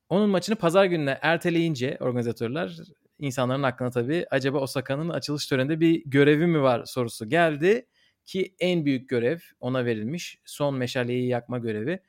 Onun 0.08 0.30
maçını 0.30 0.56
pazar 0.56 0.84
gününe 0.84 1.18
erteleyince 1.22 1.96
organizatörler 2.00 2.76
insanların 3.18 3.62
aklına 3.62 3.90
tabii 3.90 4.26
acaba 4.30 4.58
Osaka'nın 4.58 5.08
açılış 5.08 5.46
töreninde 5.46 5.80
bir 5.80 6.02
görevi 6.06 6.46
mi 6.46 6.62
var 6.62 6.84
sorusu 6.84 7.28
geldi. 7.28 7.86
Ki 8.24 8.54
en 8.60 8.84
büyük 8.84 9.08
görev 9.08 9.38
ona 9.60 9.84
verilmiş. 9.84 10.38
Son 10.44 10.74
meşaleyi 10.74 11.28
yakma 11.28 11.58
görevi. 11.58 12.00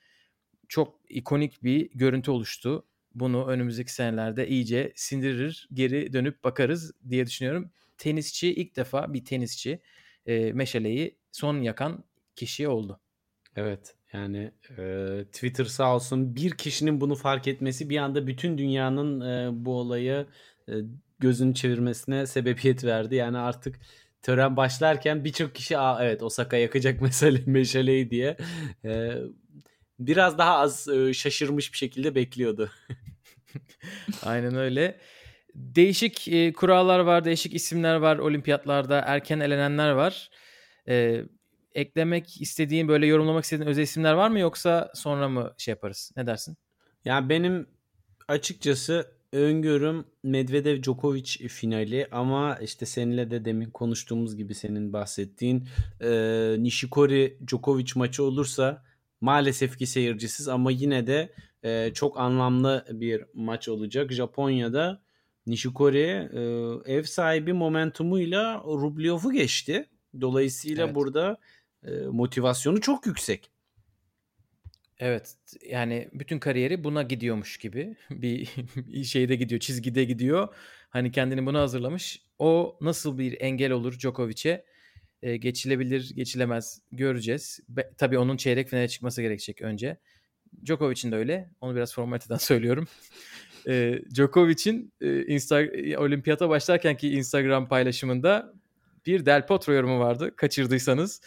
Çok 0.68 0.96
ikonik 1.10 1.64
bir 1.64 1.90
görüntü 1.94 2.32
oluştu. 2.32 2.86
Bunu 3.16 3.48
önümüzdeki 3.48 3.94
senelerde 3.94 4.48
iyice 4.48 4.94
sindirir, 4.96 5.70
geri 5.74 6.14
dönüp 6.14 6.44
bakarız 6.44 6.94
diye 7.10 7.26
düşünüyorum. 7.26 7.72
Tenisçi 7.98 8.54
ilk 8.54 8.76
defa 8.76 9.14
bir 9.14 9.26
tenisçi 9.26 9.82
e, 10.26 10.54
meşaleyi 10.54 11.18
son 11.32 11.62
yakan 11.62 12.04
kişi 12.36 12.68
oldu. 12.68 13.00
Evet 13.56 13.96
yani 14.14 14.52
e, 14.78 15.26
Twitter 15.32 15.66
sağ 15.66 15.96
olsun 15.96 16.36
bir 16.36 16.52
kişinin 16.52 17.02
bunu 17.02 17.16
fark 17.16 17.48
etmesi 17.48 17.90
bir 17.90 17.98
anda 17.98 18.28
bütün 18.28 18.58
dünyanın 18.58 19.22
e, 19.22 19.66
bu 19.66 19.74
olayı 19.80 20.26
e, 20.70 20.74
gözünü 21.20 21.54
çevirmesine 21.54 22.28
sebebiyet 22.28 22.84
verdi. 22.84 23.16
Yani 23.16 23.38
artık 23.38 23.80
tören 24.22 24.58
başlarken 24.58 25.26
birçok 25.26 25.56
kişi 25.56 25.78
Aa, 25.78 26.06
evet 26.06 26.24
Osaka 26.24 26.58
yakacak 26.58 27.02
mesele 27.02 27.42
meşaleyi 27.46 28.12
diye 28.12 28.38
e, 28.86 29.14
biraz 30.00 30.38
daha 30.38 30.58
az 30.58 30.88
e, 30.88 31.14
şaşırmış 31.14 31.74
bir 31.74 31.78
şekilde 31.78 32.16
bekliyordu. 32.16 32.72
Aynen 34.24 34.56
öyle. 34.56 35.00
Değişik 35.56 36.28
e, 36.28 36.54
kurallar 36.54 37.00
var, 37.00 37.26
değişik 37.26 37.54
isimler 37.56 37.96
var 37.96 38.18
olimpiyatlarda, 38.18 39.04
erken 39.06 39.40
elenenler 39.40 39.92
var. 39.92 40.30
E, 40.88 41.24
eklemek 41.76 42.42
istediğin, 42.42 42.88
böyle 42.88 43.06
yorumlamak 43.06 43.44
istediğin 43.44 43.70
özel 43.70 43.84
isimler 43.84 44.14
var 44.14 44.30
mı 44.30 44.40
yoksa 44.40 44.92
sonra 44.96 45.30
mı 45.30 45.54
şey 45.58 45.72
yaparız? 45.72 46.12
Ne 46.18 46.28
dersin? 46.28 46.58
Ya 47.06 47.30
benim 47.30 47.68
açıkçası 48.28 49.20
öngörüm 49.32 50.06
Medvedev 50.24 50.82
Djokovic 50.82 51.48
finali 51.48 52.08
ama 52.12 52.58
işte 52.62 52.86
seninle 52.86 53.32
de 53.32 53.46
demin 53.46 53.70
konuştuğumuz 53.70 54.36
gibi 54.36 54.56
senin 54.56 54.94
bahsettiğin 54.94 55.68
e, 56.02 56.10
Nishikori 56.60 57.38
Djokovic 57.48 57.92
maçı 57.96 58.24
olursa 58.24 58.84
maalesef 59.22 59.78
ki 59.78 59.88
seyircisiz 59.88 60.48
ama 60.48 60.72
yine 60.72 61.08
de 61.08 61.34
e, 61.64 61.94
çok 61.94 62.20
anlamlı 62.20 62.86
bir 62.92 63.26
maç 63.34 63.70
olacak. 63.70 64.12
Japonya'da 64.12 65.02
Nishikori 65.48 66.30
e, 66.34 66.42
ev 66.94 67.04
sahibi 67.04 67.54
momentumuyla 67.54 68.64
Rublev'u 68.66 69.32
geçti. 69.32 69.90
Dolayısıyla 70.22 70.86
evet. 70.86 70.96
burada 70.96 71.38
motivasyonu 72.12 72.82
çok 72.82 73.06
yüksek. 73.06 73.52
Evet 75.00 75.36
yani 75.70 76.10
bütün 76.14 76.40
kariyeri 76.40 76.84
buna 76.84 77.04
gidiyormuş 77.04 77.58
gibi 77.58 77.96
bir 78.12 78.48
şeyde 79.04 79.36
gidiyor 79.36 79.60
çizgide 79.62 80.04
gidiyor. 80.04 80.48
Hani 80.90 81.12
kendini 81.12 81.46
buna 81.46 81.62
hazırlamış. 81.62 82.22
O 82.40 82.78
nasıl 82.82 83.18
bir 83.18 83.42
engel 83.42 83.72
olur 83.72 84.00
Djokovic'e? 84.00 84.66
E, 85.22 85.38
geçilebilir 85.38 86.12
geçilemez 86.16 86.82
göreceğiz. 86.92 87.60
Be, 87.70 87.92
tabii 87.98 88.18
onun 88.18 88.38
çeyrek 88.38 88.70
finale 88.70 88.88
çıkması 88.88 89.22
gerekecek 89.22 89.62
önce. 89.62 89.98
Djokovic'in 90.66 91.12
de 91.12 91.16
öyle. 91.16 91.50
Onu 91.62 91.76
biraz 91.76 91.94
formaliteden 91.94 92.38
söylüyorum. 92.38 92.88
e, 93.68 94.00
Djokovic'in 94.16 94.94
e, 95.02 95.06
Insta- 95.08 95.98
olimpiyata 95.98 96.50
başlarkenki 96.50 97.10
Instagram 97.10 97.68
paylaşımında 97.68 98.54
bir 99.06 99.26
Del 99.26 99.48
Potro 99.48 99.74
yorumu 99.74 100.00
vardı. 100.00 100.36
Kaçırdıysanız. 100.36 101.22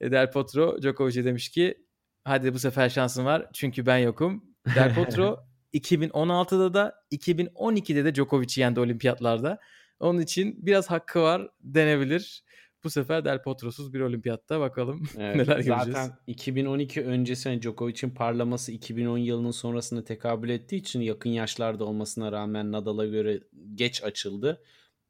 E, 0.00 0.10
Del 0.10 0.30
Potro 0.30 0.82
Djokovic'e 0.82 1.24
demiş 1.24 1.48
ki 1.48 1.86
hadi 2.24 2.54
bu 2.54 2.58
sefer 2.58 2.88
şansın 2.88 3.24
var 3.24 3.46
çünkü 3.52 3.86
ben 3.86 3.98
yokum. 3.98 4.44
Del 4.74 4.94
Potro 4.94 5.38
2016'da 5.74 6.74
da 6.74 6.94
2012'de 7.12 8.04
de 8.04 8.14
Djokovic'i 8.14 8.60
yendi 8.60 8.80
olimpiyatlarda. 8.80 9.58
Onun 10.00 10.20
için 10.20 10.66
biraz 10.66 10.90
hakkı 10.90 11.22
var 11.22 11.48
denebilir. 11.60 12.44
Bu 12.84 12.90
sefer 12.90 13.24
Del 13.24 13.42
Potro'suz 13.42 13.94
bir 13.94 14.00
olimpiyatta 14.00 14.60
bakalım 14.60 15.02
evet, 15.18 15.36
neler 15.36 15.56
göreceğiz. 15.56 15.82
Zaten 15.84 16.18
2012 16.26 17.02
öncesi 17.02 17.48
hani 17.48 17.62
Djokovic'in 17.62 18.10
parlaması 18.10 18.72
2010 18.72 19.18
yılının 19.18 19.50
sonrasında 19.50 20.04
tekabül 20.04 20.48
ettiği 20.48 20.76
için 20.76 21.00
yakın 21.00 21.30
yaşlarda 21.30 21.84
olmasına 21.84 22.32
rağmen 22.32 22.72
Nadal'a 22.72 23.06
göre 23.06 23.40
geç 23.74 24.04
açıldı. 24.04 24.62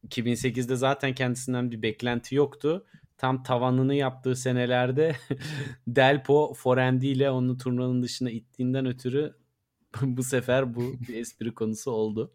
2008'de 0.09 0.77
zaten 0.77 1.15
kendisinden 1.15 1.71
bir 1.71 1.83
beklenti 1.83 2.35
yoktu 2.35 2.87
tam 3.19 3.43
tavanını 3.43 3.95
yaptığı 3.95 4.37
senelerde 4.37 5.17
Delpo 5.87 6.55
forendi 6.55 7.07
ile 7.07 7.31
onu 7.31 7.57
turnuvanın 7.57 8.03
dışına 8.03 8.31
ittiğinden 8.31 8.87
ötürü 8.87 9.37
bu 10.03 10.23
sefer 10.23 10.75
bu 10.75 10.97
bir 11.09 11.17
espri 11.17 11.55
konusu 11.55 11.91
oldu. 11.91 12.33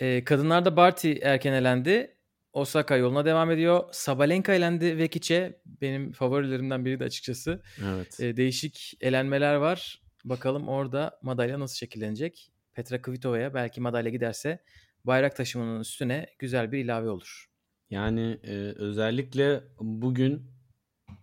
E, 0.00 0.24
kadınlarda 0.24 0.76
Barty 0.76 1.12
erken 1.22 1.52
elendi. 1.52 2.16
Osaka 2.52 2.96
yoluna 2.96 3.24
devam 3.24 3.50
ediyor. 3.50 3.84
Sabalenka 3.92 4.54
elendi 4.54 4.98
Vekic'e. 4.98 5.60
Benim 5.66 6.12
favorilerimden 6.12 6.84
biri 6.84 7.00
de 7.00 7.04
açıkçası. 7.04 7.62
Evet. 7.84 8.20
E, 8.20 8.36
değişik 8.36 8.98
elenmeler 9.00 9.54
var. 9.54 10.02
Bakalım 10.24 10.68
orada 10.68 11.18
madalya 11.22 11.60
nasıl 11.60 11.76
şekillenecek? 11.76 12.52
Petra 12.74 13.02
Kvitova'ya 13.02 13.54
belki 13.54 13.80
madalya 13.80 14.10
giderse 14.10 14.62
bayrak 15.04 15.36
taşımanın 15.36 15.80
üstüne 15.80 16.26
güzel 16.38 16.72
bir 16.72 16.78
ilave 16.78 17.08
olur. 17.08 17.46
Yani 17.90 18.38
e, 18.44 18.52
özellikle 18.76 19.62
bugün 19.80 20.42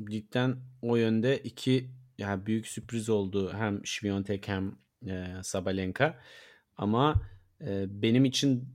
cidden 0.03 0.57
o 0.82 0.95
yönde 0.95 1.38
iki 1.38 1.89
yani 2.18 2.45
büyük 2.45 2.68
sürpriz 2.68 3.09
oldu 3.09 3.53
hem 3.53 3.86
Şviyontek 3.86 4.47
hem 4.47 4.76
e, 5.07 5.28
Sabalenka. 5.43 6.20
Ama 6.78 7.22
e, 7.61 7.86
benim 8.01 8.26
için 8.26 8.70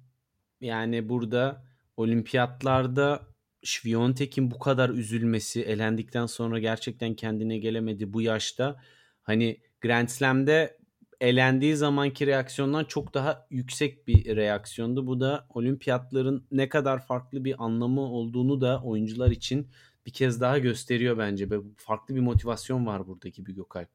yani 0.61 1.09
burada 1.09 1.65
olimpiyatlarda 1.97 3.27
Şviyontek'in 3.63 4.51
bu 4.51 4.59
kadar 4.59 4.91
üzülmesi, 4.91 5.63
elendikten 5.63 6.27
sonra 6.27 6.59
gerçekten 6.59 7.15
kendine 7.15 7.59
gelemedi 7.59 8.13
bu 8.13 8.23
yaşta. 8.23 8.83
Hani 9.23 9.61
Grand 9.81 10.09
Slam'de 10.09 10.78
elendiği 11.21 11.77
zamanki 11.77 12.27
reaksiyondan 12.27 12.85
çok 12.85 13.15
daha 13.15 13.47
yüksek 13.51 14.07
bir 14.07 14.37
reaksiyondu. 14.37 15.07
Bu 15.07 15.21
da 15.21 15.47
olimpiyatların 15.49 16.47
ne 16.51 16.69
kadar 16.69 17.07
farklı 17.07 17.45
bir 17.45 17.65
anlamı 17.65 18.01
olduğunu 18.01 18.61
da 18.61 18.83
oyuncular 18.83 19.31
için 19.31 19.71
bir 20.07 20.13
kez 20.13 20.41
daha 20.41 20.59
gösteriyor 20.59 21.19
bence. 21.19 21.49
Farklı 21.77 22.15
bir 22.15 22.21
motivasyon 22.21 22.87
var 22.87 23.07
buradaki 23.07 23.47
bir 23.47 23.55
Gökalp. 23.55 23.89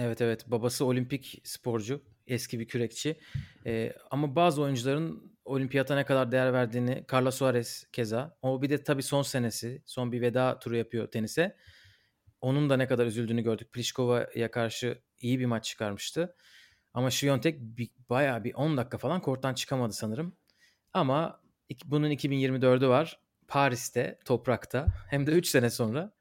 Evet 0.00 0.20
evet 0.20 0.44
babası 0.46 0.84
olimpik 0.84 1.40
sporcu 1.44 2.02
eski 2.26 2.60
bir 2.60 2.68
kürekçi 2.68 3.16
ee, 3.66 3.92
ama 4.10 4.36
bazı 4.36 4.62
oyuncuların 4.62 5.32
olimpiyata 5.44 5.94
ne 5.94 6.04
kadar 6.04 6.32
değer 6.32 6.52
verdiğini 6.52 7.04
Carlos 7.12 7.34
Suarez 7.34 7.86
keza 7.92 8.36
o 8.42 8.62
bir 8.62 8.70
de 8.70 8.82
tabii 8.82 9.02
son 9.02 9.22
senesi 9.22 9.82
son 9.86 10.12
bir 10.12 10.20
veda 10.20 10.58
turu 10.58 10.76
yapıyor 10.76 11.06
tenise 11.06 11.56
onun 12.40 12.70
da 12.70 12.76
ne 12.76 12.86
kadar 12.86 13.06
üzüldüğünü 13.06 13.42
gördük 13.42 13.72
Pliškova'ya 13.72 14.50
karşı 14.50 15.02
iyi 15.22 15.40
bir 15.40 15.46
maç 15.46 15.64
çıkarmıştı 15.64 16.36
ama 16.94 17.10
bir, 17.78 17.90
bayağı 18.10 18.44
bir 18.44 18.54
10 18.54 18.76
dakika 18.76 18.98
falan 18.98 19.20
korttan 19.20 19.54
çıkamadı 19.54 19.92
sanırım 19.92 20.36
ama 20.92 21.40
bunun 21.84 22.10
2024'ü 22.10 22.88
var 22.88 23.20
Paris'te 23.48 24.18
toprakta 24.24 24.86
hem 25.10 25.26
de 25.26 25.30
3 25.30 25.46
sene 25.46 25.70
sonra 25.70 26.12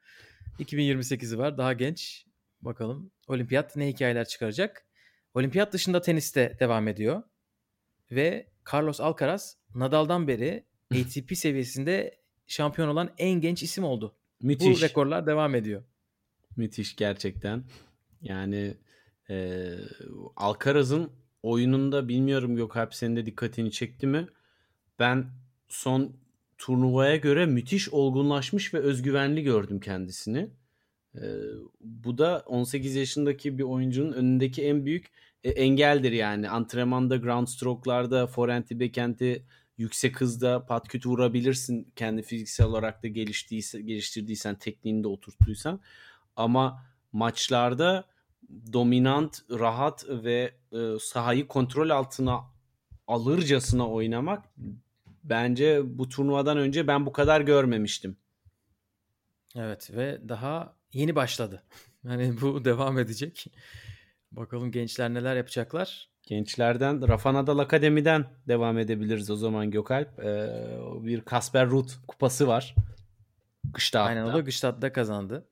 2028'i 0.60 1.38
var 1.38 1.58
daha 1.58 1.74
genç 1.74 2.26
bakalım 2.62 3.12
olimpiyat 3.28 3.76
ne 3.76 3.88
hikayeler 3.88 4.26
çıkaracak. 4.26 4.86
Olimpiyat 5.34 5.74
dışında 5.74 6.02
teniste 6.02 6.58
devam 6.60 6.88
ediyor. 6.88 7.24
Ve 8.12 8.48
Carlos 8.74 9.02
Alcaraz 9.02 9.58
Nadal'dan 9.76 10.28
beri 10.28 10.66
ATP 10.94 11.38
seviyesinde 11.38 12.22
şampiyon 12.48 12.88
olan 12.88 13.10
en 13.18 13.42
genç 13.42 13.64
isim 13.64 13.84
oldu. 13.84 14.16
Müthiş. 14.42 14.82
Bu 14.82 14.86
rekorlar 14.86 15.28
devam 15.28 15.56
ediyor. 15.56 15.84
Müthiş 16.56 16.96
gerçekten. 16.96 17.64
Yani 18.22 18.78
e, 19.32 19.78
Alcaraz'ın 20.36 21.10
oyununda 21.44 22.08
bilmiyorum 22.08 22.56
Gökalp 22.56 22.96
senin 22.96 23.16
de 23.16 23.26
dikkatini 23.26 23.72
çekti 23.72 24.08
mi? 24.08 24.28
Ben 25.00 25.26
son 25.70 26.16
turnuvaya 26.58 27.16
göre 27.16 27.46
müthiş 27.46 27.90
olgunlaşmış 27.90 28.74
ve 28.74 28.80
özgüvenli 28.80 29.44
gördüm 29.44 29.80
kendisini. 29.80 30.50
E, 31.16 31.22
bu 31.82 32.18
da 32.18 32.44
18 32.46 32.96
yaşındaki 32.96 33.58
bir 33.58 33.64
oyuncunun 33.64 34.14
önündeki 34.14 34.64
en 34.64 34.86
büyük 34.86 35.12
e, 35.44 35.50
engeldir 35.50 36.12
yani. 36.12 36.50
Antrenmanda, 36.50 37.18
ground 37.18 37.48
stroke'larda, 37.48 38.28
forehand'i, 38.28 38.80
backhand'i 38.80 39.46
yüksek 39.78 40.22
hızda 40.22 40.66
patküt 40.66 41.06
vurabilirsin. 41.06 41.92
Kendi 41.96 42.22
fiziksel 42.22 42.68
olarak 42.68 43.04
da 43.04 43.08
geliştiyse, 43.08 43.82
geliştirdiysen, 43.82 44.56
tekniğini 44.56 45.04
de 45.04 45.08
oturttuysan. 45.08 45.80
Ama 46.36 46.86
maçlarda 47.12 48.11
dominant, 48.74 49.42
rahat 49.50 50.06
ve 50.10 50.54
e, 50.72 51.00
sahayı 51.00 51.48
kontrol 51.48 51.90
altına 51.90 52.40
alırcasına 53.08 53.90
oynamak 53.90 54.46
bence 55.24 55.82
bu 55.98 56.10
turnuvadan 56.10 56.58
önce 56.58 56.88
ben 56.88 57.06
bu 57.06 57.12
kadar 57.12 57.42
görmemiştim. 57.42 58.18
Evet 59.56 59.92
ve 59.94 60.30
daha 60.30 60.76
yeni 60.94 61.16
başladı. 61.16 61.64
Yani 62.04 62.34
bu 62.42 62.66
devam 62.66 63.00
edecek. 63.00 63.46
Bakalım 64.32 64.72
gençler 64.72 65.14
neler 65.14 65.36
yapacaklar. 65.36 66.10
Gençlerden 66.24 67.08
Rafa 67.08 67.34
Nadal 67.34 67.60
Akademi'den 67.60 68.26
devam 68.48 68.78
edebiliriz 68.78 69.30
o 69.30 69.36
zaman 69.36 69.72
Gökalp. 69.72 70.20
Ee, 70.20 70.50
bir 71.04 71.22
Kasper 71.22 71.68
Ruud 71.68 71.90
kupası 72.08 72.48
var. 72.48 72.76
Gıştad'da. 73.74 74.04
Aynen 74.04 74.24
o 74.24 74.34
da 74.34 74.40
Gıştad'da 74.40 74.94
kazandı. 74.94 75.48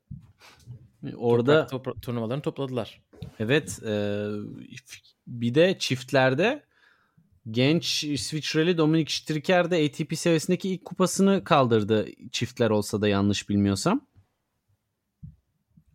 Orada 1.18 1.68
Toprak 1.68 2.02
turnuvalarını 2.02 2.41
topladılar. 2.41 3.02
Evet. 3.39 3.80
E, 3.86 4.28
bir 5.28 5.56
de 5.56 5.76
çiftlerde 5.80 6.64
genç 7.52 8.04
İsviçreli 8.04 8.78
Dominik 8.78 9.12
Striker 9.12 9.72
de 9.72 9.86
ATP 9.86 10.18
seviyesindeki 10.18 10.70
ilk 10.70 10.86
kupasını 10.86 11.43
kaldırdı 11.43 12.08
çiftler 12.32 12.70
olsa 12.70 13.02
da 13.02 13.08
yanlış 13.08 13.50
bilmiyorsam. 13.50 14.08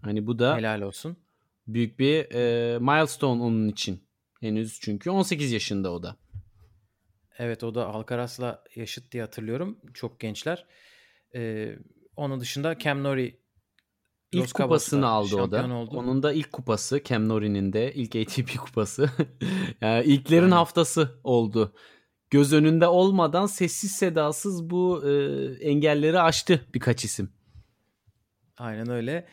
Hani 0.03 0.27
bu 0.27 0.39
da 0.39 0.57
helal 0.57 0.81
olsun. 0.81 1.17
Büyük 1.67 1.99
bir 1.99 2.35
e, 2.35 2.79
milestone 2.79 3.43
onun 3.43 3.69
için. 3.69 4.05
Henüz 4.41 4.81
çünkü 4.81 5.11
18 5.11 5.53
yaşında 5.53 5.93
o 5.93 6.03
da. 6.03 6.17
Evet 7.39 7.65
o 7.65 7.75
da 7.75 7.87
Alcaraz'la 7.87 8.65
yaşıt 8.75 9.13
diye 9.13 9.23
hatırlıyorum. 9.23 9.79
Çok 9.95 10.21
gençler. 10.21 10.67
Ee, 11.35 11.79
onun 12.17 12.41
dışında 12.41 12.79
Cam 12.79 13.03
Nori 13.03 13.41
ilk 14.35 14.55
kupasını 14.55 15.07
aldı 15.07 15.37
o 15.37 15.51
da. 15.51 15.67
Oldu. 15.77 15.97
Onun 15.97 16.23
da 16.23 16.33
ilk 16.33 16.53
kupası 16.53 17.01
Cam 17.05 17.29
Nori'nin 17.29 17.73
de 17.73 17.95
ilk 17.95 18.17
ATP 18.17 18.59
kupası. 18.65 19.11
yani 19.81 20.05
ilklerin 20.05 20.43
Aynen. 20.43 20.57
haftası 20.57 21.21
oldu. 21.25 21.73
Göz 22.31 22.53
önünde 22.53 22.87
olmadan 22.87 23.47
sessiz 23.47 23.93
sedasız 23.93 24.71
bu 24.71 25.05
e, 25.09 25.13
engelleri 25.69 26.21
aştı 26.21 26.61
birkaç 26.75 27.05
isim. 27.05 27.29
Aynen 28.59 28.91
öyle. 28.91 29.27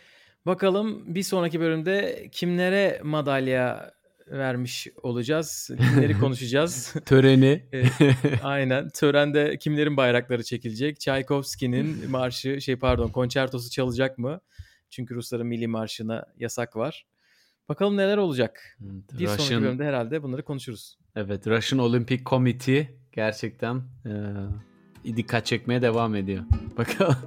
Bakalım 0.45 1.15
bir 1.15 1.23
sonraki 1.23 1.59
bölümde 1.59 2.27
kimlere 2.31 3.01
madalya 3.03 3.93
vermiş 4.27 4.87
olacağız. 5.03 5.69
Kimleri 5.77 6.13
konuşacağız. 6.19 6.93
Töreni. 7.05 7.65
e, 7.73 7.83
aynen. 8.43 8.89
Törende 8.89 9.57
kimlerin 9.57 9.97
bayrakları 9.97 10.43
çekilecek? 10.43 10.99
Tchaikovsky'nin 10.99 12.11
marşı 12.11 12.61
şey 12.61 12.75
pardon 12.75 13.09
konçertosu 13.09 13.69
çalacak 13.69 14.17
mı? 14.17 14.41
Çünkü 14.91 15.15
Rusların 15.15 15.47
milli 15.47 15.67
marşına 15.67 16.25
yasak 16.37 16.75
var. 16.75 17.05
Bakalım 17.69 17.97
neler 17.97 18.17
olacak. 18.17 18.77
Evet, 18.83 19.19
bir 19.19 19.25
Russian, 19.25 19.37
sonraki 19.37 19.63
bölümde 19.63 19.85
herhalde 19.85 20.23
bunları 20.23 20.43
konuşuruz. 20.43 20.97
Evet 21.15 21.47
Russian 21.47 21.79
Olympic 21.79 22.23
Committee 22.23 22.89
gerçekten 23.11 23.81
e, 25.05 25.15
dikkat 25.15 25.45
çekmeye 25.45 25.81
devam 25.81 26.15
ediyor. 26.15 26.43
Bakalım. 26.77 27.17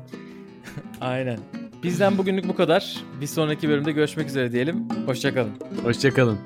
Aynen. 1.01 1.39
Bizden 1.83 2.19
bugünlük 2.19 2.49
bu 2.49 2.57
kadar. 2.57 2.97
Bir 3.21 3.27
sonraki 3.27 3.69
bölümde 3.69 3.93
görüşmek 3.93 4.29
üzere 4.29 4.53
diyelim. 4.53 4.89
Hoşçakalın. 5.07 5.55
Hoşçakalın. 5.83 6.39